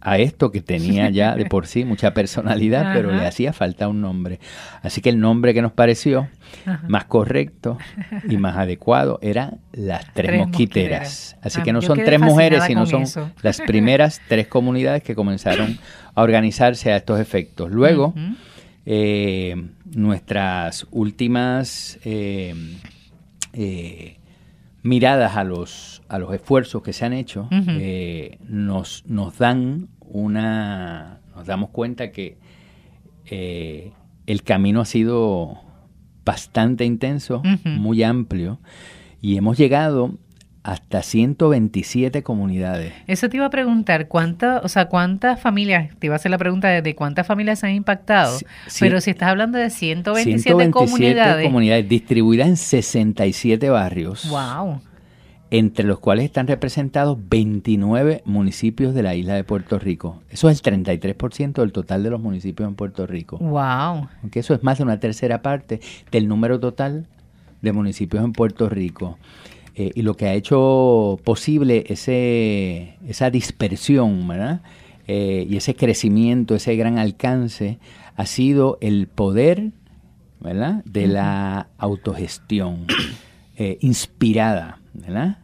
a 0.00 0.18
esto 0.18 0.52
que 0.52 0.60
tenía 0.60 1.10
ya 1.10 1.34
de 1.34 1.46
por 1.46 1.66
sí 1.66 1.84
mucha 1.84 2.14
personalidad, 2.14 2.92
pero 2.94 3.12
le 3.12 3.26
hacía 3.26 3.52
falta 3.52 3.88
un 3.88 4.00
nombre. 4.00 4.38
Así 4.82 5.00
que 5.00 5.08
el 5.08 5.18
nombre 5.18 5.52
que 5.52 5.62
nos 5.62 5.72
pareció 5.72 6.28
más 6.86 7.06
correcto 7.06 7.78
y 8.28 8.36
más 8.36 8.56
adecuado 8.58 9.18
era 9.20 9.54
las 9.72 10.12
tres, 10.14 10.38
mosquiteras. 10.38 11.36
Así 11.42 11.60
ah, 11.60 11.62
que 11.64 11.72
no 11.72 11.82
son 11.82 11.98
tres 12.04 12.20
mujeres, 12.20 12.64
sino 12.64 12.86
son 12.86 13.04
las 13.42 13.60
primeras 13.60 14.20
tres 14.28 14.46
comunidades 14.46 15.02
que 15.02 15.14
comenzaron 15.16 15.78
a 16.14 16.22
organizarse 16.22 16.92
a 16.92 16.96
estos 16.96 17.18
efectos. 17.18 17.70
Luego, 17.70 18.14
eh, 18.86 19.56
nuestras 19.94 20.86
últimas 20.90 21.98
eh, 22.04 22.54
eh, 23.52 24.18
miradas 24.82 25.36
a 25.36 25.44
los, 25.44 26.02
a 26.08 26.18
los 26.18 26.32
esfuerzos 26.34 26.82
que 26.82 26.92
se 26.92 27.04
han 27.04 27.12
hecho 27.12 27.48
nos, 28.48 29.04
nos 29.06 29.38
dan 29.38 29.88
una, 30.00 31.20
nos 31.34 31.46
damos 31.46 31.70
cuenta 31.70 32.10
que 32.12 32.38
el 34.26 34.42
camino 34.42 34.80
ha 34.80 34.84
sido 34.84 35.60
bastante 36.24 36.84
intenso, 36.84 37.42
muy 37.64 38.02
amplio, 38.02 38.58
y 39.20 39.36
hemos 39.36 39.56
llegado 39.56 40.18
hasta 40.68 41.02
127 41.02 42.22
comunidades. 42.22 42.92
Eso 43.06 43.30
te 43.30 43.38
iba 43.38 43.46
a 43.46 43.50
preguntar, 43.50 44.06
¿cuántas, 44.06 44.62
o 44.62 44.68
sea, 44.68 44.84
cuántas 44.88 45.40
familias, 45.40 45.94
te 45.98 46.08
iba 46.08 46.14
a 46.14 46.16
hacer 46.16 46.30
la 46.30 46.36
pregunta 46.36 46.68
de, 46.68 46.94
cuántas 46.94 47.26
familias 47.26 47.64
han 47.64 47.70
impactado, 47.70 48.38
pero 48.78 49.00
si 49.00 49.10
estás 49.10 49.30
hablando 49.30 49.56
de 49.56 49.70
127, 49.70 50.42
127 50.42 50.70
comunidades. 50.70 51.46
comunidades 51.46 51.88
distribuidas 51.88 52.48
en 52.48 52.56
67 52.58 53.70
barrios. 53.70 54.28
Wow. 54.28 54.82
Entre 55.50 55.86
los 55.86 56.00
cuales 56.00 56.26
están 56.26 56.46
representados 56.46 57.16
29 57.30 58.20
municipios 58.26 58.92
de 58.92 59.02
la 59.02 59.14
isla 59.14 59.36
de 59.36 59.44
Puerto 59.44 59.78
Rico. 59.78 60.22
Eso 60.28 60.50
es 60.50 60.60
el 60.62 60.84
33% 60.84 61.54
del 61.54 61.72
total 61.72 62.02
de 62.02 62.10
los 62.10 62.20
municipios 62.20 62.68
en 62.68 62.74
Puerto 62.74 63.06
Rico. 63.06 63.38
Wow. 63.38 64.08
Aunque 64.20 64.40
eso 64.40 64.52
es 64.52 64.62
más 64.62 64.76
de 64.76 64.84
una 64.84 65.00
tercera 65.00 65.40
parte 65.40 65.80
del 66.10 66.28
número 66.28 66.60
total 66.60 67.06
de 67.62 67.72
municipios 67.72 68.22
en 68.22 68.32
Puerto 68.32 68.68
Rico. 68.68 69.18
Eh, 69.78 69.92
y 69.94 70.02
lo 70.02 70.14
que 70.14 70.26
ha 70.26 70.34
hecho 70.34 71.20
posible 71.22 71.84
ese, 71.86 72.96
esa 73.06 73.30
dispersión, 73.30 74.26
¿verdad? 74.26 74.60
Eh, 75.06 75.46
y 75.48 75.56
ese 75.56 75.76
crecimiento, 75.76 76.56
ese 76.56 76.74
gran 76.74 76.98
alcance, 76.98 77.78
ha 78.16 78.26
sido 78.26 78.78
el 78.80 79.06
poder, 79.06 79.70
¿verdad? 80.40 80.82
De 80.84 81.06
la 81.06 81.68
autogestión 81.78 82.86
eh, 83.56 83.78
inspirada, 83.80 84.80
¿verdad? 84.94 85.38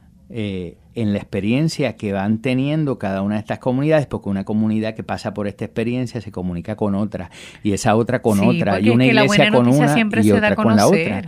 En 0.95 1.13
la 1.13 1.19
experiencia 1.19 1.97
que 1.97 2.13
van 2.13 2.39
teniendo 2.39 2.99
cada 2.99 3.23
una 3.23 3.35
de 3.37 3.41
estas 3.41 3.59
comunidades, 3.59 4.07
porque 4.07 4.29
una 4.29 4.45
comunidad 4.45 4.95
que 4.95 5.03
pasa 5.03 5.35
por 5.35 5.47
esta 5.47 5.65
experiencia 5.65 6.21
se 6.21 6.31
comunica 6.31 6.77
con 6.77 6.95
otra, 6.95 7.31
y 7.63 7.73
esa 7.73 7.97
otra 7.97 8.23
con 8.23 8.41
otra, 8.41 8.81
y 8.81 8.91
una 8.91 9.07
iglesia 9.07 9.51
con 9.51 9.69
una 9.69 9.97
y 10.23 10.31
otra 10.31 10.57
con 10.57 10.77
la 10.77 10.87
otra. 10.87 11.23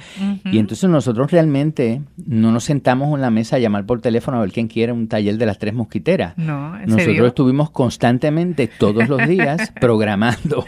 Y 0.44 0.58
entonces 0.58 0.88
nosotros 0.88 1.30
realmente 1.30 2.02
no 2.26 2.52
nos 2.52 2.64
sentamos 2.64 3.14
en 3.14 3.20
la 3.20 3.30
mesa 3.30 3.56
a 3.56 3.58
llamar 3.58 3.86
por 3.86 4.00
teléfono 4.00 4.38
a 4.38 4.40
ver 4.40 4.52
quién 4.52 4.68
quiere 4.68 4.92
un 4.92 5.08
taller 5.08 5.36
de 5.36 5.46
las 5.46 5.58
tres 5.58 5.74
mosquiteras. 5.74 6.36
No, 6.36 6.78
nosotros 6.78 7.28
estuvimos 7.28 7.70
constantemente 7.70 8.68
todos 8.68 9.08
los 9.08 9.26
días 9.26 9.72
programando 9.80 10.64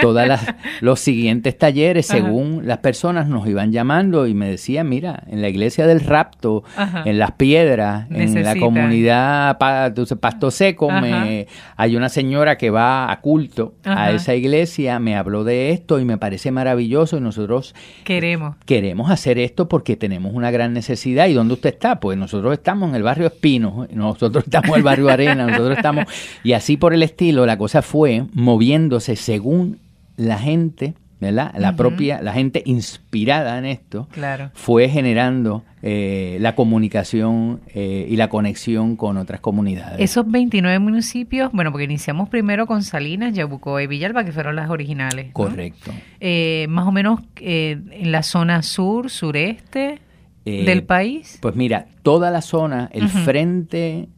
todos 0.00 0.40
los 0.80 1.00
siguientes 1.00 1.56
talleres 1.56 2.06
según 2.06 2.66
las 2.66 2.78
personas 2.78 3.28
nos 3.28 3.46
iban 3.46 3.72
llamando 3.72 4.26
y 4.26 4.34
me 4.34 4.50
decían, 4.50 4.88
mira, 4.88 5.22
en 5.28 5.42
la 5.42 5.48
iglesia 5.48 5.86
del 5.86 6.00
rapto, 6.00 6.64
en 7.04 7.18
las 7.18 7.32
piedras, 7.32 8.06
en 8.10 8.39
la 8.42 8.56
comunidad 8.56 9.58
Pasto 9.58 10.50
Seco, 10.50 10.90
me, 10.90 11.46
hay 11.76 11.96
una 11.96 12.08
señora 12.08 12.58
que 12.58 12.70
va 12.70 13.10
a 13.10 13.20
culto 13.20 13.74
a 13.84 14.10
esa 14.12 14.34
iglesia, 14.34 14.98
me 14.98 15.16
habló 15.16 15.44
de 15.44 15.70
esto 15.70 15.98
y 15.98 16.04
me 16.04 16.18
parece 16.18 16.50
maravilloso 16.50 17.16
y 17.16 17.20
nosotros 17.20 17.74
queremos. 18.04 18.56
Queremos 18.64 19.10
hacer 19.10 19.38
esto 19.38 19.68
porque 19.68 19.96
tenemos 19.96 20.34
una 20.34 20.50
gran 20.50 20.72
necesidad. 20.72 21.28
¿Y 21.28 21.34
dónde 21.34 21.54
usted 21.54 21.70
está? 21.70 22.00
Pues 22.00 22.18
nosotros 22.18 22.52
estamos 22.52 22.88
en 22.88 22.96
el 22.96 23.02
barrio 23.02 23.26
Espino, 23.26 23.86
nosotros 23.92 24.44
estamos 24.44 24.70
en 24.70 24.76
el 24.76 24.82
barrio 24.82 25.08
Arena, 25.08 25.46
nosotros 25.46 25.76
estamos... 25.76 26.04
Y 26.42 26.52
así 26.52 26.76
por 26.76 26.94
el 26.94 27.02
estilo, 27.02 27.46
la 27.46 27.58
cosa 27.58 27.82
fue 27.82 28.24
moviéndose 28.32 29.16
según 29.16 29.78
la 30.16 30.38
gente 30.38 30.94
¿verdad? 31.20 31.52
La 31.56 31.76
propia, 31.76 32.22
la 32.22 32.32
gente 32.32 32.62
inspirada 32.64 33.58
en 33.58 33.66
esto 33.66 34.08
fue 34.54 34.88
generando 34.88 35.62
eh, 35.82 36.38
la 36.40 36.54
comunicación 36.54 37.60
eh, 37.74 38.06
y 38.08 38.16
la 38.16 38.28
conexión 38.28 38.96
con 38.96 39.18
otras 39.18 39.40
comunidades. 39.40 40.00
Esos 40.00 40.30
29 40.30 40.78
municipios, 40.78 41.52
bueno, 41.52 41.72
porque 41.72 41.84
iniciamos 41.84 42.28
primero 42.28 42.66
con 42.66 42.82
Salinas, 42.82 43.34
Yabucoa 43.34 43.82
y 43.82 43.86
Villalba, 43.86 44.24
que 44.24 44.32
fueron 44.32 44.56
las 44.56 44.70
originales. 44.70 45.32
Correcto. 45.32 45.92
Eh, 46.20 46.66
más 46.70 46.86
o 46.86 46.92
menos 46.92 47.20
en 47.36 48.12
la 48.12 48.22
zona 48.22 48.62
sur, 48.62 49.10
sureste 49.10 50.00
del 50.44 50.84
país. 50.84 51.38
Pues 51.42 51.54
mira, 51.54 51.86
toda 52.02 52.30
la 52.30 52.40
zona, 52.40 52.88
el 52.92 53.08
frente 53.08 54.08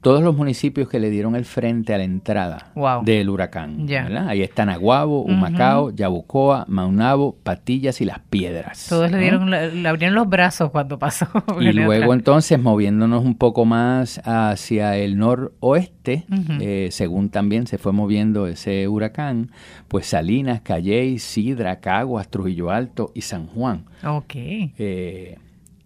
todos 0.00 0.22
los 0.22 0.34
municipios 0.36 0.88
que 0.88 0.98
le 0.98 1.10
dieron 1.10 1.36
el 1.36 1.44
frente 1.44 1.94
a 1.94 1.98
la 1.98 2.04
entrada 2.04 2.72
del 3.04 3.28
huracán. 3.28 3.86
Ahí 4.28 4.42
están 4.42 4.68
Aguabo, 4.70 5.22
Humacao, 5.22 5.90
Yabucoa, 5.90 6.64
Maunabo, 6.68 7.36
Patillas 7.42 8.00
y 8.00 8.06
Las 8.06 8.20
Piedras. 8.20 8.86
Todos 8.88 9.10
le 9.10 9.18
dieron, 9.18 9.50
le 9.50 9.88
abrieron 9.88 10.14
los 10.14 10.28
brazos 10.28 10.70
cuando 10.70 10.98
pasó. 10.98 11.26
Y 11.60 11.72
luego 11.72 12.14
entonces 12.14 12.58
moviéndonos 12.58 13.24
un 13.24 13.34
poco 13.34 13.64
más 13.64 14.20
hacia 14.24 14.96
el 14.96 15.18
noroeste, 15.18 16.24
eh, 16.60 16.88
según 16.90 17.28
también 17.28 17.66
se 17.66 17.76
fue 17.76 17.92
moviendo 17.92 18.46
ese 18.46 18.88
huracán, 18.88 19.50
pues 19.88 20.06
Salinas, 20.06 20.62
Calley, 20.62 21.18
Sidra, 21.18 21.80
Caguas, 21.80 22.28
Trujillo 22.28 22.70
Alto 22.70 23.12
y 23.14 23.20
San 23.22 23.46
Juan. 23.46 23.84
Ok. 24.04 24.34
Eh, 24.34 25.38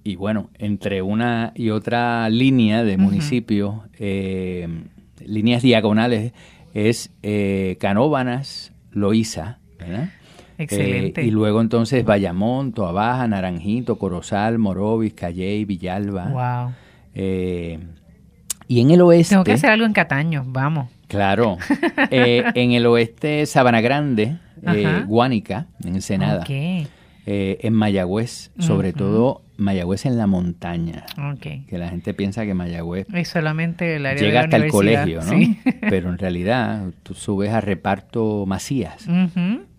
y 0.04 0.16
bueno, 0.16 0.50
entre 0.58 1.00
una 1.00 1.52
y 1.54 1.70
otra 1.70 2.28
línea 2.28 2.84
de 2.84 2.98
municipios, 2.98 3.76
eh, 3.98 4.68
líneas 5.24 5.62
diagonales, 5.62 6.34
es 6.74 7.10
eh, 7.22 7.78
Canóbanas, 7.80 8.72
Loíza, 8.92 9.58
¿verdad? 9.78 10.10
Excelente. 10.58 11.22
Eh, 11.22 11.24
y 11.24 11.30
luego 11.30 11.62
entonces 11.62 12.04
Bayamón, 12.04 12.74
Toabaja, 12.74 13.26
Naranjito, 13.26 13.96
Corozal, 13.96 14.58
Morovis, 14.58 15.14
Calley, 15.14 15.64
Villalba. 15.64 16.28
Wow. 16.28 16.74
y 18.68 18.80
en 18.80 18.90
el 18.90 19.00
oeste... 19.00 19.36
Tengo 19.36 19.44
que 19.44 19.52
hacer 19.52 19.70
algo 19.70 19.86
en 19.86 19.94
Cataño, 19.94 20.44
vamos. 20.46 20.90
Claro. 21.08 21.56
en 22.10 22.72
el 22.72 22.84
oeste, 22.84 23.46
Sabana 23.46 23.80
Grande, 23.80 24.36
Guánica, 25.06 25.66
en 25.82 25.94
Ensenada. 25.94 26.42
Okay. 26.42 26.88
En 27.26 27.72
Mayagüez, 27.72 28.50
sobre 28.58 28.92
todo 28.92 29.44
Mayagüez 29.56 30.06
en 30.06 30.18
la 30.18 30.26
montaña. 30.26 31.06
Que 31.40 31.78
la 31.78 31.88
gente 31.88 32.14
piensa 32.14 32.44
que 32.44 32.54
Mayagüez 32.54 33.06
es 33.12 33.28
solamente 33.28 33.96
el 33.96 34.06
área 34.06 34.22
llega 34.22 34.40
hasta 34.42 34.56
el 34.56 34.70
colegio, 34.70 35.20
¿no? 35.22 35.32
Pero 35.80 36.10
en 36.10 36.18
realidad 36.18 36.90
tú 37.02 37.14
subes 37.14 37.50
a 37.50 37.60
reparto 37.60 38.44
Macías, 38.46 39.06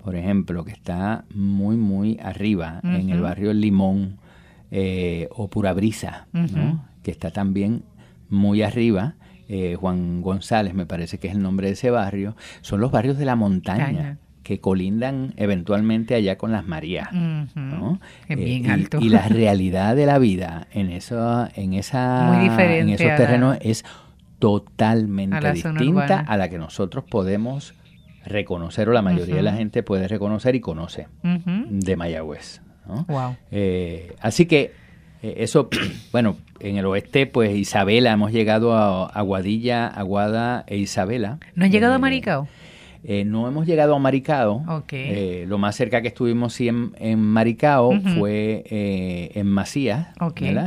por 0.03 0.15
ejemplo, 0.15 0.63
que 0.63 0.71
está 0.71 1.25
muy, 1.33 1.77
muy 1.77 2.19
arriba 2.21 2.79
en 2.83 3.09
el 3.09 3.21
barrio 3.21 3.53
Limón 3.53 4.17
eh, 4.71 5.27
o 5.31 5.49
Pura 5.49 5.73
Brisa, 5.73 6.27
¿no? 6.31 6.85
que 7.03 7.11
está 7.11 7.31
también 7.31 7.83
muy 8.29 8.61
arriba. 8.61 9.15
Eh, 9.47 9.75
Juan 9.79 10.23
González, 10.23 10.73
me 10.73 10.87
parece 10.87 11.19
que 11.19 11.27
es 11.27 11.35
el 11.35 11.41
nombre 11.43 11.67
de 11.67 11.73
ese 11.73 11.91
barrio, 11.91 12.35
son 12.61 12.81
los 12.81 12.91
barrios 12.91 13.19
de 13.19 13.25
la 13.25 13.35
montaña 13.35 14.17
que 14.45 14.59
colindan 14.59 15.33
eventualmente 15.37 16.13
allá 16.13 16.37
con 16.37 16.51
las 16.51 16.67
Marías. 16.67 17.11
¿no? 17.11 17.99
bien 18.29 18.67
eh, 18.67 18.71
alto. 18.71 18.99
Y, 19.01 19.09
la 19.09 19.27
realidad 19.27 19.95
de 19.95 20.05
la 20.05 20.19
vida 20.19 20.67
en, 20.71 20.91
eso, 20.91 21.49
en, 21.55 21.73
esa, 21.73 22.45
en 22.45 22.89
esos 22.89 23.07
terrenos 23.17 23.57
es 23.61 23.83
totalmente 24.37 25.51
distinta 25.51 26.19
a 26.19 26.37
la 26.37 26.47
que 26.47 26.59
nosotros 26.59 27.05
podemos 27.09 27.73
reconocer 28.23 28.87
o 28.87 28.93
la 28.93 29.01
mayoría 29.01 29.37
de 29.37 29.41
la 29.41 29.53
gente 29.53 29.81
puede 29.81 30.07
reconocer 30.07 30.53
y 30.53 30.59
conoce 30.59 31.07
de 31.23 31.95
Mayagüez. 31.95 32.61
Wow. 33.07 33.35
Eh, 33.49 34.15
así 34.21 34.45
que 34.45 34.73
eh, 35.23 35.37
eso, 35.37 35.69
bueno, 36.11 36.37
en 36.59 36.77
el 36.77 36.85
oeste, 36.85 37.25
pues 37.25 37.55
Isabela, 37.55 38.11
hemos 38.11 38.31
llegado 38.31 38.75
a 38.75 39.07
Aguadilla, 39.07 39.87
Aguada 39.87 40.65
e 40.67 40.77
Isabela. 40.77 41.39
¿No 41.55 41.65
han 41.65 41.71
llegado 41.71 41.95
a 41.95 41.97
Maricao? 41.97 42.47
Eh, 43.07 43.23
no 43.23 43.47
hemos 43.47 43.67
llegado 43.67 43.95
a 43.95 43.99
Maricao. 43.99 44.83
Eh, 44.91 45.45
lo 45.47 45.59
más 45.59 45.75
cerca 45.75 46.01
que 46.01 46.07
estuvimos 46.07 46.53
sí 46.53 46.67
en, 46.67 47.21
Maricao 47.21 47.91
fue 48.17 48.63
eh, 48.65 49.31
en 49.35 49.47
Macías, 49.47 50.07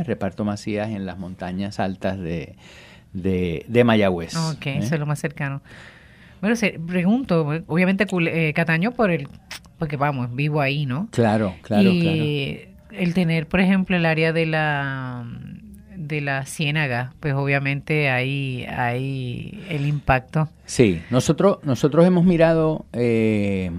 Reparto 0.05 0.45
Macías 0.45 0.89
en 0.89 1.05
las 1.05 1.17
montañas 1.17 1.81
altas 1.81 2.17
de, 2.17 2.55
de, 3.13 3.83
Mayagüez. 3.83 4.35
Ok, 4.37 4.67
eso 4.67 4.95
es 4.95 4.99
lo 4.99 5.05
más 5.05 5.19
cercano. 5.19 5.61
Bueno, 6.39 6.55
se, 6.55 6.79
pregunto, 6.79 7.45
obviamente 7.67 8.07
Cataño 8.53 8.91
por 8.91 9.11
el, 9.11 9.27
porque 9.77 9.97
vamos, 9.97 10.33
vivo 10.33 10.61
ahí, 10.61 10.85
¿no? 10.85 11.09
Claro, 11.11 11.55
claro, 11.61 11.89
y 11.89 12.61
El 12.91 13.13
tener, 13.13 13.47
por 13.47 13.59
ejemplo, 13.59 13.97
el 13.97 14.05
área 14.05 14.31
de 14.31 14.45
la 14.45 15.25
de 16.09 16.19
la 16.19 16.45
ciénaga, 16.45 17.13
pues 17.21 17.33
obviamente 17.35 18.09
hay, 18.09 18.65
hay 18.65 19.63
el 19.69 19.87
impacto. 19.87 20.49
Sí, 20.65 21.01
nosotros, 21.09 21.59
nosotros 21.63 22.05
hemos 22.05 22.25
mirado, 22.25 22.85
eh, 22.91 23.71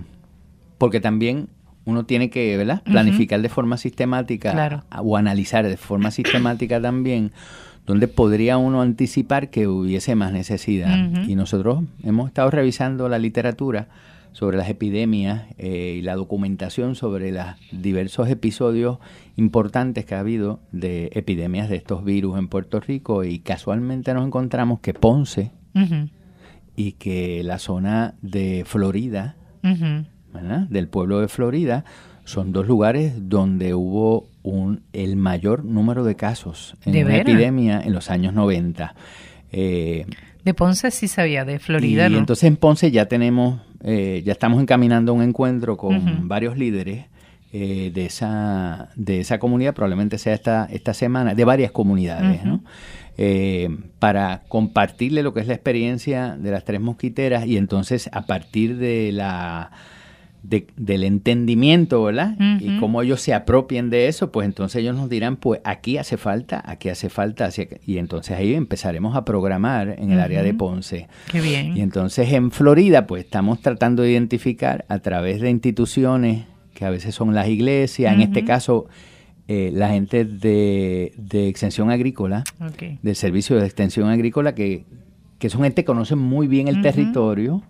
porque 0.79 1.01
también 1.01 1.49
uno 1.85 2.07
tiene 2.07 2.31
que 2.31 2.57
¿verdad? 2.57 2.83
planificar 2.85 3.43
de 3.43 3.49
forma 3.51 3.77
sistemática 3.77 4.85
o 5.03 5.17
analizar 5.19 5.67
de 5.67 5.77
forma 5.77 6.11
sistemática 6.11 6.81
también 6.81 7.33
donde 7.87 8.09
podría 8.09 8.57
uno 8.57 8.83
anticipar 8.83 9.51
que 9.51 9.67
hubiese 9.67 10.15
más 10.15 10.33
necesidad. 10.33 10.97
Y 11.27 11.35
nosotros 11.35 11.83
hemos 12.05 12.29
estado 12.29 12.51
revisando 12.51 13.09
la 13.09 13.19
literatura 13.19 13.89
sobre 14.33 14.57
las 14.57 14.69
epidemias 14.69 15.43
eh, 15.59 15.97
y 15.99 16.03
la 16.03 16.15
documentación 16.15 16.95
sobre 16.95 17.33
los 17.33 17.47
diversos 17.73 18.29
episodios 18.29 18.99
importantes 19.41 20.05
que 20.05 20.15
ha 20.15 20.21
habido 20.21 20.61
de 20.71 21.11
epidemias 21.15 21.69
de 21.69 21.77
estos 21.77 22.05
virus 22.05 22.39
en 22.39 22.49
Puerto 22.49 22.79
Rico 22.81 23.25
y 23.25 23.41
casualmente 23.41 24.15
nos 24.15 24.27
encontramos 24.27 24.81
que 24.81 24.95
Ponce 24.95 25.51
y 26.77 26.93
que 26.93 27.43
la 27.43 27.59
zona 27.59 28.15
de 28.23 28.65
Florida, 28.67 29.37
del 29.63 30.89
pueblo 30.89 31.21
de 31.21 31.29
Florida, 31.29 31.85
son 32.25 32.53
dos 32.53 32.67
lugares 32.67 33.15
donde 33.29 33.75
hubo 33.75 34.29
un, 34.43 34.83
el 34.93 35.17
mayor 35.17 35.65
número 35.65 36.05
de 36.05 36.15
casos 36.15 36.77
en 36.85 37.05
una 37.05 37.17
epidemia 37.17 37.81
en 37.81 37.93
los 37.93 38.11
años 38.11 38.33
90. 38.35 38.95
Eh, 39.53 40.07
de 40.45 40.55
Ponce 40.55 40.91
sí 40.91 41.09
sabía, 41.09 41.45
de 41.45 41.59
Florida 41.59 42.09
y 42.09 42.17
entonces 42.17 42.45
en 42.45 42.57
Ponce 42.57 42.91
ya 42.91 43.07
tenemos, 43.07 43.61
eh, 43.83 44.23
ya 44.25 44.33
estamos 44.33 44.63
encaminando 44.63 45.13
un 45.13 45.23
encuentro 45.23 45.77
con 45.77 46.29
varios 46.29 46.57
líderes 46.57 47.07
eh, 47.53 47.91
de, 47.93 48.07
esa, 48.07 48.91
de 48.97 49.21
esa 49.21 49.39
comunidad, 49.39 49.75
probablemente 49.75 50.19
sea 50.19 50.35
esta, 50.35 50.69
esta 50.71 50.95
semana, 50.95 51.35
de 51.35 51.45
varias 51.45 51.73
comunidades, 51.73 52.45
¿no? 52.45 52.63
para 53.99 54.45
compartirle 54.49 55.23
lo 55.23 55.35
que 55.35 55.41
es 55.41 55.47
la 55.47 55.53
experiencia 55.53 56.39
de 56.39 56.51
las 56.51 56.65
tres 56.65 56.81
mosquiteras 56.81 57.47
y 57.47 57.59
entonces 57.59 58.09
a 58.15 58.23
partir 58.23 58.79
de 58.79 59.13
la 59.13 59.73
del 60.43 61.05
entendimiento, 61.05 62.03
¿verdad? 62.03 62.35
Y 62.61 62.79
cómo 62.79 63.03
ellos 63.03 63.21
se 63.21 63.35
apropien 63.35 63.91
de 63.91 64.09
eso, 64.09 64.33
pues 64.33 64.47
entonces 64.47 64.81
ellos 64.81 64.97
nos 64.97 65.11
dirán, 65.11 65.37
pues 65.37 65.61
aquí 65.65 65.99
hace 65.99 66.17
falta, 66.17 66.63
aquí 66.65 66.89
hace 66.89 67.11
falta, 67.11 67.51
y 67.87 67.99
entonces 67.99 68.37
ahí 68.37 68.55
empezaremos 68.55 69.17
a 69.17 69.25
programar 69.25 69.97
en 69.99 70.13
el 70.13 70.21
área 70.21 70.43
de 70.43 70.55
Ponce. 70.55 71.09
Qué 71.31 71.41
bien. 71.41 71.77
Y 71.77 71.83
entonces 71.83 72.33
en 72.33 72.51
Florida, 72.51 73.07
pues 73.07 73.25
estamos 73.25 73.61
tratando 73.61 74.03
de 74.03 74.13
identificar 74.13 74.87
a 74.89 75.01
través 75.01 75.41
de 75.41 75.51
instituciones 75.51 76.45
que 76.81 76.87
a 76.87 76.91
veces 76.91 77.15
son 77.15 77.35
las 77.35 77.47
iglesias, 77.47 78.15
en 78.15 78.23
este 78.23 78.43
caso 78.43 78.87
eh, 79.49 79.71
la 79.71 79.91
gente 79.91 80.25
de, 80.25 81.13
extensión 81.31 81.91
agrícola, 81.91 82.43
del 83.03 83.17
servicio 83.17 83.57
de 83.57 83.67
extensión 83.67 84.09
agrícola, 84.09 84.55
que, 84.55 84.87
que 85.39 85.51
son 85.51 85.63
gente 85.63 85.83
que 85.83 85.85
conocen 85.85 86.19
muy 86.19 86.49
bien 86.49 86.69
el 86.69 86.81
territorio, 86.81 87.63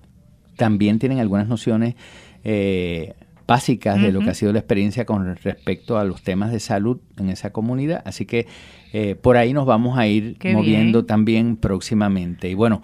también 0.55 1.01
tienen 1.01 1.19
algunas 1.19 1.49
nociones 1.49 1.97
eh, 2.45 3.15
básicas 3.49 4.01
de 4.01 4.13
lo 4.13 4.21
que 4.21 4.31
ha 4.31 4.35
sido 4.35 4.53
la 4.53 4.61
experiencia 4.61 5.05
con 5.05 5.35
respecto 5.35 5.99
a 5.99 6.05
los 6.05 6.23
temas 6.23 6.53
de 6.53 6.61
salud 6.61 7.01
en 7.19 7.31
esa 7.31 7.51
comunidad. 7.51 8.03
Así 8.05 8.27
que 8.27 8.47
eh, 8.93 9.17
por 9.17 9.37
ahí 9.37 9.53
nos 9.53 9.67
vamos 9.67 9.99
a 9.99 10.07
ir 10.07 10.37
moviendo 10.53 11.05
también 11.05 11.57
próximamente. 11.57 12.49
Y 12.49 12.55
bueno, 12.55 12.81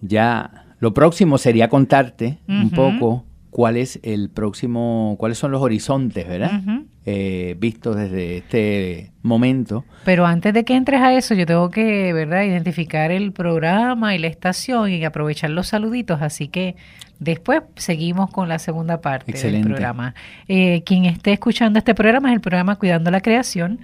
ya 0.00 0.64
lo 0.80 0.94
próximo 0.94 1.36
sería 1.36 1.68
contarte 1.68 2.38
un 2.48 2.70
poco 2.70 3.26
cuál 3.50 3.76
es 3.76 4.00
el 4.02 4.30
próximo, 4.30 5.16
cuáles 5.18 5.38
son 5.38 5.50
los 5.50 5.62
horizontes, 5.62 6.26
¿verdad? 6.26 6.62
Eh, 7.06 7.56
vistos 7.58 7.96
desde 7.96 8.38
este 8.38 9.12
momento. 9.22 9.84
Pero 10.04 10.26
antes 10.26 10.52
de 10.52 10.64
que 10.64 10.76
entres 10.76 11.00
a 11.00 11.14
eso, 11.14 11.34
yo 11.34 11.46
tengo 11.46 11.70
que, 11.70 12.12
¿verdad?, 12.12 12.44
identificar 12.44 13.10
el 13.10 13.32
programa 13.32 14.14
y 14.14 14.18
la 14.18 14.26
estación 14.26 14.90
y 14.90 15.04
aprovechar 15.04 15.50
los 15.50 15.68
saluditos, 15.68 16.20
así 16.22 16.48
que 16.48 16.76
Después 17.18 17.62
seguimos 17.74 18.30
con 18.30 18.48
la 18.48 18.58
segunda 18.58 19.00
parte 19.00 19.32
del 19.32 19.62
programa. 19.62 20.14
Eh, 20.46 20.82
quien 20.84 21.04
esté 21.04 21.32
escuchando 21.32 21.78
este 21.78 21.94
programa 21.94 22.28
es 22.28 22.36
el 22.36 22.40
programa 22.40 22.76
Cuidando 22.76 23.10
la 23.10 23.20
Creación 23.20 23.80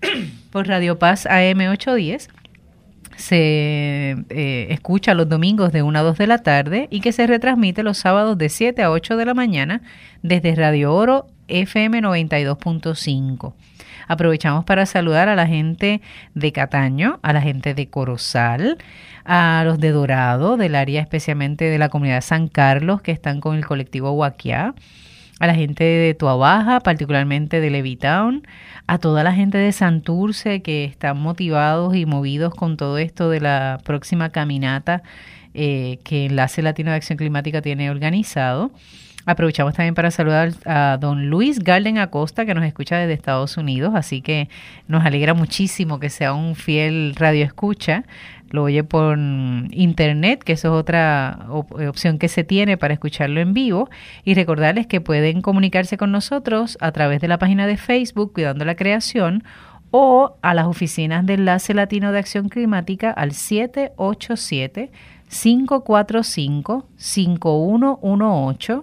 por 0.50 0.66
Radio 0.66 0.98
Paz 0.98 1.26
AM 1.26 1.60
810. 1.60 2.30
Se 3.18 4.16
eh, 4.30 4.66
escucha 4.70 5.12
los 5.12 5.28
domingos 5.28 5.72
de 5.72 5.82
1 5.82 5.98
a 5.98 6.02
2 6.02 6.18
de 6.18 6.26
la 6.28 6.38
tarde 6.38 6.86
y 6.88 7.00
que 7.00 7.10
se 7.10 7.26
retransmite 7.26 7.82
los 7.82 7.98
sábados 7.98 8.38
de 8.38 8.48
7 8.48 8.80
a 8.80 8.92
8 8.92 9.16
de 9.16 9.24
la 9.24 9.34
mañana 9.34 9.82
desde 10.22 10.54
Radio 10.54 10.94
Oro 10.94 11.26
FM 11.48 12.00
92.5. 12.00 13.54
Aprovechamos 14.06 14.64
para 14.64 14.86
saludar 14.86 15.28
a 15.28 15.34
la 15.34 15.48
gente 15.48 16.00
de 16.34 16.52
Cataño, 16.52 17.18
a 17.22 17.32
la 17.32 17.42
gente 17.42 17.74
de 17.74 17.88
Corozal, 17.88 18.78
a 19.24 19.62
los 19.66 19.80
de 19.80 19.90
Dorado, 19.90 20.56
del 20.56 20.76
área 20.76 21.00
especialmente 21.02 21.64
de 21.64 21.78
la 21.78 21.88
comunidad 21.88 22.20
San 22.20 22.46
Carlos, 22.46 23.02
que 23.02 23.10
están 23.10 23.40
con 23.40 23.56
el 23.56 23.66
colectivo 23.66 24.12
Huaquiá, 24.12 24.74
a 25.38 25.46
la 25.46 25.54
gente 25.54 25.84
de 25.84 26.14
Tuabaja, 26.14 26.80
particularmente 26.80 27.60
de 27.60 27.70
Levitown, 27.70 28.46
a 28.86 28.98
toda 28.98 29.22
la 29.22 29.32
gente 29.32 29.58
de 29.58 29.72
Santurce 29.72 30.62
que 30.62 30.84
están 30.84 31.18
motivados 31.18 31.94
y 31.94 32.06
movidos 32.06 32.54
con 32.54 32.76
todo 32.76 32.98
esto 32.98 33.30
de 33.30 33.40
la 33.40 33.80
próxima 33.84 34.30
caminata 34.30 35.02
eh, 35.54 35.98
que 36.04 36.26
Enlace 36.26 36.62
Latino 36.62 36.90
de 36.90 36.96
Acción 36.96 37.18
Climática 37.18 37.62
tiene 37.62 37.90
organizado 37.90 38.70
Aprovechamos 39.28 39.74
también 39.74 39.94
para 39.94 40.10
saludar 40.10 40.54
a 40.64 40.96
don 40.98 41.28
Luis 41.28 41.58
Garden 41.58 41.98
Acosta, 41.98 42.46
que 42.46 42.54
nos 42.54 42.64
escucha 42.64 42.96
desde 42.96 43.12
Estados 43.12 43.58
Unidos, 43.58 43.92
así 43.94 44.22
que 44.22 44.48
nos 44.86 45.04
alegra 45.04 45.34
muchísimo 45.34 46.00
que 46.00 46.08
sea 46.08 46.32
un 46.32 46.54
fiel 46.54 47.14
radio 47.14 47.44
escucha. 47.44 48.04
Lo 48.50 48.64
oye 48.64 48.84
por 48.84 49.18
internet, 49.18 50.42
que 50.42 50.52
eso 50.52 50.68
es 50.68 50.80
otra 50.80 51.46
opción 51.50 52.18
que 52.18 52.28
se 52.28 52.44
tiene 52.44 52.76
para 52.76 52.94
escucharlo 52.94 53.40
en 53.40 53.52
vivo. 53.52 53.90
Y 54.24 54.34
recordarles 54.34 54.86
que 54.86 55.00
pueden 55.00 55.42
comunicarse 55.42 55.98
con 55.98 56.12
nosotros 56.12 56.78
a 56.80 56.92
través 56.92 57.20
de 57.20 57.28
la 57.28 57.38
página 57.38 57.66
de 57.66 57.76
Facebook 57.76 58.32
Cuidando 58.32 58.64
la 58.64 58.74
Creación 58.74 59.44
o 59.90 60.36
a 60.42 60.54
las 60.54 60.66
oficinas 60.66 61.26
de 61.26 61.34
Enlace 61.34 61.74
Latino 61.74 62.12
de 62.12 62.18
Acción 62.18 62.48
Climática 62.48 63.10
al 63.10 63.32
787 63.32 64.90
545 65.28 66.86
5118 66.96 68.82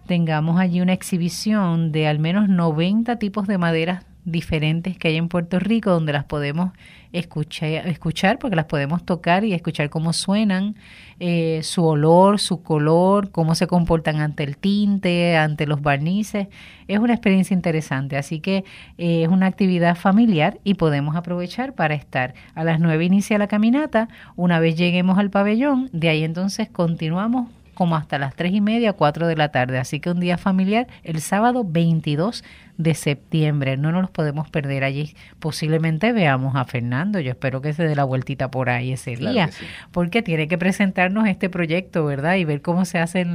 tengamos 0.06 0.58
allí 0.58 0.80
una 0.80 0.94
exhibición 0.94 1.92
de 1.92 2.06
al 2.06 2.18
menos 2.18 2.48
90 2.48 3.16
tipos 3.16 3.46
de 3.46 3.58
maderas 3.58 4.07
diferentes 4.30 4.98
que 4.98 5.08
hay 5.08 5.16
en 5.16 5.28
Puerto 5.28 5.58
Rico 5.58 5.90
donde 5.90 6.12
las 6.12 6.24
podemos 6.24 6.72
escuchar, 7.12 7.86
escuchar 7.86 8.38
porque 8.38 8.56
las 8.56 8.66
podemos 8.66 9.04
tocar 9.04 9.44
y 9.44 9.54
escuchar 9.54 9.90
cómo 9.90 10.12
suenan, 10.12 10.76
eh, 11.20 11.60
su 11.62 11.84
olor, 11.84 12.38
su 12.38 12.62
color, 12.62 13.30
cómo 13.30 13.54
se 13.54 13.66
comportan 13.66 14.20
ante 14.20 14.44
el 14.44 14.56
tinte, 14.56 15.36
ante 15.36 15.66
los 15.66 15.80
barnices. 15.80 16.48
Es 16.86 16.98
una 16.98 17.14
experiencia 17.14 17.54
interesante, 17.54 18.16
así 18.16 18.40
que 18.40 18.64
eh, 18.98 19.22
es 19.22 19.28
una 19.28 19.46
actividad 19.46 19.96
familiar 19.96 20.58
y 20.64 20.74
podemos 20.74 21.16
aprovechar 21.16 21.74
para 21.74 21.94
estar. 21.94 22.34
A 22.54 22.64
las 22.64 22.80
nueve 22.80 23.04
inicia 23.04 23.38
la 23.38 23.48
caminata, 23.48 24.08
una 24.36 24.60
vez 24.60 24.76
lleguemos 24.76 25.18
al 25.18 25.30
pabellón, 25.30 25.88
de 25.92 26.08
ahí 26.08 26.24
entonces 26.24 26.68
continuamos 26.68 27.48
como 27.78 27.94
hasta 27.94 28.18
las 28.18 28.34
tres 28.34 28.52
y 28.52 28.60
media, 28.60 28.92
cuatro 28.92 29.28
de 29.28 29.36
la 29.36 29.50
tarde. 29.50 29.78
Así 29.78 30.00
que 30.00 30.10
un 30.10 30.18
día 30.18 30.36
familiar 30.36 30.88
el 31.04 31.20
sábado 31.20 31.64
22 31.64 32.42
de 32.78 32.94
septiembre. 32.94 33.76
No 33.76 33.92
nos 33.92 34.02
los 34.02 34.10
podemos 34.10 34.48
perder 34.48 34.84
allí. 34.84 35.14
Posiblemente 35.40 36.12
veamos 36.12 36.54
a 36.56 36.64
Fernando. 36.64 37.18
Yo 37.20 37.32
espero 37.32 37.60
que 37.60 37.72
se 37.72 37.82
dé 37.82 37.94
la 37.94 38.04
vueltita 38.04 38.50
por 38.50 38.70
ahí 38.70 38.92
ese 38.92 39.16
día, 39.16 39.50
porque 39.90 40.22
tiene 40.22 40.48
que 40.48 40.56
presentarnos 40.56 41.26
este 41.26 41.50
proyecto, 41.50 42.06
¿verdad? 42.06 42.36
Y 42.36 42.44
ver 42.44 42.62
cómo 42.62 42.84
se 42.84 42.98
hace 42.98 43.26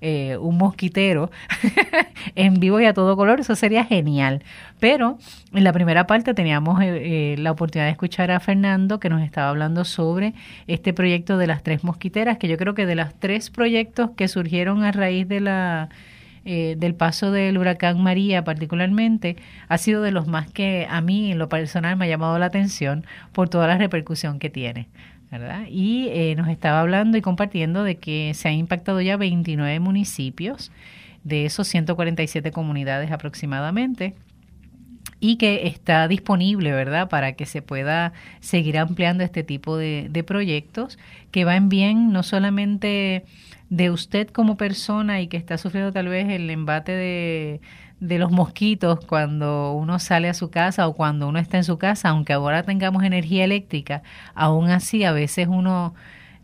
eh, 0.00 0.36
un 0.40 0.56
mosquitero 0.56 1.30
en 2.36 2.60
vivo 2.60 2.80
y 2.80 2.86
a 2.86 2.94
todo 2.94 3.16
color. 3.16 3.40
Eso 3.40 3.56
sería 3.56 3.84
genial. 3.84 4.44
Pero 4.78 5.18
en 5.52 5.64
la 5.64 5.72
primera 5.72 6.06
parte 6.06 6.32
teníamos 6.32 6.80
eh, 6.80 7.32
eh, 7.32 7.36
la 7.38 7.50
oportunidad 7.50 7.86
de 7.86 7.92
escuchar 7.92 8.30
a 8.30 8.38
Fernando 8.38 9.00
que 9.00 9.08
nos 9.08 9.22
estaba 9.22 9.48
hablando 9.48 9.84
sobre 9.84 10.32
este 10.68 10.92
proyecto 10.92 11.38
de 11.38 11.48
las 11.48 11.64
tres 11.64 11.82
mosquiteras, 11.82 12.38
que 12.38 12.46
yo 12.46 12.56
creo 12.56 12.74
que 12.74 12.86
de 12.86 12.94
los 12.94 13.12
tres 13.18 13.50
proyectos 13.50 14.10
que 14.16 14.28
surgieron 14.28 14.84
a 14.84 14.92
raíz 14.92 15.26
de 15.26 15.40
la 15.40 15.88
eh, 16.44 16.74
del 16.78 16.94
paso 16.94 17.30
del 17.30 17.56
huracán 17.58 18.02
María 18.02 18.42
particularmente 18.44 19.36
ha 19.68 19.78
sido 19.78 20.02
de 20.02 20.10
los 20.10 20.26
más 20.26 20.50
que 20.50 20.86
a 20.90 21.00
mí 21.00 21.32
en 21.32 21.38
lo 21.38 21.48
personal 21.48 21.96
me 21.96 22.06
ha 22.06 22.08
llamado 22.08 22.38
la 22.38 22.46
atención 22.46 23.04
por 23.32 23.48
toda 23.48 23.66
la 23.66 23.78
repercusión 23.78 24.38
que 24.38 24.50
tiene. 24.50 24.88
¿verdad? 25.32 25.64
Y 25.70 26.08
eh, 26.10 26.34
nos 26.36 26.48
estaba 26.48 26.80
hablando 26.80 27.16
y 27.16 27.22
compartiendo 27.22 27.84
de 27.84 27.96
que 27.96 28.32
se 28.34 28.48
han 28.48 28.54
impactado 28.54 29.00
ya 29.00 29.16
29 29.16 29.80
municipios, 29.80 30.70
de 31.24 31.46
esos 31.46 31.68
147 31.68 32.50
comunidades 32.50 33.10
aproximadamente, 33.10 34.14
y 35.20 35.36
que 35.36 35.68
está 35.68 36.06
disponible, 36.06 36.72
¿verdad?, 36.72 37.08
para 37.08 37.32
que 37.32 37.46
se 37.46 37.62
pueda 37.62 38.12
seguir 38.40 38.76
ampliando 38.76 39.24
este 39.24 39.42
tipo 39.42 39.78
de, 39.78 40.08
de 40.10 40.22
proyectos 40.22 40.98
que 41.30 41.44
van 41.44 41.68
bien 41.68 42.12
no 42.12 42.22
solamente 42.22 43.24
de 43.72 43.90
usted 43.90 44.28
como 44.28 44.58
persona 44.58 45.22
y 45.22 45.28
que 45.28 45.38
está 45.38 45.56
sufriendo 45.56 45.92
tal 45.92 46.06
vez 46.08 46.28
el 46.28 46.50
embate 46.50 46.92
de, 46.92 47.62
de 48.00 48.18
los 48.18 48.30
mosquitos 48.30 49.00
cuando 49.06 49.72
uno 49.72 49.98
sale 49.98 50.28
a 50.28 50.34
su 50.34 50.50
casa 50.50 50.86
o 50.86 50.92
cuando 50.92 51.26
uno 51.26 51.38
está 51.38 51.56
en 51.56 51.64
su 51.64 51.78
casa, 51.78 52.10
aunque 52.10 52.34
ahora 52.34 52.64
tengamos 52.64 53.02
energía 53.02 53.44
eléctrica, 53.44 54.02
aún 54.34 54.68
así 54.68 55.04
a 55.04 55.12
veces 55.12 55.48
uno 55.48 55.94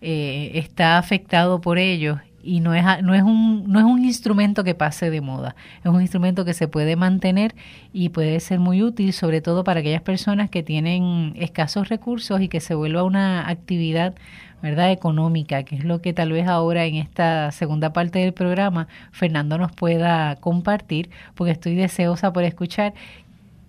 eh, 0.01 0.53
está 0.55 0.97
afectado 0.97 1.61
por 1.61 1.77
ellos 1.77 2.19
y 2.43 2.61
no 2.61 2.73
es, 2.73 2.83
no, 3.03 3.15
es 3.15 3.23
un, 3.23 3.65
no 3.71 3.79
es 3.79 3.85
un 3.85 4.07
instrumento 4.07 4.65
que 4.65 4.75
pase 4.75 5.11
de 5.11 5.21
moda, 5.21 5.55
es 5.81 5.87
un 5.91 6.01
instrumento 6.01 6.47
que 6.47 6.55
se 6.55 6.67
puede 6.67 6.97
mantener 6.97 7.55
y 7.93 8.09
puede 8.09 8.41
ser 8.41 8.59
muy 8.59 8.83
útil, 8.83 9.13
sobre 9.13 9.43
todo 9.43 9.65
para 9.65 9.81
aquellas 9.81 10.01
personas 10.01 10.49
que 10.49 10.63
tienen 10.63 11.35
escasos 11.37 11.91
recursos 11.91 12.41
y 12.41 12.49
que 12.49 12.61
se 12.61 12.75
vuelva 12.75 13.03
una 13.03 13.51
actividad 13.51 14.15
¿verdad? 14.63 14.91
económica, 14.91 15.63
que 15.63 15.77
es 15.77 15.85
lo 15.85 16.01
que 16.01 16.13
tal 16.13 16.33
vez 16.33 16.49
ahora 16.49 16.85
en 16.85 16.97
esta 16.97 17.51
segunda 17.53 17.93
parte 17.93 18.19
del 18.19 18.33
programa 18.33 18.89
Fernando 19.13 19.59
nos 19.59 19.73
pueda 19.73 20.37
compartir, 20.37 21.11
porque 21.35 21.53
estoy 21.53 21.75
deseosa 21.75 22.33
por 22.33 22.45
escuchar 22.45 22.95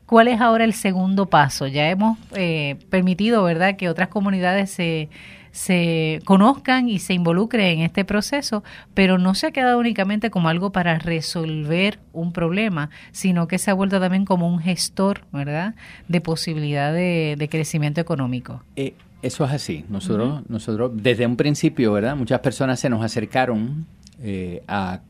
¿cuál 0.10 0.28
es 0.28 0.42
ahora 0.42 0.64
el 0.64 0.74
segundo 0.74 1.28
paso? 1.28 1.68
Ya 1.68 1.88
hemos 1.88 2.18
eh, 2.36 2.78
permitido, 2.90 3.44
¿verdad?, 3.44 3.76
que 3.76 3.90
otras 3.90 4.08
comunidades 4.08 4.72
se, 4.72 5.08
se 5.52 6.20
conozcan 6.26 6.90
y 6.90 6.98
se 6.98 7.14
involucren 7.14 7.78
en 7.78 7.80
este 7.82 8.06
proceso, 8.06 8.64
pero 8.96 9.20
no 9.20 9.36
se 9.36 9.46
ha 9.46 9.52
quedado 9.52 9.78
únicamente 9.78 10.32
como 10.32 10.50
algo 10.50 10.72
para 10.72 10.98
resolver 10.98 12.00
un 12.12 12.34
problema, 12.34 12.90
sino 13.12 13.48
que 13.48 13.60
se 13.60 13.70
ha 13.70 13.76
vuelto 13.76 14.00
también 14.00 14.26
como 14.26 14.48
un 14.48 14.60
gestor, 14.60 15.26
¿verdad?, 15.32 15.76
de 16.08 16.22
posibilidad 16.22 16.92
de, 16.92 17.48
crecimiento 17.52 18.02
económico. 18.02 18.64
Eh, 18.76 18.96
eso 19.22 19.46
es 19.46 19.52
así. 19.52 19.86
Nosotros, 19.90 20.44
nosotros 20.50 20.92
desde 20.96 21.26
un 21.26 21.36
principio, 21.36 21.94
¿verdad? 21.94 22.16
Muchas 22.16 22.40
personas 22.40 22.80
se 22.80 22.90
nos 22.90 23.04
acercaron 23.04 23.86
eh, 24.22 24.64
a 24.68 25.02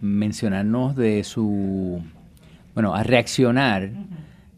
mencionarnos 0.00 0.96
de 0.96 1.22
su, 1.22 2.02
bueno, 2.74 2.94
a 2.94 3.02
reaccionar 3.02 3.90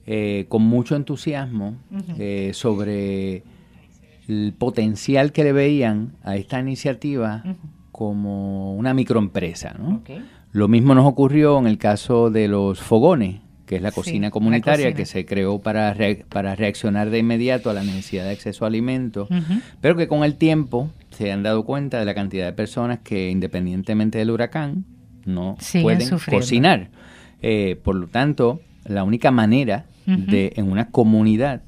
eh, 0.07 0.47
con 0.49 0.63
mucho 0.63 0.97
entusiasmo 0.97 1.77
eh, 2.19 2.53
sobre 2.55 3.43
el 4.27 4.55
potencial 4.57 5.33
que 5.33 5.45
le 5.45 5.53
veían 5.53 6.13
a 6.23 6.37
esta 6.37 6.59
iniciativa 6.59 7.43
como 7.93 8.75
una 8.75 8.95
microempresa. 8.95 9.75
¿no? 9.79 10.03
Lo 10.53 10.69
mismo 10.69 10.95
nos 10.95 11.07
ocurrió 11.07 11.59
en 11.59 11.67
el 11.67 11.77
caso 11.77 12.31
de 12.31 12.49
los 12.49 12.81
fogones 12.81 13.44
que 13.67 13.77
es 13.77 13.83
la 13.83 13.93
cocina 13.93 14.31
comunitaria 14.31 14.93
que 14.93 15.07
se 15.07 15.25
creó 15.25 15.59
para, 15.59 15.97
para 16.29 16.55
reaccionar 16.55 17.11
de 17.11 17.19
inmediato 17.19 17.71
a 17.71 17.75
la 17.75 17.83
necesidad 17.83 18.25
de 18.25 18.31
acceso 18.31 18.65
a 18.65 18.69
alimentos, 18.69 19.29
pero 19.81 19.97
que 19.97 20.07
con 20.07 20.25
el 20.25 20.37
tiempo 20.37 20.91
se 21.11 21.33
han 21.33 21.43
dado 21.43 21.65
cuenta 21.65 21.99
de 21.99 22.05
la 22.05 22.15
cantidad 22.15 22.45
de 22.47 22.53
personas 22.53 23.01
que 23.01 23.31
independientemente 23.31 24.19
del 24.19 24.31
huracán 24.31 24.85
no 25.25 25.57
pueden 25.81 26.09
cocinar. 26.31 26.91
Eh, 27.41 27.81
por 27.83 27.95
lo 27.97 28.07
tanto, 28.07 28.61
la 28.85 29.05
única 29.05 29.31
manera 29.31 29.87
de 30.07 30.53
en 30.57 30.71
una 30.71 30.91
comunidad 30.91 31.63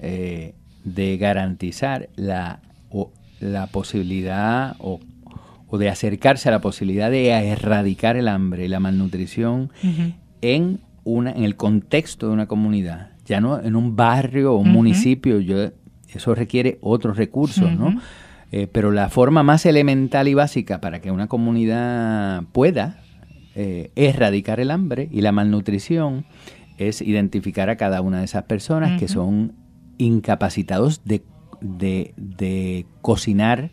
eh, 0.00 0.54
de 0.84 1.16
garantizar 1.16 2.08
la, 2.16 2.60
o, 2.90 3.12
la 3.40 3.68
posibilidad 3.68 4.74
o, 4.80 5.00
o, 5.68 5.78
de 5.78 5.88
acercarse 5.88 6.48
a 6.48 6.52
la 6.52 6.60
posibilidad 6.60 7.10
de 7.10 7.28
erradicar 7.28 8.16
el 8.16 8.26
hambre 8.26 8.64
y 8.64 8.68
la 8.68 8.80
malnutrición 8.80 9.70
en 10.40 10.80
una, 11.08 11.32
en 11.32 11.44
el 11.44 11.56
contexto 11.56 12.28
de 12.28 12.32
una 12.32 12.46
comunidad, 12.46 13.12
ya 13.24 13.40
no 13.40 13.60
en 13.60 13.76
un 13.76 13.96
barrio 13.96 14.54
o 14.54 14.58
un 14.58 14.70
municipio, 14.70 15.40
yo, 15.40 15.70
eso 16.08 16.34
requiere 16.34 16.78
otros 16.80 17.16
recursos, 17.16 17.72
¿no? 17.72 18.00
Eh, 18.50 18.66
pero 18.70 18.90
la 18.92 19.10
forma 19.10 19.42
más 19.42 19.66
elemental 19.66 20.26
y 20.26 20.34
básica 20.34 20.80
para 20.80 21.00
que 21.00 21.10
una 21.10 21.26
comunidad 21.26 22.44
pueda 22.52 23.00
eh, 23.54 23.90
erradicar 23.94 24.58
el 24.60 24.70
hambre 24.70 25.08
y 25.10 25.20
la 25.20 25.32
malnutrición 25.32 26.24
es 26.78 27.02
identificar 27.02 27.68
a 27.68 27.76
cada 27.76 28.00
una 28.00 28.20
de 28.20 28.24
esas 28.24 28.44
personas 28.44 28.98
que 28.98 29.08
son 29.08 29.52
incapacitados 29.98 31.02
de, 31.04 31.22
de, 31.60 32.86
cocinar, 33.02 33.70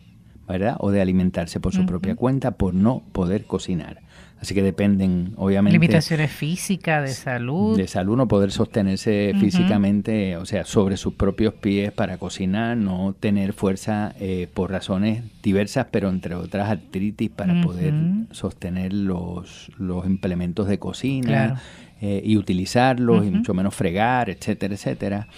¿verdad? 0.48 0.76
O 0.80 0.90
de 0.90 1.00
alimentarse 1.00 1.60
por 1.60 1.72
su 1.72 1.86
propia 1.86 2.16
cuenta 2.16 2.52
por 2.52 2.74
no 2.74 3.02
poder 3.12 3.46
cocinar. 3.46 4.00
Así 4.40 4.54
que 4.54 4.62
dependen, 4.62 5.32
obviamente. 5.36 5.72
Limitaciones 5.72 6.30
físicas, 6.30 7.02
de 7.02 7.14
salud. 7.14 7.76
De 7.76 7.88
salud, 7.88 8.16
no 8.16 8.28
poder 8.28 8.52
sostenerse 8.52 9.32
físicamente, 9.40 10.36
o 10.36 10.44
sea, 10.44 10.64
sobre 10.64 10.98
sus 10.98 11.14
propios 11.14 11.54
pies 11.54 11.90
para 11.90 12.18
cocinar, 12.18 12.76
no 12.76 13.14
tener 13.18 13.54
fuerza 13.54 14.14
eh, 14.20 14.46
por 14.52 14.70
razones 14.70 15.24
diversas, 15.42 15.86
pero 15.90 16.10
entre 16.10 16.34
otras 16.34 16.68
artritis 16.68 17.30
para 17.30 17.62
poder 17.62 17.94
sostener 18.30 18.92
los, 18.92 19.70
los 19.78 20.04
implementos 20.06 20.68
de 20.68 20.78
cocina. 20.78 21.60
Eh, 22.02 22.20
y 22.22 22.36
utilizarlos, 22.36 23.24
y 23.24 23.30
mucho 23.30 23.54
menos 23.54 23.74
fregar, 23.74 24.28
etcétera, 24.28 24.74
etcétera. 24.74 25.28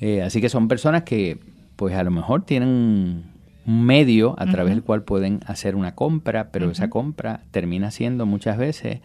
Eh, 0.00 0.20
así 0.20 0.40
que 0.40 0.48
son 0.48 0.66
personas 0.66 1.04
que, 1.04 1.38
pues 1.76 1.94
a 1.94 2.02
lo 2.02 2.10
mejor 2.10 2.42
tienen 2.42 3.22
un 3.68 3.84
medio 3.84 4.34
a 4.38 4.46
través 4.46 4.72
del 4.72 4.82
cual 4.82 5.02
pueden 5.02 5.40
hacer 5.46 5.76
una 5.76 5.94
compra, 5.94 6.48
pero 6.50 6.70
esa 6.70 6.88
compra 6.88 7.42
termina 7.50 7.90
siendo 7.90 8.24
muchas 8.24 8.56
veces 8.56 9.00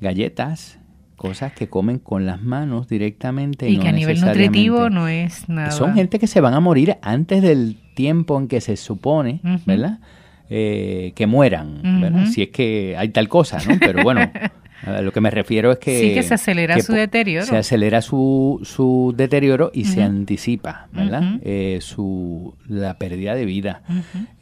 galletas, 0.00 0.78
cosas 1.16 1.52
que 1.52 1.68
comen 1.68 1.98
con 1.98 2.24
las 2.24 2.40
manos 2.40 2.86
directamente. 2.86 3.68
Y, 3.68 3.78
que 3.78 3.88
a 3.88 3.92
nivel 3.92 4.20
nutritivo 4.20 4.88
no 4.88 5.08
es 5.08 5.48
nada. 5.48 5.72
Son 5.72 5.94
gente 5.94 6.20
que 6.20 6.28
se 6.28 6.40
van 6.40 6.54
a 6.54 6.60
morir 6.60 6.96
antes 7.02 7.42
del 7.42 7.76
tiempo 7.96 8.38
en 8.38 8.46
que 8.46 8.60
se 8.60 8.76
supone, 8.76 9.40
¿verdad? 9.66 9.98
Eh, 10.48 11.12
que 11.16 11.26
mueran, 11.26 11.80
¿verdad? 12.00 12.26
Si 12.26 12.42
es 12.42 12.50
que 12.50 12.94
hay 12.96 13.08
tal 13.08 13.28
cosa, 13.28 13.58
¿no? 13.66 13.78
Pero 13.80 14.04
bueno, 14.04 14.30
lo 15.02 15.12
que 15.12 15.20
me 15.20 15.30
refiero 15.30 15.72
es 15.72 15.78
que... 15.78 15.98
Sí, 15.98 16.14
que 16.14 16.22
se 16.22 16.34
acelera 16.34 16.80
su 16.80 16.92
deterioro. 16.92 17.46
Se 17.46 17.56
acelera 17.56 18.02
su, 18.02 18.60
su 18.64 19.14
deterioro 19.16 19.70
y 19.72 19.84
se 19.84 20.02
anticipa, 20.02 20.88
¿verdad? 20.92 21.38
Eh, 21.42 21.78
su, 21.80 22.54
la 22.68 22.94
pérdida 22.98 23.34
de 23.34 23.44
vida. 23.44 23.82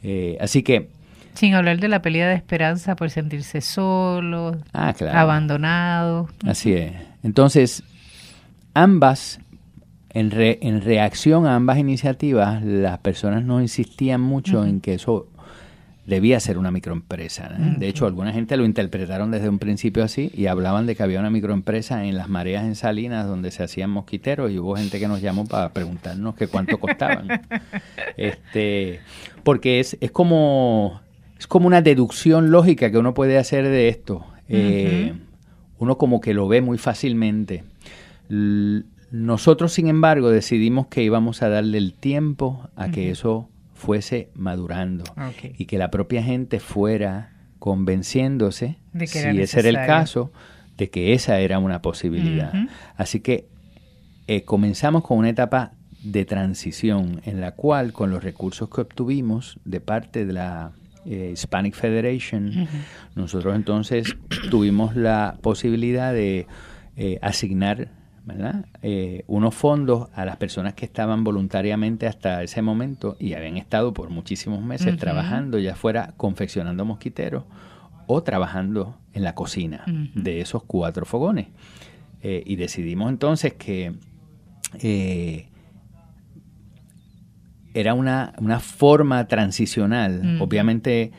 Eh, 0.01 0.37
así 0.41 0.63
que... 0.63 0.89
Sin 1.33 1.55
hablar 1.55 1.79
de 1.79 1.87
la 1.87 2.01
pérdida 2.01 2.29
de 2.29 2.35
esperanza 2.35 2.95
por 2.95 3.09
sentirse 3.09 3.61
solo, 3.61 4.57
ah, 4.73 4.93
abandonado. 5.13 6.29
Así 6.45 6.73
es. 6.73 6.93
Entonces, 7.23 7.83
ambas, 8.75 9.39
en, 10.11 10.31
en 10.31 10.81
reacción 10.81 11.47
a 11.47 11.55
ambas 11.55 11.79
iniciativas, 11.79 12.63
las 12.63 12.99
personas 12.99 13.43
no 13.43 13.61
insistían 13.61 14.21
mucho 14.21 14.63
en 14.63 14.79
que 14.79 14.93
eso 14.93 15.27
debía 16.05 16.39
ser 16.39 16.57
una 16.57 16.71
microempresa. 16.71 17.49
De 17.77 17.87
hecho, 17.87 18.05
alguna 18.05 18.33
gente 18.33 18.57
lo 18.57 18.65
interpretaron 18.65 19.31
desde 19.31 19.47
un 19.47 19.59
principio 19.59 20.03
así 20.03 20.31
y 20.33 20.47
hablaban 20.47 20.85
de 20.85 20.95
que 20.95 21.03
había 21.03 21.19
una 21.19 21.29
microempresa 21.29 22.05
en 22.05 22.17
las 22.17 22.27
mareas 22.27 22.65
en 22.65 22.75
Salinas 22.75 23.25
donde 23.25 23.51
se 23.51 23.63
hacían 23.63 23.89
mosquiteros 23.89 24.51
y 24.51 24.59
hubo 24.59 24.75
gente 24.75 24.99
que 24.99 25.07
nos 25.07 25.21
llamó 25.21 25.45
para 25.45 25.71
preguntarnos 25.71 26.35
que 26.35 26.47
cuánto 26.47 26.77
costaban. 26.77 27.27
este, 28.17 28.99
porque 29.43 29.79
es, 29.79 29.97
es 30.01 30.11
como 30.11 31.01
es 31.43 31.47
como 31.47 31.67
una 31.67 31.81
deducción 31.81 32.51
lógica 32.51 32.89
que 32.91 32.97
uno 32.97 33.13
puede 33.13 33.37
hacer 33.37 33.65
de 33.65 33.89
esto. 33.89 34.25
Eh, 34.47 35.13
uno 35.77 35.97
como 35.97 36.21
que 36.21 36.33
lo 36.33 36.47
ve 36.47 36.61
muy 36.61 36.77
fácilmente. 36.77 37.63
nosotros, 38.29 39.73
sin 39.73 39.87
embargo, 39.87 40.29
decidimos 40.29 40.87
que 40.87 41.03
íbamos 41.03 41.41
a 41.41 41.49
darle 41.49 41.77
el 41.77 41.93
tiempo 41.93 42.69
a 42.75 42.91
que 42.91 43.09
eso 43.09 43.49
fuese 43.83 44.29
madurando 44.33 45.03
y 45.57 45.65
que 45.65 45.77
la 45.77 45.91
propia 45.91 46.23
gente 46.23 46.61
fuera 46.61 47.33
convenciéndose, 47.59 48.77
si 49.05 49.19
ese 49.41 49.59
era 49.59 49.69
el 49.69 49.75
caso, 49.75 50.31
de 50.77 50.89
que 50.89 51.13
esa 51.13 51.39
era 51.39 51.59
una 51.59 51.81
posibilidad. 51.81 52.53
Así 52.95 53.19
que 53.19 53.49
eh, 54.27 54.43
comenzamos 54.43 55.03
con 55.03 55.17
una 55.17 55.29
etapa 55.29 55.73
de 56.01 56.23
transición 56.23 57.21
en 57.25 57.41
la 57.41 57.51
cual 57.51 57.91
con 57.91 58.09
los 58.09 58.23
recursos 58.23 58.69
que 58.69 58.81
obtuvimos 58.81 59.59
de 59.65 59.81
parte 59.81 60.25
de 60.25 60.33
la 60.33 60.71
eh, 61.05 61.31
Hispanic 61.33 61.75
Federation, 61.75 62.67
nosotros 63.15 63.53
entonces 63.53 64.15
tuvimos 64.49 64.95
la 64.95 65.37
posibilidad 65.41 66.13
de 66.13 66.47
eh, 66.95 67.19
asignar 67.21 67.89
eh, 68.81 69.23
unos 69.27 69.53
fondos 69.53 70.07
a 70.13 70.23
las 70.23 70.37
personas 70.37 70.73
que 70.73 70.85
estaban 70.85 71.23
voluntariamente 71.23 72.07
hasta 72.07 72.41
ese 72.41 72.61
momento 72.61 73.17
y 73.19 73.33
habían 73.33 73.57
estado 73.57 73.93
por 73.93 74.09
muchísimos 74.09 74.61
meses 74.61 74.97
trabajando, 74.97 75.59
ya 75.59 75.75
fuera 75.75 76.13
confeccionando 76.15 76.85
mosquiteros 76.85 77.43
o 78.07 78.23
trabajando 78.23 78.97
en 79.13 79.23
la 79.23 79.35
cocina 79.35 79.83
de 80.15 80.41
esos 80.41 80.63
cuatro 80.63 81.05
fogones. 81.05 81.47
Eh, 82.21 82.41
y 82.45 82.55
decidimos 82.55 83.09
entonces 83.09 83.53
que 83.53 83.93
eh, 84.81 85.49
era 87.73 87.93
una, 87.93 88.33
una, 88.37 88.61
forma 88.61 89.27
transicional. 89.27 90.37
Obviamente 90.39 91.11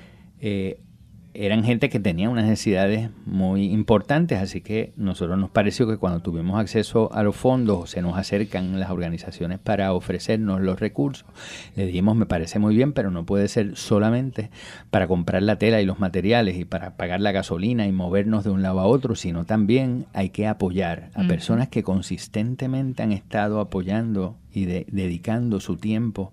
eran 1.34 1.64
gente 1.64 1.88
que 1.88 1.98
tenía 1.98 2.30
unas 2.30 2.44
necesidades 2.44 3.10
muy 3.26 3.72
importantes, 3.72 4.40
así 4.40 4.60
que 4.60 4.92
nosotros 4.96 5.36
nos 5.36 5.50
pareció 5.50 5.86
que 5.88 5.98
cuando 5.98 6.20
tuvimos 6.20 6.60
acceso 6.60 7.12
a 7.12 7.24
los 7.24 7.34
fondos, 7.34 7.90
se 7.90 8.02
nos 8.02 8.16
acercan 8.16 8.78
las 8.78 8.90
organizaciones 8.90 9.58
para 9.58 9.92
ofrecernos 9.92 10.60
los 10.60 10.78
recursos, 10.78 11.26
le 11.74 11.86
dijimos, 11.86 12.16
me 12.16 12.26
parece 12.26 12.60
muy 12.60 12.76
bien, 12.76 12.92
pero 12.92 13.10
no 13.10 13.26
puede 13.26 13.48
ser 13.48 13.76
solamente 13.76 14.50
para 14.90 15.08
comprar 15.08 15.42
la 15.42 15.58
tela 15.58 15.80
y 15.80 15.84
los 15.84 15.98
materiales 15.98 16.56
y 16.56 16.64
para 16.64 16.96
pagar 16.96 17.20
la 17.20 17.32
gasolina 17.32 17.86
y 17.86 17.92
movernos 17.92 18.44
de 18.44 18.50
un 18.50 18.62
lado 18.62 18.78
a 18.80 18.86
otro, 18.86 19.16
sino 19.16 19.44
también 19.44 20.06
hay 20.12 20.30
que 20.30 20.46
apoyar 20.46 21.10
a 21.14 21.26
personas 21.26 21.68
que 21.68 21.82
consistentemente 21.82 23.02
han 23.02 23.12
estado 23.12 23.60
apoyando 23.60 24.36
y 24.52 24.66
dedicando 24.66 25.58
su 25.58 25.76
tiempo 25.76 26.32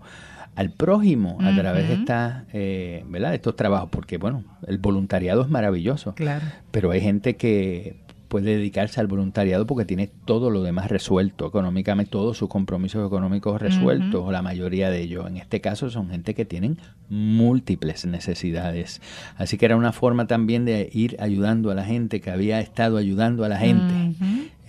al 0.56 0.72
prójimo 0.72 1.38
a 1.42 1.56
través 1.56 1.88
de 1.88 1.94
esta, 1.96 2.46
eh, 2.54 3.06
¿verdad? 3.08 3.34
estos 3.34 3.56
trabajos, 3.56 3.90
porque 3.90 4.18
bueno, 4.18 4.44
el 4.68 4.78
voluntariado 4.78 5.42
es 5.42 5.50
maravilloso, 5.50 6.14
claro. 6.14 6.46
pero 6.72 6.92
hay 6.92 7.02
gente 7.02 7.38
que 7.38 7.96
puede 8.28 8.56
dedicarse 8.56 9.00
al 9.02 9.08
voluntariado 9.08 9.66
porque 9.68 9.84
tiene 9.84 10.10
todo 10.26 10.50
lo 10.50 10.64
demás 10.64 10.90
resuelto 10.90 11.48
económicamente, 11.48 12.12
todos 12.12 12.38
sus 12.38 12.48
compromisos 12.48 13.06
económicos 13.06 13.62
resueltos, 13.62 14.24
o 14.26 14.32
la 14.32 14.42
mayoría 14.42 14.90
de 14.90 15.02
ellos. 15.02 15.28
En 15.28 15.36
este 15.36 15.60
caso 15.60 15.90
son 15.90 16.10
gente 16.10 16.34
que 16.34 16.46
tienen 16.46 16.78
múltiples 17.10 18.06
necesidades. 18.06 19.02
Así 19.36 19.58
que 19.58 19.66
era 19.66 19.76
una 19.76 19.92
forma 19.92 20.28
también 20.28 20.64
de 20.64 20.90
ir 20.94 21.18
ayudando 21.20 21.72
a 21.72 21.76
la 21.76 21.84
gente 21.84 22.22
que 22.22 22.32
había 22.32 22.62
estado 22.62 22.96
ayudando 22.96 23.44
a 23.44 23.50
la 23.50 23.58
gente 23.58 24.16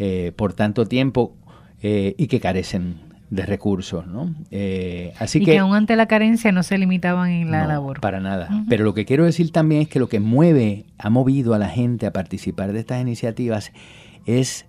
eh, 0.00 0.32
por 0.34 0.54
tanto 0.54 0.86
tiempo 0.86 1.36
y 1.84 2.26
que 2.28 2.38
carecen 2.38 3.11
de 3.32 3.46
recursos, 3.46 4.06
¿no? 4.06 4.34
así 5.18 5.38
y 5.40 5.44
que, 5.44 5.58
aún 5.58 5.74
ante 5.74 5.96
la 5.96 6.06
carencia 6.06 6.52
no 6.52 6.62
se 6.62 6.76
limitaban 6.76 7.30
en 7.30 7.50
la 7.50 7.66
labor. 7.66 8.00
Para 8.00 8.20
nada. 8.20 8.48
Pero 8.68 8.84
lo 8.84 8.92
que 8.92 9.06
quiero 9.06 9.24
decir 9.24 9.50
también 9.52 9.82
es 9.82 9.88
que 9.88 9.98
lo 9.98 10.08
que 10.08 10.20
mueve, 10.20 10.84
ha 10.98 11.08
movido 11.08 11.54
a 11.54 11.58
la 11.58 11.68
gente 11.68 12.06
a 12.06 12.12
participar 12.12 12.72
de 12.72 12.80
estas 12.80 13.00
iniciativas 13.00 13.72
es, 14.26 14.66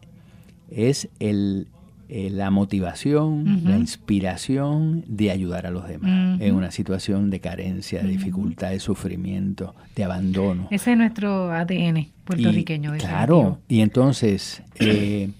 es 0.71 1.09
el, 1.19 1.67
eh, 2.09 2.29
la 2.29 2.51
motivación, 2.51 3.63
la 3.65 3.77
inspiración 3.77 5.03
de 5.07 5.31
ayudar 5.31 5.65
a 5.65 5.71
los 5.71 5.87
demás 5.87 6.39
en 6.39 6.55
una 6.55 6.71
situación 6.71 7.29
de 7.29 7.39
carencia, 7.39 8.01
de 8.01 8.07
dificultad, 8.07 8.69
de 8.69 8.79
sufrimiento, 8.79 9.75
de 9.95 10.03
abandono. 10.03 10.67
Ese 10.69 10.91
es 10.91 10.97
nuestro 10.97 11.51
ADN 11.51 12.07
puertorriqueño. 12.23 12.93
claro, 12.97 13.59
y 13.67 13.81
entonces 13.81 14.61
eh, 14.79 15.31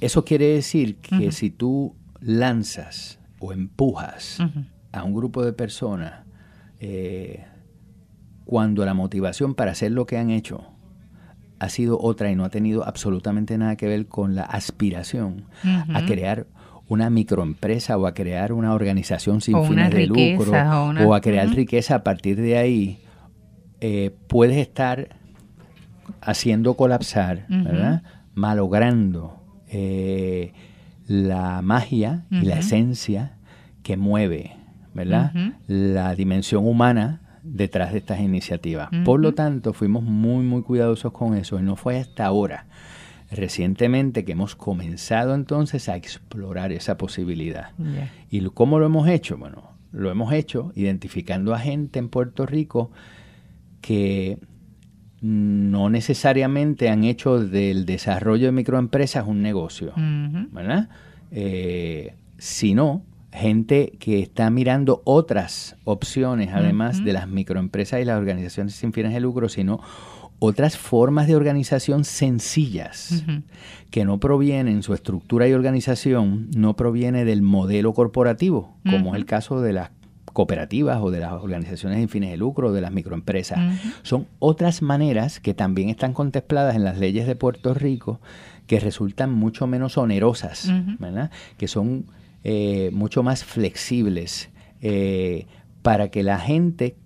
eso 0.00 0.24
quiere 0.24 0.46
decir 0.46 0.96
que 0.96 1.32
si 1.32 1.50
tú 1.50 1.94
lanzas 2.20 3.18
o 3.38 3.52
empujas 3.52 4.38
a 4.92 5.04
un 5.04 5.14
grupo 5.14 5.44
de 5.44 5.52
personas 5.52 6.24
eh, 6.80 7.44
cuando 8.44 8.84
la 8.84 8.94
motivación 8.94 9.54
para 9.54 9.72
hacer 9.72 9.92
lo 9.92 10.06
que 10.06 10.18
han 10.18 10.30
hecho 10.30 10.64
ha 11.58 11.68
sido 11.68 12.00
otra 12.00 12.30
y 12.30 12.36
no 12.36 12.44
ha 12.44 12.50
tenido 12.50 12.86
absolutamente 12.86 13.58
nada 13.58 13.76
que 13.76 13.88
ver 13.88 14.06
con 14.06 14.34
la 14.34 14.44
aspiración 14.44 15.46
a 15.92 16.04
crear 16.06 16.46
una 16.88 17.10
microempresa 17.10 17.98
o 17.98 18.06
a 18.06 18.14
crear 18.14 18.52
una 18.52 18.72
organización 18.72 19.40
sin 19.40 19.62
fines 19.64 19.90
de 19.90 20.06
lucro 20.06 20.52
o, 20.52 21.14
a 21.14 21.20
crear 21.20 21.48
riqueza 21.50 21.96
a 21.96 22.04
partir 22.04 22.40
de 22.40 22.56
ahí, 22.56 23.00
eh, 23.80 24.14
puedes 24.28 24.56
estar 24.56 25.16
haciendo 26.20 26.74
colapsar, 26.74 27.46
malogrando 28.34 29.37
eh, 29.70 30.52
la 31.06 31.62
magia 31.62 32.24
y 32.30 32.42
la 32.42 32.58
esencia 32.58 33.38
que 33.82 33.96
mueve 33.96 34.58
¿verdad? 34.94 35.32
la 35.66 36.14
dimensión 36.14 36.66
humana 36.66 37.20
detrás 37.42 37.92
de 37.92 37.98
estas 37.98 38.20
iniciativas. 38.20 38.88
Por 39.04 39.20
lo 39.20 39.32
tanto, 39.32 39.72
fuimos 39.72 40.02
muy, 40.02 40.44
muy 40.44 40.62
cuidadosos 40.62 41.12
con 41.12 41.36
eso 41.36 41.58
y 41.58 41.62
no 41.62 41.76
fue 41.76 41.98
hasta 41.98 42.26
ahora, 42.26 42.66
recientemente, 43.30 44.24
que 44.24 44.32
hemos 44.32 44.56
comenzado 44.56 45.34
entonces 45.34 45.88
a 45.88 45.96
explorar 45.96 46.72
esa 46.72 46.96
posibilidad. 46.98 47.70
¿Y 48.30 48.40
cómo 48.50 48.78
lo 48.78 48.86
hemos 48.86 49.08
hecho? 49.08 49.36
Bueno, 49.36 49.72
lo 49.92 50.10
hemos 50.10 50.32
hecho 50.32 50.72
identificando 50.74 51.54
a 51.54 51.58
gente 51.58 51.98
en 51.98 52.08
Puerto 52.08 52.44
Rico 52.44 52.90
que 53.80 54.38
no 55.20 55.90
necesariamente 55.90 56.88
han 56.88 57.04
hecho 57.04 57.40
del 57.40 57.86
desarrollo 57.86 58.46
de 58.46 58.52
microempresas 58.52 59.26
un 59.26 59.42
negocio, 59.42 59.92
¿verdad? 60.52 60.88
Eh, 61.30 62.14
sino 62.38 63.02
gente 63.32 63.92
que 63.98 64.20
está 64.20 64.48
mirando 64.50 65.02
otras 65.04 65.76
opciones, 65.84 66.50
además 66.52 67.04
de 67.04 67.12
las 67.12 67.28
microempresas 67.28 68.00
y 68.00 68.04
las 68.04 68.18
organizaciones 68.18 68.74
sin 68.74 68.92
fines 68.92 69.12
de 69.12 69.20
lucro, 69.20 69.48
sino 69.48 69.80
otras 70.38 70.78
formas 70.78 71.26
de 71.26 71.36
organización 71.36 72.04
sencillas 72.04 73.24
que 73.90 74.04
no 74.04 74.18
provienen, 74.18 74.82
su 74.82 74.94
estructura 74.94 75.48
y 75.48 75.52
organización 75.52 76.48
no 76.56 76.76
proviene 76.76 77.24
del 77.24 77.42
modelo 77.42 77.92
corporativo, 77.92 78.76
como 78.88 79.14
es 79.14 79.18
el 79.18 79.26
caso 79.26 79.60
de 79.60 79.72
las 79.72 79.90
cooperativas 80.30 80.98
o 81.00 81.10
de 81.10 81.20
las 81.20 81.32
organizaciones 81.32 81.98
sin 81.98 82.08
fines 82.08 82.30
de 82.30 82.36
lucro 82.36 82.68
o 82.68 82.72
de 82.72 82.80
las 82.80 82.92
microempresas. 82.92 83.58
Son 84.02 84.26
otras 84.38 84.82
maneras 84.82 85.40
que 85.40 85.54
también 85.54 85.88
están 85.88 86.12
contempladas 86.12 86.76
en 86.76 86.84
las 86.84 86.98
leyes 86.98 87.26
de 87.26 87.36
Puerto 87.36 87.74
Rico 87.74 88.20
que 88.66 88.80
resultan 88.80 89.32
mucho 89.32 89.66
menos 89.66 89.96
onerosas, 89.96 90.70
¿verdad? 90.98 91.30
que 91.56 91.68
son 91.68 92.06
eh, 92.44 92.90
mucho 92.92 93.22
más 93.22 93.44
flexibles 93.44 94.50
eh, 94.80 95.46
para 95.82 96.08
que 96.10 96.22
la 96.22 96.38
gente, 96.38 96.96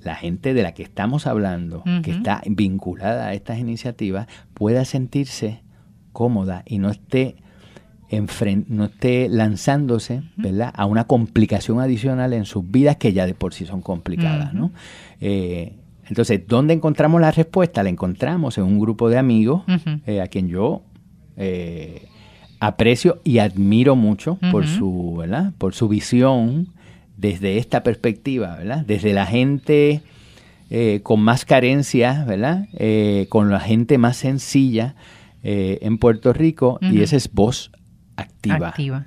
la 0.00 0.16
gente 0.16 0.52
de 0.52 0.62
la 0.62 0.74
que 0.74 0.82
estamos 0.82 1.26
hablando, 1.26 1.84
que 2.02 2.10
está 2.10 2.42
vinculada 2.46 3.28
a 3.28 3.34
estas 3.34 3.58
iniciativas, 3.58 4.26
pueda 4.52 4.84
sentirse 4.84 5.62
cómoda 6.12 6.62
y 6.66 6.78
no 6.78 6.90
esté 6.90 7.36
no 8.68 8.84
esté 8.84 9.28
lanzándose 9.28 10.22
¿verdad? 10.36 10.72
a 10.74 10.86
una 10.86 11.04
complicación 11.04 11.80
adicional 11.80 12.32
en 12.32 12.44
sus 12.44 12.70
vidas 12.70 12.96
que 12.96 13.12
ya 13.12 13.26
de 13.26 13.34
por 13.34 13.54
sí 13.54 13.66
son 13.66 13.80
complicadas. 13.80 14.54
¿no? 14.54 14.72
Eh, 15.20 15.74
entonces, 16.08 16.42
¿dónde 16.46 16.74
encontramos 16.74 17.20
la 17.20 17.30
respuesta? 17.30 17.82
La 17.82 17.88
encontramos 17.88 18.58
en 18.58 18.64
un 18.64 18.78
grupo 18.78 19.08
de 19.08 19.18
amigos 19.18 19.62
a 19.68 20.26
quien 20.28 20.48
yo 20.48 20.82
aprecio 22.62 23.20
y 23.24 23.38
admiro 23.38 23.96
mucho 23.96 24.38
por 24.52 24.68
su, 24.68 25.16
¿verdad? 25.18 25.52
Por 25.58 25.74
su 25.74 25.88
visión 25.88 26.68
desde 27.16 27.58
esta 27.58 27.82
perspectiva, 27.82 28.56
¿verdad? 28.56 28.84
Desde 28.86 29.12
la 29.12 29.26
gente 29.26 30.02
eh, 30.70 31.00
con 31.02 31.20
más 31.20 31.44
carencias, 31.44 32.24
¿verdad? 32.24 32.68
Eh, 32.74 33.26
con 33.28 33.50
la 33.50 33.58
gente 33.58 33.98
más 33.98 34.16
sencilla 34.16 34.94
eh, 35.42 35.80
en 35.82 35.98
Puerto 35.98 36.32
Rico 36.32 36.78
y 36.80 37.02
esa 37.02 37.16
es 37.16 37.32
voz 37.32 37.72
activa. 38.16 38.68
activa. 38.68 39.06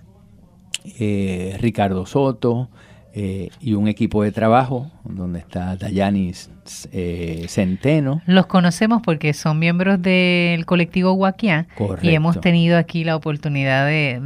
Ricardo 1.59 2.05
Soto, 2.05 2.69
eh, 3.17 3.47
y 3.61 3.75
un 3.75 3.87
equipo 3.87 4.23
de 4.23 4.33
trabajo 4.33 4.91
donde 5.05 5.39
está 5.39 5.77
Dayanis 5.77 6.49
eh, 6.91 7.45
Centeno. 7.47 8.21
Los 8.25 8.45
conocemos 8.47 9.01
porque 9.01 9.31
son 9.31 9.57
miembros 9.57 10.01
del 10.01 10.65
colectivo 10.65 11.13
Huaquiá 11.13 11.65
y 12.01 12.09
hemos 12.09 12.41
tenido 12.41 12.77
aquí 12.77 13.05
la 13.05 13.15
oportunidad 13.15 13.87
de, 13.87 14.19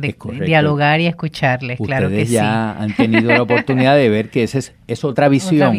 dialogar 0.44 1.02
y 1.02 1.06
escucharles. 1.06 1.78
claro 1.78 2.10
que 2.10 2.26
ya 2.26 2.72
han 2.72 2.96
tenido 2.96 3.32
la 3.32 3.44
oportunidad 3.44 3.96
de 3.96 4.10
ver 4.10 4.32
que 4.32 4.42
esa 4.42 4.58
es, 4.58 4.74
es 4.88 5.04
otra 5.04 5.30
visión. 5.30 5.78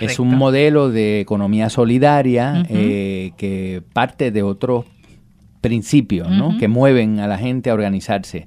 es 0.00 0.18
un 0.18 0.34
modelo 0.34 0.88
de 0.88 1.20
economía 1.20 1.68
solidaria 1.68 2.64
eh, 2.70 3.32
que 3.36 3.82
parte 3.92 4.30
de 4.30 4.42
otros 4.42 4.86
principios 5.60 6.30
¿no? 6.30 6.58
que 6.58 6.68
mueven 6.68 7.20
a 7.20 7.26
la 7.26 7.38
gente 7.38 7.70
a 7.70 7.74
organizarse. 7.74 8.46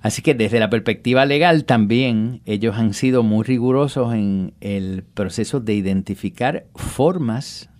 Así 0.00 0.20
que 0.20 0.34
desde 0.34 0.60
la 0.60 0.68
perspectiva 0.68 1.24
legal 1.24 1.64
también 1.64 2.42
ellos 2.44 2.76
han 2.76 2.92
sido 2.92 3.22
muy 3.22 3.42
rigurosos 3.42 4.12
en 4.12 4.52
el 4.60 5.02
proceso 5.02 5.60
de 5.60 5.72
identificar 5.74 6.66
formas 6.74 7.70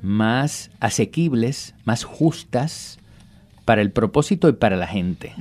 más 0.00 0.70
asequibles, 0.78 1.74
más 1.84 2.04
justas 2.04 3.00
para 3.64 3.82
el 3.82 3.90
propósito 3.90 4.48
y 4.48 4.52
para 4.52 4.76
la 4.76 4.86
gente. 4.86 5.32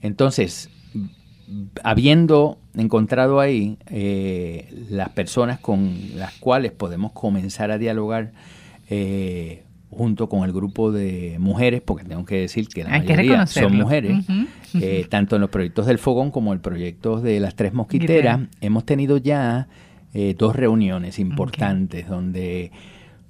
Entonces, 0.00 0.70
habiendo 1.84 2.58
encontrado 2.74 3.40
ahí 3.40 3.78
eh, 3.86 4.68
las 4.90 5.10
personas 5.10 5.58
con 5.60 5.94
las 6.16 6.32
cuales 6.34 6.72
podemos 6.72 7.12
comenzar 7.12 7.70
a 7.70 7.78
dialogar, 7.78 8.32
eh, 8.90 9.62
junto 9.90 10.28
con 10.28 10.44
el 10.44 10.52
grupo 10.52 10.92
de 10.92 11.36
mujeres, 11.38 11.80
porque 11.80 12.04
tengo 12.04 12.24
que 12.24 12.40
decir 12.40 12.68
que 12.68 12.84
la 12.84 12.90
mayoría 12.90 13.46
son 13.46 13.76
mujeres, 13.76 14.24
eh, 14.74 15.06
tanto 15.10 15.36
en 15.36 15.42
los 15.42 15.50
proyectos 15.50 15.86
del 15.86 15.98
Fogón 15.98 16.30
como 16.30 16.52
el 16.52 16.60
proyecto 16.60 17.20
de 17.20 17.40
las 17.40 17.54
Tres 17.54 17.72
Mosquiteras, 17.72 18.40
hemos 18.60 18.84
tenido 18.84 19.16
ya 19.16 19.68
eh, 20.12 20.34
dos 20.36 20.56
reuniones 20.56 21.18
importantes 21.18 22.08
donde 22.08 22.72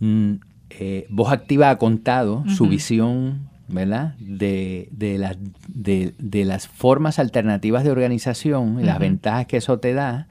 mm, 0.01 0.33
eh, 0.71 1.07
Voz 1.11 1.31
Activa 1.31 1.71
ha 1.71 1.79
contado 1.79 2.45
su 2.49 2.69
visión 2.69 3.49
¿verdad? 3.69 4.15
De, 4.21 4.89
de, 4.93 5.19
las, 5.19 5.37
de, 5.67 6.15
de, 6.19 6.45
las 6.45 6.69
formas 6.69 7.19
alternativas 7.19 7.83
de 7.83 7.91
organización 7.91 8.79
y 8.81 8.85
las 8.85 9.01
ventajas 9.01 9.47
que 9.47 9.57
eso 9.57 9.79
te 9.81 9.93
da 9.93 10.29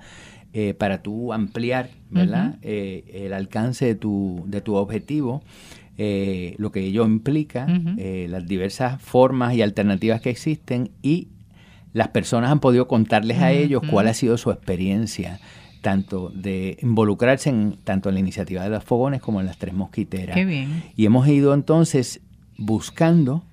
para 0.77 1.03
tú 1.03 1.33
ampliar 1.33 1.89
¿verdad? 2.09 2.55
el 2.61 3.33
alcance 3.33 3.85
de 3.85 3.95
tu, 3.95 4.45
de 4.47 4.61
tu 4.61 4.75
objetivo 4.75 5.43
eh, 5.97 6.55
lo 6.57 6.71
que 6.71 6.81
ello 6.81 7.05
implica, 7.05 7.67
eh, 7.97 8.27
las 8.29 8.45
diversas 8.47 9.01
formas 9.01 9.53
y 9.53 9.61
alternativas 9.61 10.21
que 10.21 10.29
existen 10.29 10.91
y 11.01 11.29
las 11.93 12.09
personas 12.09 12.51
han 12.51 12.59
podido 12.59 12.87
contarles 12.87 13.39
a 13.39 13.51
ellos 13.51 13.81
cuál 13.89 14.07
ha 14.09 14.13
sido 14.13 14.37
su 14.37 14.51
experiencia 14.51 15.39
tanto 15.81 16.29
de 16.29 16.77
involucrarse 16.81 17.49
en 17.51 17.77
tanto 17.83 18.09
en 18.09 18.15
la 18.15 18.19
iniciativa 18.19 18.63
de 18.63 18.69
los 18.69 18.83
fogones 18.83 19.21
como 19.21 19.39
en 19.39 19.45
las 19.45 19.57
tres 19.57 19.73
mosquiteras. 19.73 20.35
Y 20.97 21.05
hemos 21.05 21.27
ido 21.27 21.53
entonces 21.53 22.21
buscando 22.57 23.43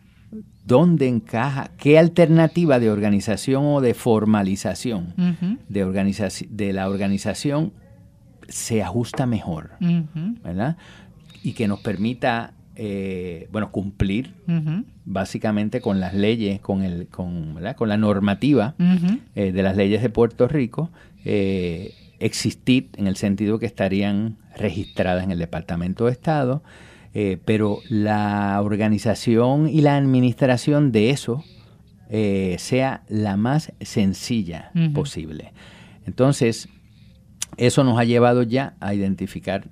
dónde 0.65 1.09
encaja, 1.09 1.71
qué 1.77 1.99
alternativa 1.99 2.81
de 2.81 2.91
organización 2.91 3.65
o 3.67 3.81
de 3.81 3.95
formalización 3.95 5.15
de, 5.69 6.47
de 6.51 6.73
la 6.73 6.89
organización 6.89 7.73
se 8.49 8.83
ajusta 8.83 9.27
mejor, 9.27 9.73
¿verdad? 10.43 10.77
Y 11.43 11.53
que 11.53 11.69
nos 11.69 11.81
permita 11.81 12.55
eh, 12.75 13.49
bueno, 13.53 13.71
cumplir 13.71 14.33
básicamente 15.05 15.83
con 15.83 16.01
las 16.01 16.15
leyes, 16.15 16.59
con, 16.61 16.83
el, 16.83 17.07
con, 17.09 17.59
con 17.77 17.89
la 17.89 17.97
normativa 17.99 18.75
eh, 19.35 19.53
de 19.53 19.63
las 19.63 19.77
leyes 19.77 20.01
de 20.01 20.09
Puerto 20.09 20.49
Rico, 20.49 20.91
eh, 21.27 21.93
existir 22.19 22.89
en 22.97 23.07
el 23.07 23.17
sentido 23.17 23.59
que 23.59 23.67
estarían 23.67 24.39
registradas 24.57 25.23
en 25.23 25.31
el 25.31 25.39
Departamento 25.39 26.07
de 26.07 26.13
Estado 26.13 26.63
pero 27.45 27.81
la 27.91 28.59
organización 28.63 29.69
y 29.69 29.83
la 29.83 29.99
administración 29.99 30.93
de 30.93 31.11
eso 31.11 31.45
sea 32.57 33.03
la 33.07 33.37
más 33.37 33.75
sencilla 33.83 34.73
posible. 34.95 35.53
Entonces, 36.07 36.71
eso 37.59 37.85
nos 37.85 37.99
ha 37.99 38.05
llevado 38.05 38.45
ya 38.45 38.77
a 38.81 38.95
identificar 38.95 39.69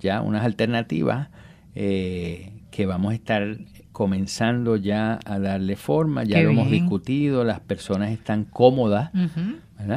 ya 0.00 0.20
unas 0.20 0.44
alternativas 0.44 1.28
eh, 1.74 2.52
que 2.70 2.86
vamos 2.86 3.12
a 3.12 3.14
estar 3.14 3.58
comenzando 3.92 4.76
ya 4.76 5.20
a 5.24 5.38
darle 5.38 5.76
forma, 5.76 6.24
ya 6.24 6.40
lo 6.40 6.50
hemos 6.50 6.70
discutido, 6.70 7.44
las 7.44 7.60
personas 7.60 8.10
están 8.10 8.44
cómodas 8.44 9.10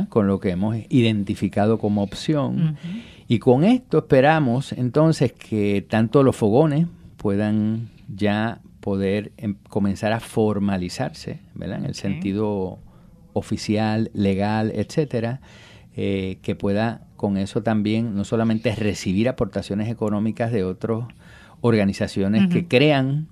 con 0.09 0.27
lo 0.27 0.39
que 0.39 0.49
hemos 0.51 0.75
identificado 0.89 1.79
como 1.79 2.03
opción. 2.03 2.77
Y 3.27 3.39
con 3.39 3.63
esto 3.63 3.99
esperamos 3.99 4.73
entonces 4.73 5.31
que 5.33 5.85
tanto 5.87 6.23
los 6.23 6.35
fogones 6.35 6.87
puedan 7.17 7.89
ya 8.13 8.59
poder 8.81 9.31
em, 9.37 9.55
comenzar 9.67 10.13
a 10.13 10.19
formalizarse, 10.19 11.39
¿verdad? 11.55 11.79
En 11.79 11.85
el 11.85 11.95
sentido 11.95 12.77
oficial, 13.33 14.11
legal, 14.13 14.71
etcétera, 14.75 15.41
eh, 15.95 16.37
que 16.43 16.55
pueda 16.55 17.07
con 17.25 17.37
eso 17.37 17.63
también 17.63 18.15
no 18.15 18.23
solamente 18.23 18.75
recibir 18.75 19.27
aportaciones 19.27 19.89
económicas 19.89 20.51
de 20.51 20.63
otras 20.63 21.07
organizaciones 21.59 22.53
que 22.53 22.67
crean 22.67 23.29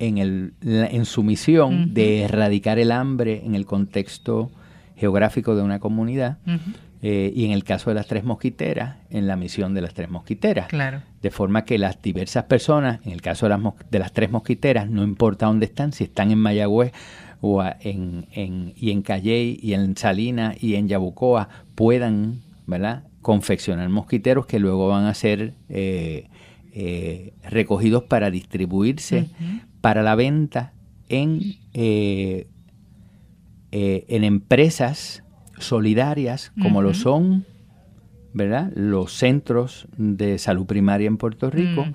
en, 0.00 0.18
el, 0.18 0.54
en 0.60 1.04
su 1.04 1.22
misión 1.22 1.94
de 1.94 2.22
erradicar 2.22 2.80
el 2.80 2.90
hambre 2.90 3.42
en 3.46 3.54
el 3.54 3.64
contexto 3.64 4.50
geográfico 4.96 5.54
de 5.54 5.62
una 5.62 5.78
comunidad. 5.78 6.38
Eh, 7.00 7.32
y 7.32 7.44
en 7.44 7.52
el 7.52 7.62
caso 7.62 7.90
de 7.90 7.94
las 7.94 8.08
tres 8.08 8.24
mosquiteras, 8.24 8.96
en 9.08 9.28
la 9.28 9.36
misión 9.36 9.72
de 9.72 9.82
las 9.82 9.94
tres 9.94 10.10
mosquiteras. 10.10 10.66
Claro. 10.66 11.02
De 11.22 11.30
forma 11.30 11.64
que 11.64 11.78
las 11.78 12.02
diversas 12.02 12.46
personas, 12.46 12.98
en 13.06 13.12
el 13.12 13.22
caso 13.22 13.46
de 13.46 13.50
las, 13.50 13.60
de 13.88 13.98
las 14.00 14.12
tres 14.12 14.32
mosquiteras, 14.32 14.90
no 14.90 15.04
importa 15.04 15.46
dónde 15.46 15.66
están, 15.66 15.92
si 15.92 16.02
están 16.02 16.32
en 16.32 16.38
Mayagüez 16.40 16.90
o 17.40 17.62
en, 17.62 18.26
en, 18.32 18.72
y 18.74 18.90
en 18.90 19.02
Calley 19.02 19.60
y 19.62 19.74
en 19.74 19.96
Salinas 19.96 20.60
y 20.60 20.74
en 20.74 20.88
Yabucoa, 20.88 21.48
puedan 21.76 22.40
¿verdad? 22.66 23.04
Confeccionar 23.22 23.88
mosquiteros 23.88 24.46
que 24.46 24.58
luego 24.58 24.88
van 24.88 25.06
a 25.06 25.14
ser 25.14 25.54
eh, 25.68 26.28
eh, 26.72 27.32
recogidos 27.48 28.02
para 28.04 28.30
distribuirse 28.30 29.28
para 29.80 30.02
la 30.02 30.14
venta 30.14 30.74
en, 31.08 31.56
en 31.72 32.46
empresas 34.24 35.24
solidarias 35.58 36.52
como 36.60 36.82
lo 36.82 36.94
son 36.94 37.46
¿verdad? 38.34 38.72
los 38.74 39.12
centros 39.12 39.86
de 39.96 40.38
salud 40.38 40.66
primaria 40.66 41.06
en 41.06 41.16
Puerto 41.16 41.50
Rico, 41.50 41.86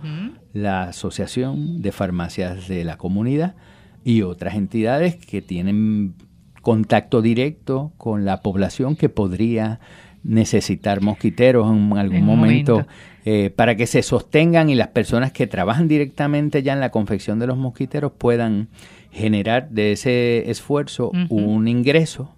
la 0.54 0.84
Asociación 0.84 1.82
de 1.82 1.92
Farmacias 1.92 2.68
de 2.68 2.84
la 2.84 2.98
Comunidad 2.98 3.56
y 4.04 4.22
otras 4.22 4.56
entidades 4.56 5.16
que 5.16 5.42
tienen 5.42 6.16
contacto 6.62 7.22
directo 7.22 7.92
con 7.98 8.26
la 8.26 8.42
población 8.42 8.96
que 8.96 9.10
podría 9.10 9.80
necesitar 10.28 11.02
mosquiteros 11.02 11.72
en 11.72 11.98
algún 11.98 12.26
momento, 12.26 12.86
eh, 13.26 13.50
para 13.50 13.76
que 13.76 13.88
se 13.88 14.04
sostengan 14.04 14.70
y 14.70 14.76
las 14.76 14.90
personas 14.90 15.32
que 15.32 15.48
trabajan 15.48 15.88
directamente 15.88 16.62
ya 16.62 16.74
en 16.74 16.80
la 16.80 16.92
confección 16.92 17.40
de 17.40 17.48
los 17.48 17.58
mosquiteros 17.58 18.12
puedan 18.12 18.68
generar 19.12 19.70
de 19.70 19.94
ese 19.94 20.52
esfuerzo 20.52 21.12
un 21.30 21.68
ingreso 21.68 22.36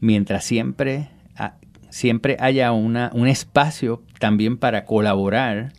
mientras 0.00 0.44
siempre, 0.44 1.08
siempre 1.88 2.36
haya 2.40 2.72
una, 2.72 3.10
un 3.14 3.28
espacio 3.28 4.02
también 4.20 4.58
para 4.58 4.84
colaborar 4.84 5.72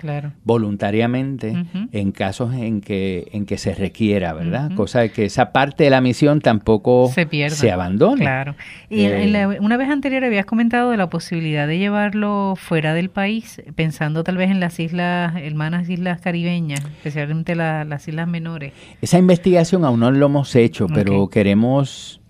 voluntariamente 0.43 1.53
en 1.91 2.11
casos 2.11 2.53
en 2.55 2.81
que, 2.81 3.29
en 3.33 3.45
que 3.45 3.59
se 3.59 3.75
requiera, 3.75 4.33
¿verdad? 4.33 4.71
Cosa 4.75 5.01
de 5.01 5.11
que 5.11 5.25
esa 5.25 5.51
parte 5.51 5.83
de 5.83 5.91
la 5.91 6.01
misión 6.01 6.41
tampoco 6.41 7.09
se, 7.13 7.27
pierda. 7.27 7.55
se 7.55 7.71
abandone. 7.71 8.21
Claro. 8.21 8.55
Y 8.89 9.05
eh, 9.05 9.59
una 9.61 9.77
vez 9.77 9.89
anterior 9.89 10.23
habías 10.25 10.47
comentado 10.47 10.89
de 10.89 10.97
la 10.97 11.07
posibilidad 11.07 11.67
de 11.67 11.77
llevarlo 11.77 12.55
fuera 12.57 12.95
del 12.95 13.11
país, 13.11 13.61
pensando 13.75 14.23
tal 14.23 14.37
vez 14.37 14.49
en 14.49 14.59
las 14.59 14.79
islas, 14.79 15.35
hermanas 15.35 15.87
islas 15.87 16.19
caribeñas, 16.19 16.81
especialmente 16.81 17.53
las 17.55 18.07
islas 18.07 18.27
menores. 18.27 18.73
Esa 19.03 19.19
investigación 19.19 19.85
aún 19.85 19.99
no 19.99 20.09
lo 20.09 20.25
hemos 20.25 20.55
hecho, 20.55 20.87
pero 20.87 21.29
queremos 21.29 22.21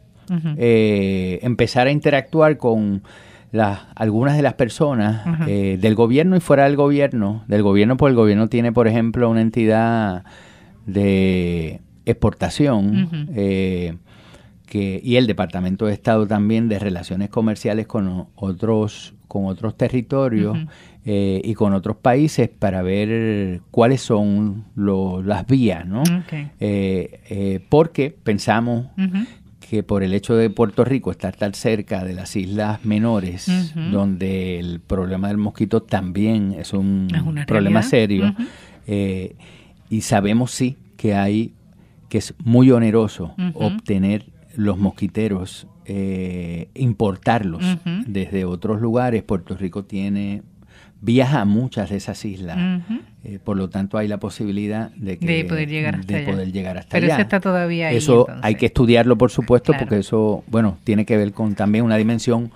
eh, 0.58 1.40
empezar 1.42 1.88
a 1.88 1.92
interactuar 1.92 2.58
con 2.58 3.02
las, 3.52 3.82
algunas 3.96 4.38
de 4.38 4.42
las 4.42 4.54
personas 4.54 5.24
eh, 5.48 5.78
del 5.80 5.96
gobierno 5.96 6.36
y 6.36 6.40
fuera 6.40 6.64
del 6.66 6.76
gobierno. 6.76 7.44
Del 7.48 7.64
gobierno, 7.64 7.98
pues 7.98 8.12
el 8.12 8.16
gobierno 8.16 8.48
tiene, 8.48 8.72
por 8.72 8.88
ejemplo, 8.88 9.30
una 9.30 9.42
entidad 9.42 10.24
de 10.86 11.82
exportación 12.06 13.28
eh, 13.36 13.98
que, 14.66 15.02
y 15.04 15.18
el 15.18 15.28
Departamento 15.28 15.86
de 15.86 15.94
Estado 15.94 16.28
también 16.28 16.70
de 16.70 16.80
Relaciones 16.80 17.30
Comerciales 17.30 17.88
con 17.88 18.28
otros, 18.36 19.14
con 19.28 19.46
otros 19.46 19.76
territorios. 19.76 20.58
y 21.04 21.56
con 21.56 21.74
otros 21.74 21.98
países 21.98 22.48
para 22.48 22.84
ver 22.84 23.62
cuáles 23.72 24.02
son 24.02 24.66
las 24.76 25.48
vías, 25.48 25.84
¿no? 25.88 26.04
porque 27.70 28.16
pensamos 28.24 28.86
que 29.72 29.84
por 29.84 30.04
el 30.04 30.14
hecho 30.14 30.36
de 30.36 30.50
Puerto 30.50 30.84
Rico 30.84 31.12
estar 31.12 31.34
tan 31.34 31.54
cerca 31.54 32.04
de 32.04 32.14
las 32.14 32.36
islas 32.36 32.84
menores, 32.84 33.74
donde 33.90 34.60
el 34.60 34.82
problema 34.82 35.30
del 35.30 35.38
mosquito 35.38 35.82
también 35.82 36.52
es 36.60 36.74
un 36.74 37.08
problema 37.48 37.82
serio, 37.82 38.36
eh, 38.86 39.38
y 39.90 40.02
sabemos 40.02 40.52
sí 40.52 40.76
que 40.98 41.16
hay 41.16 41.54
que 42.10 42.18
es 42.18 42.34
muy 42.44 42.70
oneroso 42.70 43.34
obtener 43.54 44.26
los 44.58 44.78
mosquiteros, 44.78 45.68
eh, 45.86 46.68
importarlos 46.74 47.64
desde 48.06 48.44
otros 48.44 48.82
lugares. 48.82 49.24
Puerto 49.24 49.56
Rico 49.56 49.86
tiene 49.86 50.44
viaja 51.02 51.42
a 51.42 51.46
muchas 51.46 51.90
de 51.90 51.98
esas 51.98 52.24
islas. 52.26 52.84
Eh, 53.24 53.40
por 53.44 53.58
lo 53.58 53.70
tanto, 53.70 53.98
hay 53.98 54.08
la 54.08 54.20
posibilidad 54.20 54.92
de, 54.92 55.18
que, 55.18 55.46
poder 55.46 55.70
llegar 55.70 55.96
hasta 55.96 56.18
de 56.18 56.24
Poder 56.24 56.52
llegar 56.52 56.78
hasta 56.78 56.92
Pero 56.92 57.06
allá. 57.08 57.16
eso 57.16 57.22
está 57.22 57.40
todavía 57.40 57.90
ahí. 57.90 57.98
Eso 57.98 58.28
hay 58.42 58.56
que 58.56 58.68
estudiarlo, 58.68 59.18
por 59.18 59.32
supuesto, 59.32 59.74
porque 59.78 59.98
eso, 59.98 60.44
bueno, 60.48 60.78
tiene 60.84 61.06
que 61.06 61.18
ver 61.18 61.34
con 61.34 61.56
también 61.56 61.86
una 61.86 61.98
dimensión 61.98 62.52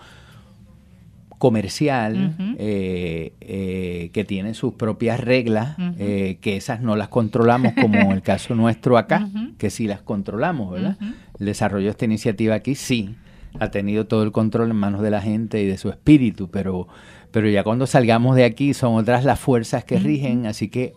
comercial 1.38 2.36
eh, 2.58 3.34
eh, 3.42 4.10
que 4.14 4.24
tiene 4.24 4.54
sus 4.54 4.74
propias 4.74 5.20
reglas, 5.20 5.76
que 5.98 6.56
esas 6.56 6.82
no 6.82 6.96
las 6.96 7.10
controlamos 7.10 7.74
como 7.74 8.14
el 8.14 8.22
caso 8.24 8.56
nuestro 8.56 8.98
acá, 8.98 9.28
que 9.58 9.70
sí 9.70 9.88
las 9.88 10.02
controlamos, 10.02 10.72
¿verdad? 10.72 10.98
El 11.40 11.48
desarrollo 11.48 11.86
de 11.86 11.92
esta 11.92 12.06
iniciativa 12.06 12.56
aquí 12.56 12.76
sí 12.76 13.16
ha 13.60 13.70
tenido 13.70 14.06
todo 14.06 14.24
el 14.24 14.32
control 14.32 14.72
en 14.72 14.76
manos 14.76 15.02
de 15.02 15.12
la 15.12 15.22
gente 15.22 15.62
y 15.62 15.66
de 15.66 15.78
su 15.78 15.90
espíritu, 15.90 16.50
pero 16.50 16.88
pero 17.36 17.50
ya 17.50 17.66
cuando 17.66 17.86
salgamos 17.86 18.38
de 18.38 18.46
aquí 18.46 18.74
son 18.74 18.96
otras 18.96 19.26
las 19.26 19.38
fuerzas 19.38 19.84
que 19.84 20.00
rigen, 20.00 20.46
así 20.46 20.70
que 20.70 20.94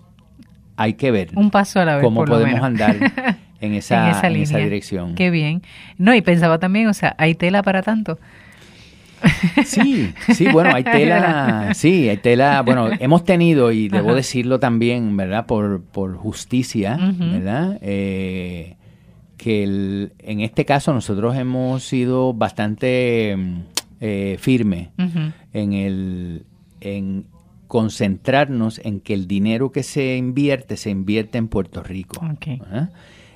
hay 0.76 0.95
que 0.95 1.11
ver 1.11 1.30
un 1.34 1.51
paso 1.51 1.80
a 1.80 1.84
la 1.84 1.97
vez 1.97 2.05
cómo 2.05 2.24
podemos 2.24 2.62
andar 2.62 2.97
en 3.61 3.74
esa, 3.74 4.09
en 4.24 4.36
esa, 4.36 4.59
dirección. 4.59 5.16
Qué 5.16 5.30
bien. 5.30 5.62
No, 5.97 6.14
y 6.14 6.20
pensaba 6.20 6.61
también, 6.61 6.86
o 6.86 6.95
sea, 6.95 7.16
hay 7.18 7.34
tela 7.34 7.64
para 7.64 7.82
tanto. 7.82 8.20
Sí, 9.64 10.14
sí, 10.32 10.47
bueno, 10.53 10.70
hay 10.72 10.84
tela, 10.84 11.74
sí, 11.74 12.09
hay 12.09 12.18
tela, 12.18 12.62
bueno, 12.62 12.89
hemos 13.01 13.24
tenido, 13.24 13.72
y 13.72 13.89
debo 13.89 14.14
decirlo 14.14 14.61
también, 14.61 15.16
¿verdad? 15.16 15.45
Por, 15.45 15.82
por 15.82 16.14
justicia, 16.14 16.97
¿verdad? 17.18 17.78
Eh, 17.82 18.76
que 19.36 19.64
en 20.20 20.41
este 20.41 20.64
caso 20.64 20.95
nosotros 20.95 21.36
hemos 21.36 21.82
sido 21.82 22.32
bastante 22.32 23.36
eh, 24.01 24.36
firme 24.39 24.91
en, 25.61 25.72
el, 25.72 26.46
en 26.80 27.26
concentrarnos 27.66 28.80
en 28.82 29.00
que 29.00 29.14
el 29.14 29.28
dinero 29.28 29.72
que 29.72 29.82
se 29.82 30.16
invierte 30.16 30.76
se 30.76 30.90
invierte 30.90 31.38
en 31.38 31.48
Puerto 31.48 31.82
Rico. 31.82 32.20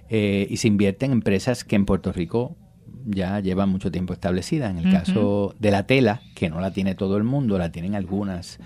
Eh, 0.09 0.47
y 0.51 0.57
se 0.57 0.69
invierte 0.69 1.07
en 1.07 1.13
empresas 1.13 1.65
que 1.65 1.77
en 1.77 1.87
Puerto 1.87 2.13
Rico 2.13 2.57
ya 3.05 3.41
llevan 3.41 3.69
mucho 3.69 3.91
tiempo 3.91 4.13
establecidas. 4.13 4.71
En 4.71 4.79
el 4.79 4.93
caso 4.93 5.55
de 5.59 5.71
la 5.71 5.87
tela, 5.87 6.21
que 6.35 6.51
no 6.51 6.61
la 6.61 6.73
tiene 6.73 6.95
todo 6.95 7.17
el 7.17 7.25
mundo, 7.25 7.59
la 7.59 7.73
tienen 7.73 7.95
algunas 7.95 8.59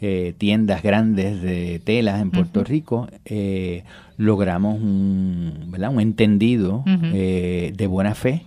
eh, 0.00 0.34
tiendas 0.38 0.82
grandes 0.82 1.40
de 1.40 1.80
telas 1.84 2.20
en 2.20 2.30
Puerto 2.30 2.64
Rico, 2.64 3.08
logramos 4.16 4.80
un, 4.80 5.72
un 5.72 6.00
entendido 6.00 6.84
de 6.84 7.86
buena 7.88 8.14
fe 8.14 8.42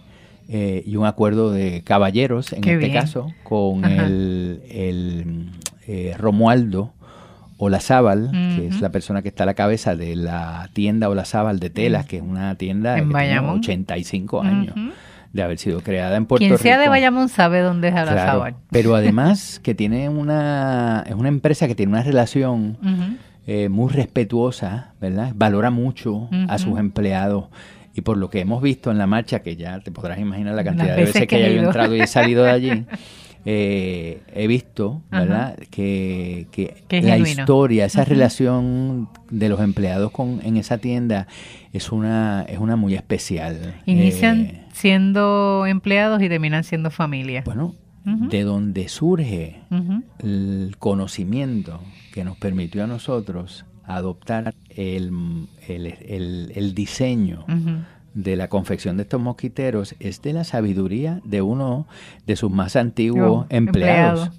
eh, 0.54 0.84
y 0.86 0.97
un 0.97 1.06
acuerdo 1.06 1.49
de 1.54 1.82
caballeros, 1.82 2.52
en 2.52 2.68
este 2.68 2.91
caso, 2.91 3.34
con 3.43 3.86
el, 3.86 4.62
el 4.70 5.49
eh, 5.88 6.14
Romualdo 6.18 6.91
Olazábal, 7.56 8.32
que 8.58 8.68
es 8.68 8.82
la 8.82 8.91
persona 8.91 9.22
que 9.22 9.30
está 9.30 9.43
a 9.43 9.45
la 9.45 9.54
cabeza 9.54 9.95
de 9.95 10.18
la 10.18 10.70
tienda 10.74 11.08
Olazábal 11.08 11.62
de 11.62 11.70
telas, 11.70 12.06
que 12.06 12.18
es 12.18 12.22
una 12.22 12.56
tienda 12.56 12.95
de 12.95 13.39
85 13.39 14.41
años. 14.41 14.76
de 15.32 15.41
haber 15.41 15.58
sido 15.58 15.80
creada 15.80 16.18
en 16.18 16.26
Puerto 16.26 16.43
Rico. 16.43 16.58
Quien 16.58 16.64
sea 16.64 16.78
de 16.78 16.89
Bayamón 16.89 17.30
sabe 17.30 17.62
dónde 17.62 17.88
es 17.88 17.93
Olazábal. 17.93 18.56
pero 18.72 18.93
además 18.97 19.62
que 19.64 19.74
tiene 19.74 20.10
una 20.10 21.06
es 21.08 21.16
una 21.16 21.30
empresa 21.30 21.66
que 21.68 21.76
tiene 21.76 21.93
una 21.93 22.04
relación 22.04 22.78
eh, 23.47 23.70
muy 23.70 23.89
respetuosa, 23.89 24.95
¿verdad? 24.99 25.32
Valora 25.34 25.72
mucho 25.72 26.28
a 26.49 26.58
sus 26.58 26.78
empleados. 26.78 27.45
Y 27.94 28.02
por 28.02 28.18
lo 28.18 28.30
que 28.30 28.39
hemos 28.39 28.62
visto 28.62 28.92
en 28.92 28.98
la 28.98 29.08
marcha, 29.08 29.42
que 29.42 29.56
ya 29.56 29.80
te 29.80 29.92
podrás 29.92 30.20
imaginar 30.20 30.56
la 30.56 30.64
cantidad 30.64 30.96
de 30.96 31.04
veces 31.04 31.22
que, 31.22 31.28
que 31.28 31.46
he 31.46 31.58
entrado 31.58 31.96
y 31.96 32.02
he 32.02 32.08
salido 32.08 32.44
de 32.44 32.52
allí, 32.52 32.86
eh, 33.46 34.22
he 34.34 34.48
visto, 34.48 35.02
¿verdad? 35.12 35.58
Que, 35.70 36.48
la 36.89 37.18
historia, 37.18 37.86
esa 37.86 38.06
relación 38.06 39.10
de 39.30 39.50
los 39.50 39.60
empleados 39.62 40.12
con, 40.12 40.39
en 40.44 40.58
esa 40.58 40.78
tienda 40.78 41.28
es 41.74 41.92
una, 41.92 42.46
es 42.48 42.60
una 42.60 42.76
muy 42.76 42.96
especial. 42.96 43.76
Inician 43.86 44.42
eh, 44.42 44.66
siendo 44.74 45.66
empleados 45.66 46.22
y 46.22 46.30
terminan 46.30 46.64
siendo 46.64 46.92
familia. 46.92 47.44
Bueno, 47.46 47.76
de 48.04 48.44
donde 48.44 48.89
surge 48.89 49.60
el 50.20 50.76
conocimiento 50.80 51.82
que 52.14 52.24
nos 52.24 52.36
permitió 52.38 52.84
a 52.84 52.88
nosotros 52.88 53.66
adoptar 53.84 54.56
el, 54.76 55.47
el, 55.67 56.51
el, 56.55 56.74
diseño 56.76 57.45
de 58.13 58.36
la 58.36 58.47
confección 58.47 58.97
de 58.97 59.03
estos 59.03 59.22
mosquiteros 59.22 59.95
es 59.99 60.22
de 60.22 60.34
la 60.34 60.43
sabiduría 60.43 61.22
de 61.24 61.41
uno 61.41 61.88
de 62.28 62.36
sus 62.36 62.51
más 62.51 62.76
antiguos 62.76 63.45
empleados, 63.49 64.32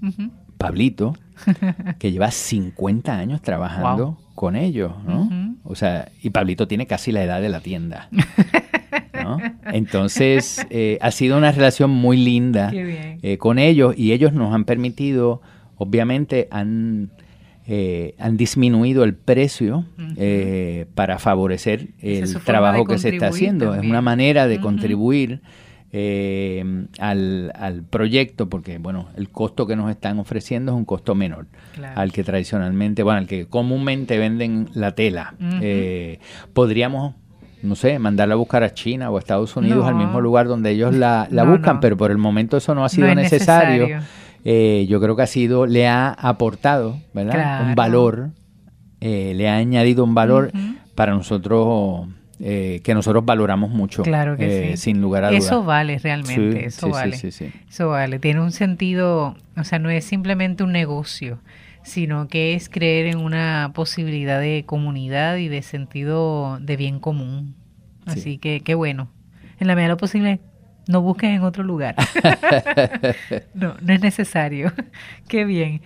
Pablito, 0.59 1.17
que 1.99 2.13
lleva 2.13 2.31
50 2.31 3.17
años 3.17 3.43
trabajando 3.43 4.19
con 4.35 4.57
ellos, 4.57 4.93
¿no? 5.07 5.57
O 5.65 5.75
sea, 5.75 6.11
y 6.23 6.31
Pablito 6.31 6.67
tiene 6.69 6.87
casi 6.87 7.13
la 7.13 7.23
edad 7.23 7.41
de 7.41 7.49
la 7.49 7.61
tienda. 7.61 8.09
¿no? 9.23 9.39
Entonces, 9.67 10.67
eh, 10.71 10.99
ha 11.01 11.11
sido 11.11 11.39
una 11.39 11.53
relación 11.53 11.91
muy 11.91 12.17
linda 12.17 12.71
eh, 12.75 13.39
con 13.39 13.59
ellos 13.59 13.95
y 13.97 14.13
ellos 14.13 14.33
nos 14.33 14.55
han 14.55 14.65
permitido, 14.65 15.43
obviamente, 15.77 16.49
han 16.51 17.11
eh, 17.65 18.17
han 18.19 18.37
disminuido 18.37 19.05
el 19.05 19.15
precio 19.15 19.85
eh, 20.17 20.87
para 20.97 21.21
favorecer 21.21 21.91
el 22.01 22.35
trabajo 22.43 22.85
que 22.85 22.99
se 22.99 23.11
está 23.11 23.29
haciendo. 23.29 23.75
Es 23.75 23.83
una 23.83 24.03
manera 24.03 24.49
de 24.49 24.61
contribuir 24.61 25.43
eh, 25.93 26.87
al, 26.99 27.53
al, 27.55 27.85
proyecto 27.85 28.49
porque, 28.49 28.79
bueno, 28.79 29.11
el 29.17 29.29
costo 29.29 29.67
que 29.69 29.77
nos 29.77 29.91
están 29.91 30.19
ofreciendo 30.19 30.73
es 30.73 30.77
un 30.77 30.85
costo 30.85 31.15
menor 31.15 31.47
al 31.95 32.11
que 32.11 32.25
tradicionalmente, 32.25 33.05
bueno, 33.05 33.21
al 33.21 33.27
que 33.29 33.47
comúnmente 33.47 34.19
venden 34.19 34.69
la 34.75 34.97
tela. 34.97 35.35
podríamos 36.53 37.15
no 37.63 37.77
sé, 37.77 38.01
mandarla 38.01 38.35
a 38.35 38.37
buscar 38.37 38.65
a 38.65 38.75
China 38.75 39.09
o 39.09 39.17
a 39.17 39.21
Estados 39.21 39.55
Unidos 39.55 39.87
al 39.87 39.95
mismo 39.95 40.21
lugar 40.21 40.49
donde 40.49 40.71
ellos 40.71 40.93
la, 40.93 41.29
buscan, 41.47 41.79
pero 41.79 41.97
por 41.97 42.11
el 42.11 42.19
momento 42.19 42.57
eso 42.57 42.75
no 42.75 42.85
ha 42.85 42.89
sido 42.89 43.15
necesario 43.15 44.01
eh, 44.45 44.87
yo 44.89 45.01
creo 45.01 45.17
que 45.17 45.23
ha 45.23 45.27
sido, 45.27 45.67
le 45.67 45.87
ha 45.87 46.11
aportado, 46.11 46.99
¿verdad? 47.15 47.69
Un 47.69 47.75
valor, 47.75 48.31
eh, 49.01 49.33
le 49.35 49.49
ha 49.49 49.57
añadido 49.57 50.05
un 50.05 50.15
valor 50.15 50.51
para 50.95 51.13
nosotros 51.13 52.09
eh, 52.41 52.81
que 52.83 52.93
nosotros 52.95 53.25
valoramos 53.25 53.71
mucho. 53.71 54.03
Claro 54.03 54.37
que 54.37 54.73
sí. 54.73 54.77
Sin 54.77 55.01
lugar 55.01 55.25
a 55.25 55.29
dudas. 55.29 55.45
Eso 55.45 55.63
vale 55.63 55.99
realmente, 55.99 56.67
eso 56.67 56.89
vale. 56.89 57.17
Eso 57.17 57.89
vale. 57.89 58.19
Tiene 58.19 58.41
un 58.41 58.51
sentido, 58.51 59.37
o 59.57 59.65
sea, 59.65 59.79
no 59.79 59.91
es 59.91 60.05
simplemente 60.05 60.65
un 60.65 60.73
negocio, 60.73 61.39
sino 61.85 62.27
que 62.27 62.55
es 62.55 62.69
creer 62.69 63.07
en 63.07 63.19
una 63.19 63.71
posibilidad 63.75 64.41
de 64.41 64.65
comunidad 64.67 65.37
y 65.37 65.47
de 65.47 65.63
sentido 65.63 66.59
de 66.61 66.77
bien 66.77 66.99
común. 66.99 67.55
Así 68.07 68.39
que 68.39 68.61
qué 68.61 68.75
bueno. 68.75 69.09
En 69.61 69.69
la 69.69 69.77
medida 69.77 69.87
de 69.87 69.95
lo 69.95 69.97
posible, 69.99 70.41
no 70.93 71.03
busques 71.03 71.31
en 71.31 71.43
otro 71.43 71.65
lugar. 71.65 71.97
no, 73.55 73.75
no 73.81 73.93
es 73.93 74.01
necesario. 74.01 74.73
Qué 75.29 75.45
bien. 75.45 75.81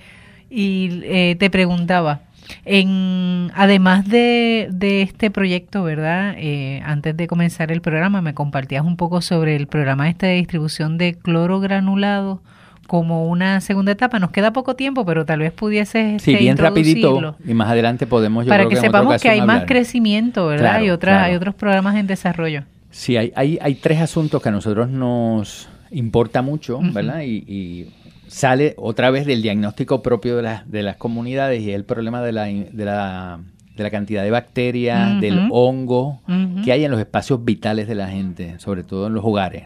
Y 0.51 1.01
eh, 1.05 1.37
te 1.39 1.49
preguntaba, 1.51 2.21
en, 2.65 3.51
además 3.55 4.09
de, 4.09 4.69
de 4.71 5.03
este 5.03 5.31
proyecto, 5.31 5.83
¿verdad? 5.83 6.35
Eh, 6.37 6.83
antes 6.85 7.17
de 7.17 7.27
comenzar 7.27 7.73
el 7.73 7.81
programa, 7.81 8.21
me 8.21 8.35
compartías 8.35 8.85
un 8.85 8.97
poco 8.97 9.23
sobre 9.23 9.57
el 9.57 9.67
programa 9.67 10.09
este 10.09 10.27
de 10.27 10.35
distribución 10.35 10.99
de 10.99 11.15
cloro 11.15 11.61
granulado 11.61 12.43
como 12.87 13.27
una 13.27 13.61
segunda 13.61 13.93
etapa. 13.93 14.19
Nos 14.19 14.31
queda 14.31 14.53
poco 14.53 14.77
tiempo, 14.77 15.05
pero 15.05 15.25
tal 15.25 15.41
vez 15.41 15.53
pudiese 15.53 16.19
Sí, 16.21 16.37
bien 16.37 16.57
rapidito. 16.57 17.37
Y 17.45 17.55
más 17.55 17.69
adelante 17.69 18.07
podemos... 18.07 18.47
Para 18.47 18.69
que, 18.69 18.77
sepamos 18.77 19.21
que 19.21 19.29
hay 19.29 19.43
más 19.43 19.65
crecimiento, 19.65 20.47
¿verdad? 20.47 20.81
y 20.83 20.91
otras, 20.91 21.25
hay 21.25 21.35
otros 21.35 21.55
programas 21.55 21.97
en 21.97 22.07
desarrollo. 22.07 22.63
Sí, 22.97 23.19
hay, 23.19 23.31
hay, 23.37 23.59
hay, 23.61 23.75
tres 23.75 24.01
asuntos 24.01 24.43
que 24.43 24.49
a 24.49 24.53
nosotros 24.53 24.89
nos 24.89 25.69
importa 25.91 26.41
mucho, 26.41 26.81
¿verdad? 26.83 27.21
Y, 27.25 27.91
sale 28.27 28.75
otra 28.79 29.11
vez 29.11 29.27
del 29.27 29.43
diagnóstico 29.43 30.03
propio 30.03 30.37
de, 30.37 30.43
las 30.43 30.69
de 30.69 30.83
las 30.83 30.97
comunidades 30.97 31.63
y 31.63 31.73
el 31.73 31.85
problema 31.85 32.23
de 32.23 32.33
la, 32.33 32.45
de 32.45 32.85
la, 32.85 33.39
de 33.77 33.83
la 33.83 33.91
cantidad 33.91 34.25
de 34.25 34.31
bacterias, 34.31 35.21
del 35.21 35.47
hongo 35.53 36.23
que 36.65 36.73
hay 36.73 36.85
en 36.85 36.91
los 36.91 36.99
espacios 36.99 37.45
vitales 37.45 37.87
de 37.87 37.95
la 37.97 38.09
gente, 38.09 38.59
sobre 38.59 38.83
todo 38.83 39.09
en 39.09 39.15
los 39.15 39.25
hogares. 39.25 39.65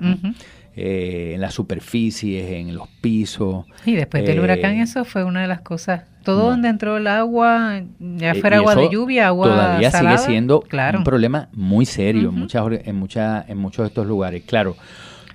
Eh, 0.82 1.34
en 1.34 1.42
las 1.42 1.52
superficies, 1.52 2.52
en 2.52 2.74
los 2.74 2.88
pisos. 3.02 3.66
Y 3.84 3.96
después 3.96 4.24
del 4.24 4.40
huracán 4.40 4.76
eh, 4.76 4.82
eso 4.82 5.04
fue 5.04 5.24
una 5.24 5.42
de 5.42 5.46
las 5.46 5.60
cosas. 5.60 6.04
Todo 6.24 6.48
donde 6.48 6.70
entró 6.70 6.96
el 6.96 7.06
agua, 7.06 7.82
ya 7.98 8.34
fuera 8.34 8.56
agua 8.56 8.76
de 8.76 8.88
lluvia, 8.88 9.26
agua 9.26 9.48
todavía 9.48 9.90
sigue 9.90 10.16
siendo 10.16 10.64
un 10.94 11.04
problema 11.04 11.50
muy 11.52 11.84
serio 11.84 12.30
en, 12.30 12.34
muchas, 12.34 12.64
en, 12.82 12.96
muchas, 12.96 13.46
en 13.50 13.58
muchos 13.58 13.82
de 13.82 13.88
estos 13.88 14.06
lugares. 14.06 14.42
Claro, 14.46 14.74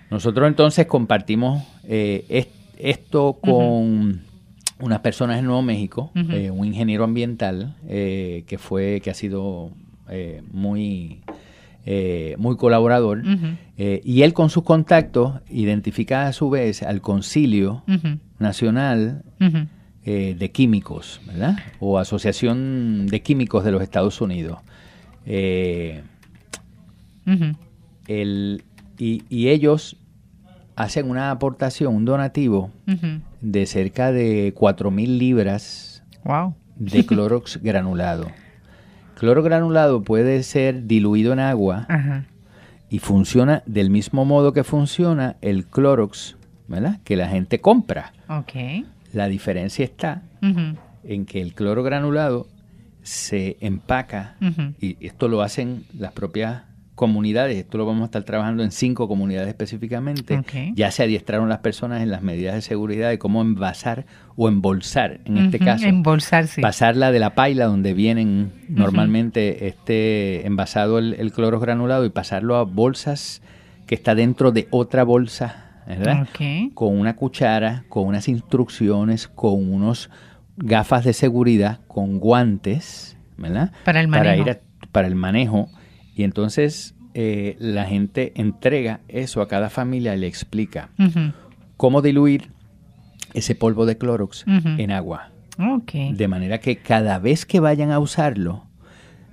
nosotros 0.10 0.48
entonces 0.48 0.88
compartimos 0.88 1.62
eh, 1.84 2.50
esto 2.80 3.38
con 3.40 4.22
unas 4.80 5.00
personas 5.02 5.38
en 5.38 5.46
Nuevo 5.46 5.62
México, 5.62 6.12
un 6.16 6.66
ingeniero 6.66 7.04
ambiental 7.04 7.76
que 7.88 8.58
fue 8.60 9.00
que 9.04 9.12
ha 9.12 9.16
sido 9.16 9.70
muy 10.52 11.22
eh, 11.88 12.36
muy 12.40 12.58
colaborador, 12.58 13.22
eh, 13.78 14.02
y 14.04 14.24
él 14.24 14.34
con 14.34 14.50
sus 14.50 14.64
contactos 14.64 15.36
identifica 15.52 16.26
a 16.26 16.34
su 16.34 16.50
vez 16.50 16.82
al 16.82 17.00
Concilio 17.00 17.84
Nacional 18.40 19.24
eh, 20.04 20.36
de 20.36 20.52
Químicos, 20.52 21.22
¿verdad? 21.28 21.60
O 21.80 22.00
Asociación 22.00 23.06
de 23.06 23.22
Químicos 23.22 23.64
de 23.64 23.72
los 23.72 23.84
Estados 23.84 24.20
Unidos. 24.20 24.58
y, 25.28 26.02
ellos 29.30 29.98
hacen 30.76 31.08
una 31.08 31.30
aportación, 31.30 31.94
un 31.94 32.06
donativo 32.06 32.72
de 33.42 33.66
cerca 33.68 34.12
de 34.12 34.56
4.000 34.56 35.20
libras 35.20 36.04
de 36.78 37.06
clorox 37.06 37.62
granulado. 37.62 38.26
Cloro 39.16 39.44
granulado 39.44 40.02
puede 40.04 40.44
ser 40.44 40.86
diluido 40.86 41.34
en 41.34 41.40
agua 41.40 41.88
y 42.90 43.00
funciona 43.00 43.64
del 43.66 43.90
mismo 43.90 44.26
modo 44.26 44.54
que 44.54 44.64
funciona 44.64 45.38
el 45.42 45.66
Clorox, 45.66 46.38
¿verdad? 46.68 47.00
Que 47.04 47.16
la 47.16 47.28
gente 47.28 47.60
compra. 47.60 48.14
Okay. 48.28 48.86
La 49.14 49.28
diferencia 49.28 49.86
está 49.86 50.22
en 51.04 51.26
que 51.26 51.42
el 51.42 51.54
cloro 51.54 51.84
granulado 51.84 52.48
se 53.02 53.58
empaca 53.62 54.36
y 54.80 54.98
esto 55.06 55.28
lo 55.28 55.42
hacen 55.42 55.86
las 55.98 56.12
propias 56.12 56.64
comunidades, 56.96 57.58
esto 57.58 57.78
lo 57.78 57.86
vamos 57.86 58.04
a 58.04 58.06
estar 58.06 58.24
trabajando 58.24 58.64
en 58.64 58.72
cinco 58.72 59.10
comunidades 59.10 59.50
específicamente, 59.50 60.42
ya 60.76 60.92
se 60.92 61.04
adiestraron 61.04 61.50
las 61.50 61.60
personas 61.60 62.02
en 62.02 62.10
las 62.10 62.22
medidas 62.22 62.56
de 62.56 62.62
seguridad 62.62 63.10
de 63.10 63.20
cómo 63.20 63.42
envasar 63.42 64.06
o 64.38 64.48
embolsar, 64.48 65.20
en 65.26 65.38
este 65.38 65.60
caso. 65.60 65.86
Embolsar, 65.86 66.46
Pasarla 66.62 67.12
de 67.12 67.20
la 67.20 67.36
paila 67.36 67.66
donde 67.66 67.94
vienen 67.94 68.54
normalmente 68.70 69.68
este 69.68 70.48
envasado 70.48 70.98
el, 70.98 71.32
cloro 71.34 71.60
granulado 71.60 72.06
y 72.06 72.10
pasarlo 72.10 72.56
a 72.56 72.64
bolsas 72.64 73.42
que 73.88 73.96
está 73.96 74.16
dentro 74.16 74.52
de 74.52 74.68
otra 74.72 75.04
bolsa, 75.04 75.84
¿verdad? 75.86 76.28
Con 76.74 76.98
una 76.98 77.18
cuchara, 77.18 77.84
con 77.90 78.08
unas 78.08 78.30
instrucciones, 78.30 79.28
con 79.28 79.70
unos 79.70 80.10
gafas 80.56 81.04
de 81.04 81.12
seguridad, 81.12 81.82
con 81.88 82.20
guantes, 82.20 83.18
¿verdad? 83.36 83.74
Para 83.84 84.00
el 84.00 84.08
manejo. 84.08 84.44
Para, 84.44 84.52
ir 84.52 84.62
para 84.94 85.08
el 85.08 85.16
manejo 85.16 85.70
y 86.16 86.24
entonces 86.24 86.96
eh, 87.14 87.56
la 87.60 87.86
gente 87.86 88.34
entrega 88.36 89.02
eso 89.08 89.42
a 89.42 89.48
cada 89.48 89.70
familia 89.70 90.16
y 90.16 90.20
le 90.20 90.28
explica 90.28 90.90
cómo 91.78 92.02
diluir 92.02 92.52
ese 93.34 93.56
polvo 93.56 93.86
de 93.86 93.98
Clorox 93.98 94.46
en 94.48 94.92
agua. 94.92 95.32
De 96.14 96.28
manera 96.28 96.60
que 96.60 96.78
cada 96.78 97.20
vez 97.20 97.46
que 97.46 97.60
vayan 97.60 97.92
a 97.92 98.00
usarlo, 98.00 98.66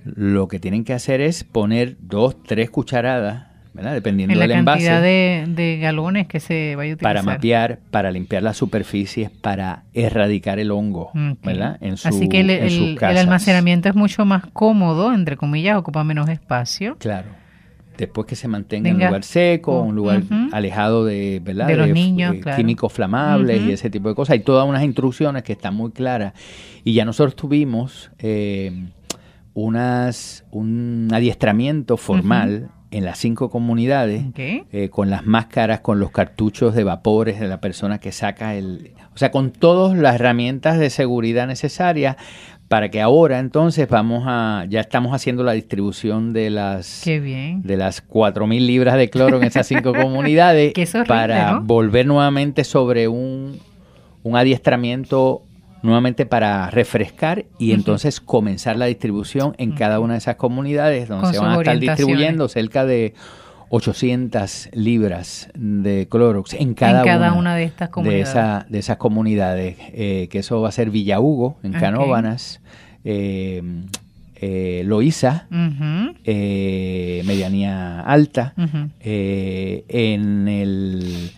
lo 0.05 0.49
que 0.49 0.59
tienen 0.59 0.85
que 0.85 0.93
hacer 0.93 1.21
es 1.21 1.45
poner 1.45 1.97
dos, 2.01 2.43
tres 2.43 2.71
cucharadas 2.71 3.52
Dependiendo 3.75 4.39
del 4.39 4.51
envase. 4.51 4.85
La 4.85 4.91
cantidad 4.91 5.47
de, 5.47 5.79
galones 5.81 6.27
que 6.27 6.41
se 6.41 6.77
vaya 6.77 6.93
a 6.93 6.95
utilizar. 6.95 7.15
Para 7.15 7.23
mapear, 7.23 7.79
para 7.91 8.11
limpiar 8.11 8.43
las 8.43 8.57
superficies, 8.57 9.31
para 9.31 9.85
erradicar 9.95 10.59
el 10.59 10.71
hongo, 10.71 11.11
¿verdad? 11.43 11.79
En 11.81 11.95
Así 11.95 12.29
que 12.29 12.41
el, 12.41 12.99
almacenamiento 13.01 13.89
es 13.89 13.95
mucho 13.95 14.25
más 14.25 14.45
cómodo, 14.53 15.13
entre 15.15 15.37
comillas, 15.37 15.77
ocupa 15.77 16.05
menos 16.05 16.29
espacio. 16.29 16.97
Claro. 16.99 17.29
después 17.97 18.27
que 18.27 18.37
se 18.37 18.49
mantenga 18.49 18.91
en 18.91 18.97
un 18.97 19.05
lugar 19.05 19.23
seco, 19.23 19.83
un 19.83 19.95
lugar 19.95 20.23
alejado 20.53 21.05
de, 21.05 21.41
¿verdad? 21.43 21.67
de 21.67 21.77
los 21.77 21.89
niños, 21.89 22.35
eh, 22.35 22.53
químicos 22.57 22.93
flamables 22.93 23.63
y 23.63 23.73
ese 23.73 23.91
tipo 23.91 24.09
de 24.09 24.15
cosas. 24.15 24.35
Hay 24.35 24.41
todas 24.41 24.69
unas 24.69 24.83
instrucciones 24.83 25.43
que 25.43 25.53
están 25.53 25.75
muy 25.75 25.93
claras. 25.93 26.35
Y 26.85 26.95
ya 26.95 27.05
nosotros 27.05 27.37
tuvimos 27.37 28.11
eh, 28.19 28.87
unas, 29.55 30.45
un 30.51 31.09
adiestramiento 31.13 31.97
formal 31.97 32.71
en 32.93 33.05
las 33.05 33.19
cinco 33.19 33.51
comunidades 33.51 34.23
eh, 34.37 34.91
con 34.91 35.11
las 35.11 35.27
máscaras, 35.27 35.81
con 35.81 35.99
los 35.99 36.11
cartuchos 36.11 36.75
de 36.75 36.85
vapores 36.85 37.41
de 37.41 37.49
la 37.49 37.61
persona 37.61 37.99
que 37.99 38.13
saca 38.13 38.55
el... 38.55 38.93
O 39.15 39.19
sea, 39.19 39.31
con 39.31 39.51
todas 39.51 39.97
las 39.97 40.15
herramientas 40.17 40.79
de 40.79 40.91
seguridad 40.91 41.47
necesarias 41.47 42.17
para 42.69 42.91
que 42.91 43.01
ahora 43.01 43.39
entonces 43.39 43.89
vamos 43.89 44.25
a... 44.27 44.67
Ya 44.69 44.81
estamos 44.81 45.15
haciendo 45.15 45.43
la 45.43 45.53
distribución 45.53 46.35
de 46.35 46.51
las... 46.51 47.01
Qué 47.03 47.19
bien. 47.19 47.63
De 47.63 47.79
las 47.79 48.07
4.000 48.07 48.61
libras 48.67 48.97
de 48.97 49.09
cloro 49.09 49.39
en 49.39 49.45
esas 49.45 49.67
cinco 49.67 49.95
comunidades 50.01 50.75
para 51.09 51.61
volver 51.61 52.07
nuevamente 52.07 52.63
sobre 52.63 53.09
un, 53.09 53.59
un 54.23 54.37
adiestramiento 54.37 55.43
nuevamente 55.83 56.27
para 56.27 56.71
refrescar 56.71 57.45
y 57.59 57.73
entonces 57.73 58.21
comenzar 58.21 58.77
la 58.77 58.87
distribución 58.87 59.55
en 59.59 59.73
cada 59.73 60.01
una 60.01 60.15
de 60.15 60.19
esas 60.19 60.37
comunidades 60.37 61.09
donde 61.09 61.33
se 61.33 61.39
van 61.39 61.51
a 61.51 61.59
estar 61.59 61.79
distribuyendo 61.79 62.49
cerca 62.49 62.85
de 62.85 63.15
800 63.75 64.69
libras 64.75 65.49
de 65.55 66.07
Clorox 66.11 66.53
en 66.53 66.75
cada, 66.75 67.33
una, 67.33 67.57
de 67.57 67.65
estas 67.65 67.89
comunidades. 67.89 68.69
De, 68.69 68.79
esas 68.79 68.99
comunidades, 68.99 69.77
eh, 69.95 70.29
que 70.31 70.41
eso 70.41 70.61
va 70.61 70.69
a 70.69 70.73
ser 70.73 70.91
Villa 70.91 71.21
Hugo, 71.21 71.57
en 71.63 71.73
Canóbanas, 71.73 72.61
eh, 73.03 73.63
eh, 74.37 74.83
Loíza, 74.85 75.47
Medianía 76.27 78.01
Alta, 78.01 78.53
en 79.01 80.49
el 80.49 81.31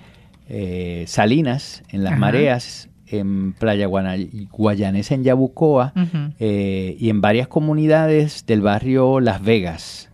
Salinas, 1.06 1.84
en 1.90 2.02
Las 2.02 2.18
Mareas, 2.18 2.88
en 3.18 3.52
Playa 3.52 3.86
Guayanesa, 3.86 5.14
en 5.14 5.24
Yabucoa, 5.24 5.92
eh, 6.38 6.96
y 6.98 7.10
en 7.10 7.20
varias 7.20 7.48
comunidades 7.48 8.46
del 8.46 8.60
barrio 8.60 9.20
Las 9.20 9.42
Vegas. 9.42 10.10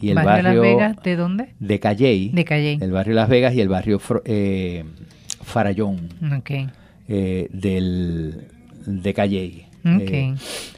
Y 0.00 0.10
el 0.10 0.16
barrio, 0.16 0.42
Las 0.42 0.60
Vegas 0.62 0.96
de 1.02 1.16
dónde? 1.16 1.54
De 1.58 1.78
Calley. 1.78 2.30
De 2.30 2.44
Calley. 2.44 2.78
El 2.80 2.92
barrio 2.92 3.14
Las 3.14 3.28
Vegas 3.28 3.54
y 3.54 3.60
el 3.60 3.68
barrio 3.68 4.00
eh, 4.24 4.84
Farallón. 5.42 6.08
Eh, 7.08 7.48
del, 7.52 8.46
de 8.86 9.14
Calley. 9.14 9.66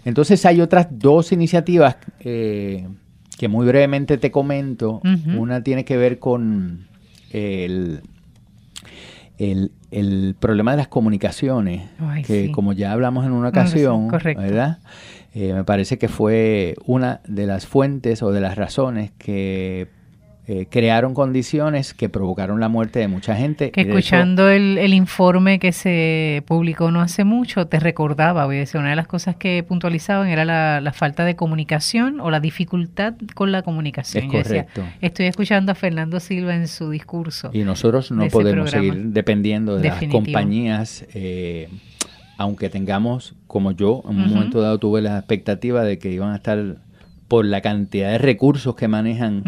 entonces 0.05 0.47
hay 0.47 0.61
otras 0.61 0.89
dos 0.91 1.33
iniciativas 1.33 1.97
que 2.19 3.49
muy 3.49 3.67
brevemente 3.67 4.19
te 4.19 4.31
comento. 4.31 5.01
Una 5.37 5.63
tiene 5.63 5.85
que 5.85 5.97
ver 5.97 6.19
con 6.19 6.87
el 7.31 8.03
el, 9.39 10.37
problema 10.39 10.73
de 10.73 10.77
las 10.79 10.89
comunicaciones, 10.89 11.89
que 12.27 12.51
como 12.53 12.73
ya 12.73 12.93
hablamos 12.93 13.27
en 13.27 13.33
una 13.33 13.49
ocasión, 13.49 14.09
¿verdad? 14.09 14.79
Eh, 15.35 15.55
me 15.55 15.65
parece 15.65 15.99
que 15.99 16.09
fue 16.09 16.75
una 16.85 17.21
de 17.27 17.47
las 17.47 17.67
fuentes 17.67 18.23
o 18.23 18.33
de 18.33 18.41
las 18.41 18.57
razones 18.57 19.13
que 19.19 19.89
eh, 20.49 20.67
crearon 20.69 21.15
condiciones 21.15 21.95
que 21.95 22.09
provocaron 22.09 22.59
la 22.59 22.69
muerte 22.69 22.99
de 22.99 23.07
mucha 23.07 23.37
gente. 23.37 23.71
Que 23.71 23.83
escuchando 23.83 24.49
el, 24.49 24.77
el, 24.77 24.93
informe 24.93 25.61
que 25.61 25.71
se 25.71 26.43
publicó 26.47 26.91
no 26.91 27.01
hace 27.01 27.23
mucho, 27.23 27.69
te 27.69 27.79
recordaba, 27.79 28.45
voy 28.45 28.57
a 28.57 28.59
decir, 28.59 28.81
una 28.81 28.91
de 28.91 28.97
las 28.97 29.07
cosas 29.07 29.37
que 29.37 29.63
puntualizaban 29.63 30.27
era 30.27 30.45
la, 30.45 30.93
falta 30.93 31.25
de 31.25 31.37
comunicación 31.37 32.21
o 32.21 32.29
la 32.33 32.41
dificultad 32.41 33.15
con 33.35 33.53
la 33.53 33.63
comunicación. 33.63 34.25
Es 34.25 34.33
correcto. 34.33 34.83
estoy 35.01 35.27
escuchando 35.27 35.71
a 35.71 35.75
Fernando 35.77 36.19
Silva 36.19 36.57
en 36.57 36.67
su 36.67 36.91
discurso. 36.91 37.51
Y 37.53 37.63
nosotros 37.63 38.11
no 38.11 38.27
podemos 38.27 38.71
seguir 38.71 38.95
dependiendo 38.97 39.79
de 39.79 39.91
las 39.91 40.03
compañías. 40.07 41.07
Eh, 41.15 41.69
aunque 42.37 42.69
tengamos, 42.69 43.37
como 43.47 43.71
yo, 43.71 44.03
en 44.09 44.19
un 44.19 44.29
momento 44.29 44.61
dado 44.61 44.79
tuve 44.79 45.03
la 45.03 45.19
expectativa 45.19 45.85
de 45.85 45.99
que 46.01 46.11
iban 46.11 46.33
a 46.33 46.37
estar 46.37 46.79
por 47.33 47.47
la 47.47 47.63
cantidad 47.63 48.11
de 48.11 48.19
recursos 48.19 48.75
que 48.75 48.89
manejan 48.89 49.43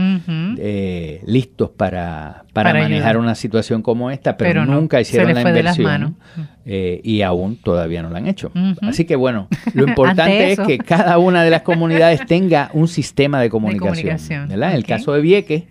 eh, 0.58 1.20
listos 1.26 1.68
para, 1.68 2.44
para, 2.54 2.72
manejar 2.72 3.18
una 3.18 3.34
situación 3.34 3.82
como 3.82 4.10
esta, 4.10 4.38
pero, 4.38 4.64
nunca 4.64 5.02
hicieron 5.02 5.34
la 5.34 5.42
inversión 5.42 6.16
eh, 6.64 7.02
y 7.04 7.20
aún 7.20 7.56
todavía 7.56 8.02
no 8.02 8.08
la 8.08 8.20
han 8.20 8.26
hecho. 8.26 8.50
Así 8.80 9.04
que 9.04 9.16
bueno, 9.16 9.48
lo 9.74 9.86
importante 9.86 10.52
es 10.52 10.60
que 10.60 10.78
cada 10.78 11.18
una 11.18 11.44
de 11.44 11.50
las 11.50 11.60
comunidades 11.60 12.24
tenga 12.24 12.70
un 12.72 12.88
sistema 12.88 13.38
de 13.38 13.50
comunicación. 13.50 14.16
En 14.50 14.62
el 14.62 14.86
caso 14.86 15.12
de 15.12 15.20
Vieques, 15.20 15.64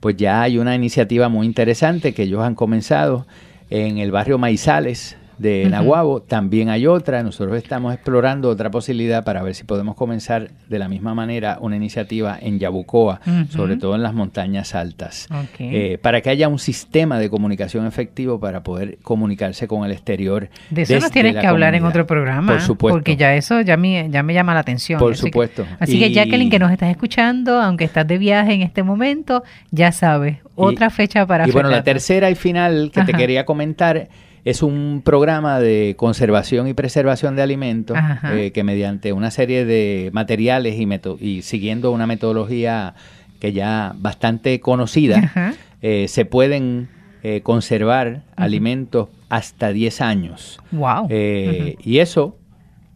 pues 0.00 0.18
ya 0.18 0.42
hay 0.42 0.58
una 0.58 0.74
iniciativa 0.74 1.30
muy 1.30 1.46
interesante 1.46 2.12
que 2.12 2.24
ellos 2.24 2.42
han 2.42 2.56
comenzado 2.56 3.26
en 3.70 3.96
el 3.96 4.10
barrio 4.10 4.36
Maizales, 4.36 5.16
de 5.38 5.68
Nahuabo. 5.70 6.20
También 6.22 6.68
hay 6.68 6.86
otra. 6.86 7.22
Nosotros 7.22 7.56
estamos 7.56 7.94
explorando 7.94 8.48
otra 8.48 8.70
posibilidad 8.70 9.24
para 9.24 9.42
ver 9.42 9.54
si 9.54 9.64
podemos 9.64 9.94
comenzar 9.94 10.50
de 10.68 10.78
la 10.78 10.88
misma 10.88 11.14
manera 11.14 11.58
una 11.60 11.76
iniciativa 11.76 12.38
en 12.40 12.58
Yabucoa, 12.58 13.20
sobre 13.48 13.76
todo 13.76 13.94
en 13.94 14.02
las 14.02 14.14
montañas 14.14 14.74
altas, 14.74 15.28
eh, 15.58 15.98
para 16.00 16.20
que 16.20 16.30
haya 16.30 16.48
un 16.48 16.58
sistema 16.58 17.18
de 17.18 17.30
comunicación 17.30 17.86
efectivo 17.86 18.38
para 18.40 18.62
poder 18.62 18.98
comunicarse 19.02 19.68
con 19.68 19.84
el 19.84 19.92
exterior. 19.92 20.48
De 20.70 20.82
eso 20.82 20.98
nos 20.98 21.10
tienes 21.10 21.36
que 21.36 21.46
hablar 21.46 21.74
en 21.74 21.84
otro 21.84 22.06
programa. 22.06 22.52
Por 22.52 22.60
supuesto. 22.60 22.96
Porque 22.96 23.16
ya 23.16 23.34
eso 23.34 23.60
ya 23.60 23.76
me, 23.76 24.08
ya 24.10 24.22
me 24.22 24.34
llama 24.34 24.54
la 24.54 24.60
atención. 24.60 24.98
Por 24.98 25.16
supuesto. 25.16 25.66
así 25.78 25.98
que 25.98 26.10
Jacqueline, 26.12 26.50
que 26.50 26.58
nos 26.58 26.70
estás 26.70 26.90
escuchando, 26.90 27.60
aunque 27.60 27.84
estás 27.84 28.06
de 28.06 28.18
viaje 28.18 28.52
en 28.54 28.62
este 28.62 28.82
momento, 28.82 29.42
ya 29.70 29.92
sabes, 29.92 30.38
otra 30.54 30.90
fecha 30.90 31.26
para... 31.26 31.48
Y 31.48 31.50
bueno, 31.50 31.70
la 31.70 31.82
tercera 31.82 32.30
y 32.30 32.34
final 32.34 32.90
que 32.92 33.02
te 33.02 33.12
quería 33.12 33.44
comentar 33.44 34.08
es 34.44 34.62
un 34.62 35.00
programa 35.02 35.58
de 35.58 35.94
conservación 35.96 36.68
y 36.68 36.74
preservación 36.74 37.34
de 37.34 37.42
alimentos 37.42 37.96
eh, 38.24 38.50
que 38.52 38.62
mediante 38.62 39.12
una 39.12 39.30
serie 39.30 39.64
de 39.64 40.10
materiales 40.12 40.76
y, 40.78 40.86
y 41.20 41.42
siguiendo 41.42 41.90
una 41.92 42.06
metodología 42.06 42.94
que 43.40 43.52
ya 43.52 43.94
bastante 43.98 44.60
conocida, 44.60 45.56
eh, 45.82 46.06
se 46.08 46.24
pueden 46.26 46.88
eh, 47.22 47.40
conservar 47.42 48.22
alimentos 48.36 49.08
hasta 49.30 49.72
10 49.72 50.00
años. 50.02 50.60
Wow. 50.72 51.08
Y 51.10 51.98
eso, 51.98 52.38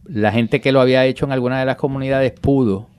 la 0.05 0.31
gente 0.31 0.61
que 0.61 0.71
lo 0.71 0.81
había 0.81 1.05
hecho 1.05 1.25
en 1.25 1.31
alguna 1.31 1.59
de 1.59 1.65
las 1.65 1.77
comunidades 1.77 2.31
pudo, 2.31 2.89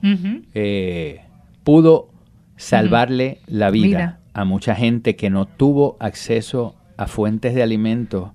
pudo 1.63 2.09
salvarle 2.57 3.39
la 3.47 3.71
vida, 3.71 4.19
a 4.33 4.45
mucha 4.45 4.75
gente 4.75 5.15
que 5.15 5.29
no 5.29 5.45
tuvo 5.45 5.97
acceso 5.99 6.75
a 7.01 7.07
fuentes 7.07 7.55
de 7.55 7.63
alimentos 7.63 8.29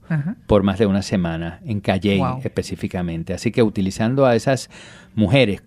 por 0.49 0.65
más 0.65 0.81
de 0.81 0.87
una 0.87 1.03
semana, 1.03 1.61
en 1.65 1.81
Calle 1.81 2.21
específicamente. 2.43 3.33
Así 3.33 3.53
que 3.53 3.63
utilizando 3.63 4.27
a 4.27 4.35
esas 4.35 4.71
mujeres 5.15 5.63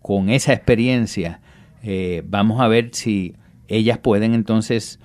con 0.00 0.28
esa 0.28 0.52
experiencia, 0.52 1.40
eh, 1.82 2.22
vamos 2.24 2.60
a 2.60 2.68
ver 2.68 2.90
si 2.92 3.34
ellas 3.66 3.98
pueden 3.98 4.34
entonces 4.34 5.00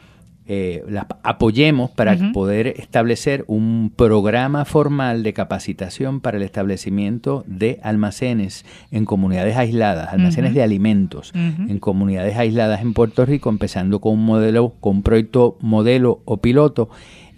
eh, 0.47 0.83
las 0.87 1.05
apoyemos 1.23 1.89
para 1.89 2.15
poder 2.31 2.67
establecer 2.67 3.45
un 3.47 3.91
programa 3.95 4.63
formal 4.65 5.23
de 5.23 5.33
capacitación 5.33 6.21
para 6.21 6.37
el 6.37 6.43
establecimiento 6.43 7.43
de 7.47 7.79
almacenes 7.81 8.63
en 8.91 9.05
comunidades 9.05 9.57
aisladas, 9.57 10.13
almacenes 10.13 10.53
de 10.53 10.61
alimentos 10.61 11.31
en 11.33 11.79
comunidades 11.79 12.37
aisladas 12.37 12.81
en 12.81 12.93
Puerto 12.93 13.25
Rico, 13.25 13.49
empezando 13.49 13.99
con 14.01 14.13
un 14.13 14.25
modelo, 14.25 14.75
con 14.79 14.97
un 14.97 15.03
proyecto 15.03 15.57
modelo 15.61 16.21
o 16.25 16.37
piloto 16.37 16.89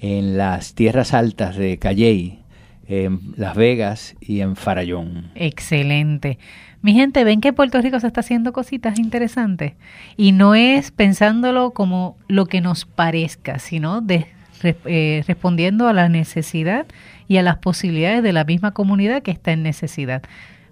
en 0.01 0.38
las 0.38 0.74
tierras 0.74 1.14
altas 1.14 1.55
de 1.55 1.78
Calley, 1.78 2.39
en 2.88 3.19
Las 3.35 3.55
Vegas 3.55 4.15
y 4.21 4.41
en 4.41 4.55
Farallón. 4.55 5.29
Excelente. 5.35 6.39
Mi 6.81 6.93
gente, 6.93 7.23
ven 7.23 7.41
que 7.41 7.53
Puerto 7.53 7.81
Rico 7.81 7.99
se 7.99 8.07
está 8.07 8.21
haciendo 8.21 8.53
cositas 8.53 8.99
interesantes 8.99 9.73
y 10.15 10.31
no 10.31 10.55
es 10.55 10.91
pensándolo 10.91 11.71
como 11.71 12.17
lo 12.27 12.45
que 12.45 12.61
nos 12.61 12.85
parezca, 12.85 13.59
sino 13.59 14.01
de, 14.01 14.27
eh, 14.63 15.23
respondiendo 15.27 15.88
a 15.88 15.93
la 15.93 16.07
necesidad 16.07 16.85
y 17.27 17.38
a 17.38 17.43
las 17.43 17.57
posibilidades 17.57 18.23
de 18.23 18.31
la 18.31 18.45
misma 18.45 18.71
comunidad 18.71 19.21
que 19.21 19.31
está 19.31 19.51
en 19.51 19.63
necesidad. 19.63 20.21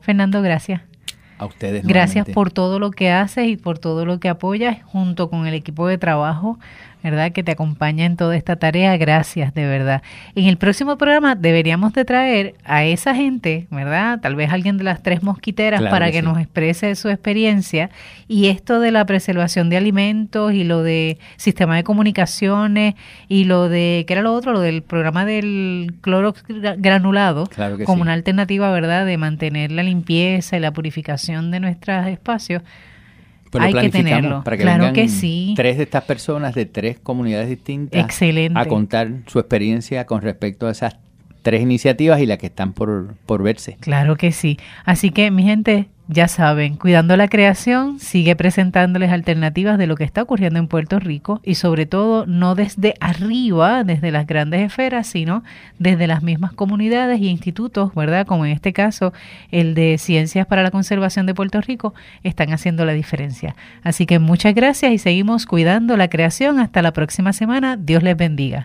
Fernando, 0.01 0.41
gracias. 0.41 0.81
A 1.37 1.47
ustedes. 1.47 1.85
Gracias 1.85 2.29
por 2.29 2.49
todo 2.49 2.79
lo 2.79 2.91
que 2.91 3.11
haces 3.11 3.49
y 3.49 3.57
por 3.57 3.77
todo 3.77 4.05
lo 4.05 4.21
que 4.21 4.29
apoyas 4.29 4.81
junto 4.83 5.29
con 5.29 5.47
el 5.47 5.53
equipo 5.53 5.85
de 5.85 5.97
trabajo 5.97 6.57
¿verdad? 7.11 7.31
Que 7.31 7.43
te 7.43 7.51
acompaña 7.51 8.05
en 8.05 8.17
toda 8.17 8.35
esta 8.35 8.55
tarea. 8.55 8.97
Gracias, 8.97 9.53
de 9.53 9.67
verdad. 9.67 10.01
En 10.33 10.45
el 10.45 10.57
próximo 10.57 10.97
programa 10.97 11.35
deberíamos 11.35 11.93
de 11.93 12.03
traer 12.03 12.55
a 12.63 12.83
esa 12.83 13.13
gente, 13.13 13.67
¿verdad? 13.69 14.19
Tal 14.21 14.35
vez 14.35 14.51
alguien 14.51 14.77
de 14.77 14.85
las 14.85 15.03
tres 15.03 15.21
mosquiteras 15.21 15.83
para 15.83 16.11
que, 16.11 16.23
nos 16.23 16.39
exprese 16.39 16.95
su 16.95 17.09
experiencia 17.09 17.91
y 18.27 18.47
esto 18.47 18.79
de 18.79 18.91
la 18.91 19.05
preservación 19.05 19.69
de 19.69 19.77
alimentos 19.77 20.53
y 20.53 20.63
lo 20.63 20.81
de 20.81 21.19
sistema 21.35 21.75
de 21.75 21.83
comunicaciones 21.83 22.95
y 23.27 23.43
lo 23.43 23.69
de, 23.69 24.05
¿qué 24.07 24.13
era 24.13 24.23
lo 24.23 24.33
otro? 24.33 24.53
Lo 24.53 24.61
del 24.61 24.81
programa 24.81 25.25
del 25.25 25.93
cloro 26.01 26.33
granulado 26.77 27.47
como 27.85 28.01
una 28.01 28.13
alternativa, 28.13 28.71
¿verdad? 28.71 29.05
De 29.05 29.17
mantener 29.17 29.71
la 29.71 29.83
limpieza 29.83 30.57
y 30.57 30.59
la 30.59 30.71
purificación 30.71 31.51
de 31.51 31.59
nuestros 31.59 32.07
espacios 32.07 32.63
Pues 33.59 33.75
hay 33.75 33.81
que 33.81 33.89
tenerlo. 33.89 34.43
Para 34.43 34.57
que 34.57 34.63
claro 34.63 34.93
que 34.93 35.07
sí. 35.07 35.53
Tres 35.55 35.77
de 35.77 35.83
estas 35.83 36.03
personas 36.03 36.55
de 36.55 36.65
tres 36.65 36.99
comunidades 36.99 37.49
distintas 37.49 38.03
Excelente. 38.03 38.59
a 38.59 38.65
contar 38.65 39.09
su 39.27 39.39
experiencia 39.39 40.05
con 40.05 40.21
respecto 40.21 40.67
a 40.67 40.71
esas 40.71 40.95
tres 41.45 41.61
iniciativas 41.61 42.19
y 42.19 42.25
las 42.25 42.39
que 42.39 42.47
están 42.47 42.73
por, 42.73 43.13
por 43.27 43.43
verse. 43.43 43.77
Claro 43.79 44.15
que 44.15 44.31
sí. 44.31 44.57
Así 44.83 45.11
que, 45.11 45.29
mi 45.29 45.43
gente, 45.43 45.89
ya 46.07 46.27
saben, 46.27 46.75
Cuidando 46.75 47.15
la 47.17 47.27
Creación 47.27 47.99
sigue 47.99 48.35
presentándoles 48.35 49.11
alternativas 49.11 49.77
de 49.77 49.85
lo 49.85 49.95
que 49.95 50.05
está 50.05 50.23
ocurriendo 50.23 50.57
en 50.57 50.67
Puerto 50.67 50.97
Rico 50.99 51.41
y 51.43 51.53
sobre 51.53 51.85
todo 51.85 52.25
no 52.25 52.55
desde 52.55 52.95
arriba, 52.99 53.83
desde 53.83 54.11
las 54.11 54.25
grandes 54.25 54.61
esferas, 54.61 55.05
sino 55.05 55.43
desde 55.77 56.07
las 56.07 56.23
mismas 56.23 56.51
comunidades 56.51 57.19
y 57.21 57.27
institutos, 57.27 57.93
¿verdad? 57.93 58.25
Como 58.25 58.47
en 58.47 58.51
este 58.51 58.73
caso 58.73 59.13
el 59.51 59.75
de 59.75 59.99
Ciencias 59.99 60.47
para 60.47 60.63
la 60.63 60.71
Conservación 60.71 61.27
de 61.27 61.35
Puerto 61.35 61.61
Rico, 61.61 61.93
están 62.23 62.51
haciendo 62.53 62.85
la 62.85 62.93
diferencia. 62.93 63.55
Así 63.83 64.07
que 64.07 64.17
muchas 64.17 64.55
gracias 64.55 64.93
y 64.93 64.97
seguimos 64.97 65.45
cuidando 65.45 65.95
la 65.95 66.07
creación. 66.07 66.59
Hasta 66.59 66.81
la 66.81 66.91
próxima 66.91 67.33
semana. 67.33 67.77
Dios 67.77 68.01
les 68.01 68.17
bendiga. 68.17 68.63